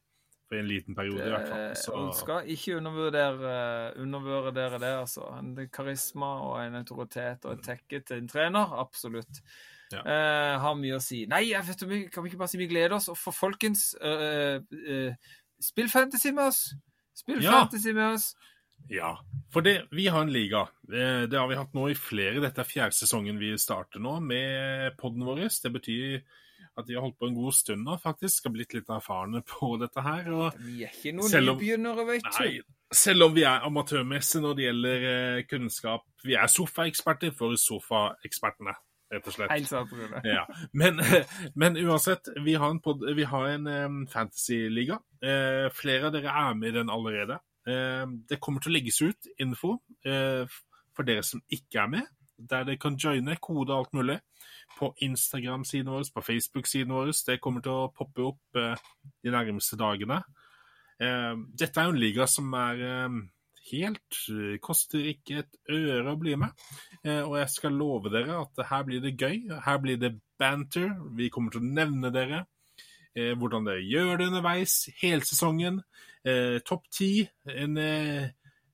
For 0.48 0.56
en 0.56 0.68
liten 0.68 0.96
periode, 0.96 1.20
det, 1.20 1.28
i 1.28 1.32
hvert 1.36 1.50
fall. 1.52 1.64
Så... 1.76 1.94
Man 1.94 2.14
skal 2.16 2.46
ikke 2.50 2.78
undervurdere, 2.80 3.56
undervurdere 4.00 4.78
det, 4.80 4.94
altså. 5.04 5.26
En 5.36 5.52
karisma 5.70 6.30
og 6.48 6.54
en 6.62 6.78
autoritet 6.80 7.44
og 7.44 7.58
et 7.58 7.66
tekke 7.68 8.00
til 8.08 8.22
en 8.22 8.30
trener, 8.32 8.78
absolutt. 8.80 9.42
Ja. 9.92 10.02
Uh, 10.04 10.54
har 10.62 10.76
mye 10.76 10.98
å 10.98 11.02
si. 11.02 11.22
Nei, 11.30 11.46
jeg 11.52 11.64
vet, 11.64 11.84
kan 12.12 12.24
vi 12.24 12.32
ikke 12.32 12.40
bare 12.42 12.52
si 12.52 12.60
vi 12.60 12.68
gleder 12.70 12.98
oss? 12.98 13.08
Og 13.12 13.16
for 13.18 13.36
folkens, 13.36 13.90
uh, 14.02 14.60
uh, 14.60 15.34
spill 15.64 15.88
fantasy 15.92 16.32
med 16.34 16.50
oss! 16.50 16.62
Spill 17.16 17.40
ja. 17.42 17.62
fantasy 17.62 17.94
med 17.96 18.18
oss! 18.18 18.32
Ja, 18.92 19.16
for 19.52 19.64
det, 19.66 19.88
vi 19.90 20.06
har 20.06 20.22
en 20.22 20.32
liga. 20.32 20.68
Det 20.86 21.34
har 21.34 21.48
vi 21.50 21.56
hatt 21.58 21.72
nå 21.74 21.88
i 21.90 21.96
flere. 21.98 22.38
Dette 22.40 22.62
er 22.62 22.68
fjerde 22.68 22.94
sesongen 22.94 23.40
vi 23.40 23.50
starter 23.58 24.00
nå 24.00 24.14
med 24.22 24.94
poden 25.00 25.26
vår. 25.26 25.42
Det 25.50 25.72
betyr 25.74 26.20
at 26.78 26.86
vi 26.86 26.94
har 26.94 27.02
holdt 27.02 27.18
på 27.18 27.26
en 27.26 27.34
god 27.36 27.56
stund 27.58 27.82
nå, 27.84 27.98
faktisk. 28.00 28.46
Har 28.46 28.54
blitt 28.54 28.76
litt 28.78 28.88
erfarne 28.94 29.42
på 29.44 29.74
dette 29.82 30.04
her. 30.06 30.30
vi 30.62 30.86
er 30.86 30.94
ikke 30.94 31.16
noen 31.18 31.50
nybegynnere, 31.50 32.06
vet 32.06 32.30
du. 32.30 32.38
Nei, 32.38 32.52
selv 32.94 33.26
om 33.26 33.34
vi 33.34 33.44
er 33.50 33.66
amatørmessige 33.66 34.46
når 34.46 34.56
det 34.56 34.68
gjelder 34.68 35.08
kunnskap. 35.50 36.06
Vi 36.24 36.38
er 36.38 36.54
sofaeksperter 36.54 37.34
for 37.36 37.58
sofaekspertene 37.58 38.78
rett 39.12 39.26
og 39.28 39.34
slett. 39.34 39.52
Helt 39.52 39.70
sant, 39.70 39.92
Rune. 39.94 40.22
ja. 40.36 40.44
men, 40.72 41.02
men, 41.60 41.80
uansett, 41.84 42.30
vi 42.44 42.56
har 42.60 42.72
en, 42.74 42.80
pod, 42.84 43.04
vi 43.16 43.26
har 43.28 43.50
en 43.54 43.66
um, 43.66 44.00
fantasy-liga. 44.10 45.00
Uh, 45.24 45.66
flere 45.74 46.08
av 46.08 46.16
dere 46.16 46.34
er 46.46 46.58
med 46.58 46.72
i 46.72 46.78
den 46.80 46.92
allerede. 46.92 47.40
Uh, 47.68 48.06
det 48.30 48.40
kommer 48.42 48.64
til 48.64 48.72
å 48.72 48.78
legges 48.78 49.02
ut 49.04 49.30
info. 49.42 49.76
Uh, 50.06 50.44
for 50.98 51.06
dere 51.06 51.22
som 51.22 51.42
ikke 51.54 51.84
er 51.84 51.92
med, 51.92 52.08
der 52.38 52.66
dere 52.66 52.80
kan 52.80 52.98
joine, 52.98 53.36
kode 53.42 53.72
og 53.72 53.78
alt 53.78 53.94
mulig. 53.94 54.18
På 54.78 54.90
Instagram-siden 55.02 55.90
vår, 55.90 56.10
på 56.14 56.22
Facebook-siden 56.26 56.92
vår. 56.94 57.12
Det 57.26 57.40
kommer 57.42 57.62
til 57.64 57.74
å 57.74 57.92
poppe 57.94 58.26
opp 58.26 58.58
eh, 58.58 58.76
de 59.24 59.32
nærmeste 59.32 59.78
dagene. 59.80 60.20
Eh, 61.02 61.34
dette 61.58 61.80
er 61.80 61.88
jo 61.88 61.94
en 61.94 62.02
liga 62.02 62.26
som 62.30 62.52
er 62.58 62.82
eh, 62.86 63.16
helt 63.70 64.18
Koster 64.64 65.06
ikke 65.10 65.42
et 65.42 65.58
øre 65.72 66.12
å 66.12 66.20
bli 66.20 66.36
med. 66.40 66.54
Eh, 67.04 67.22
og 67.22 67.38
jeg 67.40 67.52
skal 67.54 67.76
love 67.78 68.12
dere 68.12 68.40
at 68.42 68.64
her 68.70 68.86
blir 68.88 69.02
det 69.04 69.16
gøy. 69.16 69.48
Her 69.64 69.82
blir 69.82 70.00
det 70.00 70.14
banter. 70.38 70.92
Vi 71.18 71.30
kommer 71.34 71.54
til 71.54 71.62
å 71.62 71.72
nevne 71.80 72.12
dere. 72.14 72.44
Eh, 73.16 73.34
hvordan 73.38 73.66
dere 73.66 73.84
gjør 73.84 74.18
det 74.18 74.28
underveis, 74.30 74.80
hele 75.00 75.26
sesongen. 75.26 75.82
Eh, 76.24 76.58
Topp 76.66 76.90
ti. 76.94 77.28
En, 77.48 77.78
eh, 77.78 78.28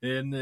en 0.04 0.34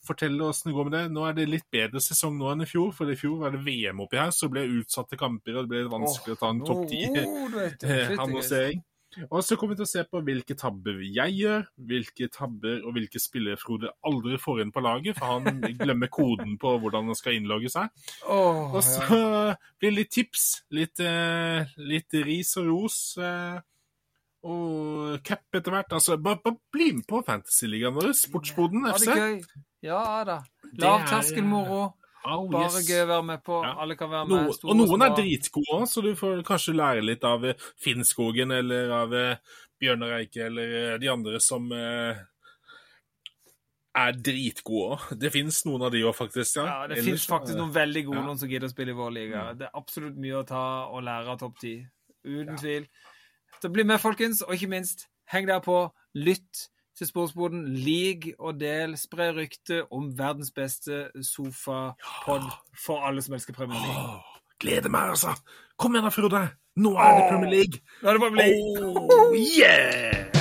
fortelle 0.00 0.44
åssen 0.44 0.70
det 0.70 0.76
går 0.76 0.88
med 0.88 0.96
det. 0.96 1.02
Nå 1.12 1.26
er 1.28 1.36
det 1.36 1.48
litt 1.50 1.68
bedre 1.72 2.00
sesong 2.02 2.38
nå 2.38 2.48
enn 2.52 2.64
i 2.64 2.68
fjor, 2.68 2.92
for 2.96 3.10
i 3.10 3.18
fjor 3.18 3.42
var 3.42 3.54
det 3.54 3.62
VM 3.66 4.00
oppi 4.04 4.20
her, 4.20 4.32
så 4.34 4.48
ble 4.50 4.64
utsatte 4.80 5.18
kamper, 5.20 5.58
og 5.58 5.68
det 5.68 5.74
ble 5.74 5.92
vanskelig 5.92 6.34
oh, 6.34 6.38
å 6.38 6.40
ta 6.40 6.50
en 6.54 6.64
topp 6.64 6.88
ti-annonsering. 6.90 8.82
Og 9.28 9.42
så 9.44 9.56
kommer 9.58 9.74
vi 9.74 9.82
til 9.82 9.86
å 9.86 9.92
se 9.92 10.04
på 10.08 10.22
hvilke 10.26 10.56
tabber 10.58 11.00
jeg 11.04 11.36
gjør, 11.38 11.66
hvilke 11.90 12.28
tabber 12.32 12.84
og 12.86 12.96
hvilke 12.96 13.20
spillere 13.22 13.60
Frode 13.60 13.92
aldri 14.08 14.38
får 14.40 14.62
inn 14.64 14.72
på 14.74 14.84
laget, 14.84 15.18
for 15.18 15.36
han 15.36 15.60
glemmer 15.82 16.10
koden 16.12 16.56
på 16.60 16.76
hvordan 16.82 17.10
han 17.10 17.18
skal 17.18 17.36
innlogge 17.38 17.72
seg. 17.72 17.90
Oh, 18.26 18.72
og 18.72 18.80
så 18.86 19.02
ja. 19.02 19.58
blir 19.80 19.92
det 19.92 19.98
litt 19.98 20.14
tips, 20.14 20.46
litt, 20.74 21.02
eh, 21.04 21.74
litt 21.82 22.18
ris 22.24 22.54
og 22.60 22.70
ros. 22.70 22.98
Eh, 23.20 23.60
og 24.42 25.20
cup 25.22 25.58
etter 25.58 25.74
hvert. 25.76 25.92
Altså, 25.94 26.16
bare, 26.18 26.40
bare 26.42 26.58
bli 26.74 26.90
med 26.96 27.06
på 27.08 27.22
Fantasyligaen 27.26 27.94
vår, 27.94 28.10
Sportsboden 28.18 28.88
FC. 28.90 29.06
Ja, 29.06 29.14
det 29.14 29.20
er 29.20 29.28
gøy. 29.28 29.66
Ja 29.82 30.04
da. 30.26 30.38
Lavterskelmoro. 30.78 31.82
Oh, 32.22 32.44
Bare 32.50 32.68
yes. 32.68 32.86
gøy 32.86 33.02
å 33.02 33.08
være 33.10 33.26
med 33.26 33.40
på. 33.42 33.58
Ja. 33.66 33.72
Alle 33.82 33.96
kan 33.98 34.10
være 34.12 34.28
med. 34.30 34.50
Noen, 34.62 34.66
og 34.70 34.76
noen 34.78 35.04
er 35.08 35.14
dritgode 35.16 35.78
òg, 35.78 35.86
så 35.90 36.02
du 36.04 36.12
får 36.18 36.42
kanskje 36.46 36.76
lære 36.78 37.02
litt 37.02 37.24
av 37.26 37.46
eh, 37.48 37.64
Finnskogen 37.82 38.54
eller 38.54 38.92
av 38.94 39.16
eh, 39.18 39.56
Bjørnar 39.82 40.20
Eike 40.20 40.44
eller 40.46 40.76
eh, 40.82 40.98
de 41.02 41.10
andre 41.10 41.40
som 41.42 41.66
eh, 41.74 42.20
er 44.02 44.20
dritgode 44.30 44.94
òg. 44.94 45.08
Det 45.18 45.32
fins 45.34 45.62
noen 45.66 45.88
av 45.88 45.94
de 45.94 46.04
òg, 46.06 46.14
faktisk. 46.16 46.60
Ja, 46.60 46.68
ja 46.68 46.92
det 46.92 47.02
fins 47.02 47.26
faktisk 47.30 47.58
noen 47.58 47.74
veldig 47.74 48.04
gode 48.10 48.20
ja. 48.20 48.26
noen 48.30 48.42
som 48.44 48.52
gidder 48.52 48.70
å 48.70 48.74
spille 48.74 48.94
i 48.94 49.00
vår 49.00 49.16
liga. 49.18 49.46
Mm. 49.48 49.58
Det 49.58 49.68
er 49.68 49.80
absolutt 49.82 50.20
mye 50.22 50.38
å 50.38 50.44
ta 50.48 50.66
og 50.92 51.02
lære 51.08 51.34
av 51.34 51.42
topp 51.42 51.58
ti. 51.64 51.74
Uten 52.22 52.54
tvil. 52.60 52.86
Så 53.58 53.70
bli 53.70 53.86
med, 53.86 53.98
folkens, 54.02 54.44
og 54.46 54.54
ikke 54.54 54.70
minst, 54.70 55.08
heng 55.30 55.50
der 55.50 55.62
på. 55.64 55.84
Lytt 56.18 56.68
til 56.98 57.08
Sportsboden. 57.08 57.64
Lik 57.74 58.30
og 58.38 58.60
del. 58.60 58.96
Spre 59.00 59.30
rykte 59.36 59.82
om 59.92 60.10
verdens 60.18 60.52
beste 60.54 61.06
sofapod 61.22 62.50
for 62.86 63.06
alle 63.06 63.22
som 63.22 63.36
elsker 63.38 63.56
Premier 63.56 63.80
League. 63.80 64.02
Åh, 64.02 64.42
gleder 64.60 64.92
meg, 64.92 65.14
altså. 65.14 65.36
Kom 65.78 65.96
igjen 65.96 66.08
da, 66.08 66.14
Frode. 66.14 66.44
Nå 66.82 66.96
er 66.96 67.16
det 67.18 67.24
Premier 67.30 67.56
League. 67.58 67.82
Nå 68.02 68.08
er 68.08 68.18
det 68.18 68.22
Premier 68.26 68.46
League. 68.46 69.08
Oh, 69.12 69.34
yeah! 69.36 70.31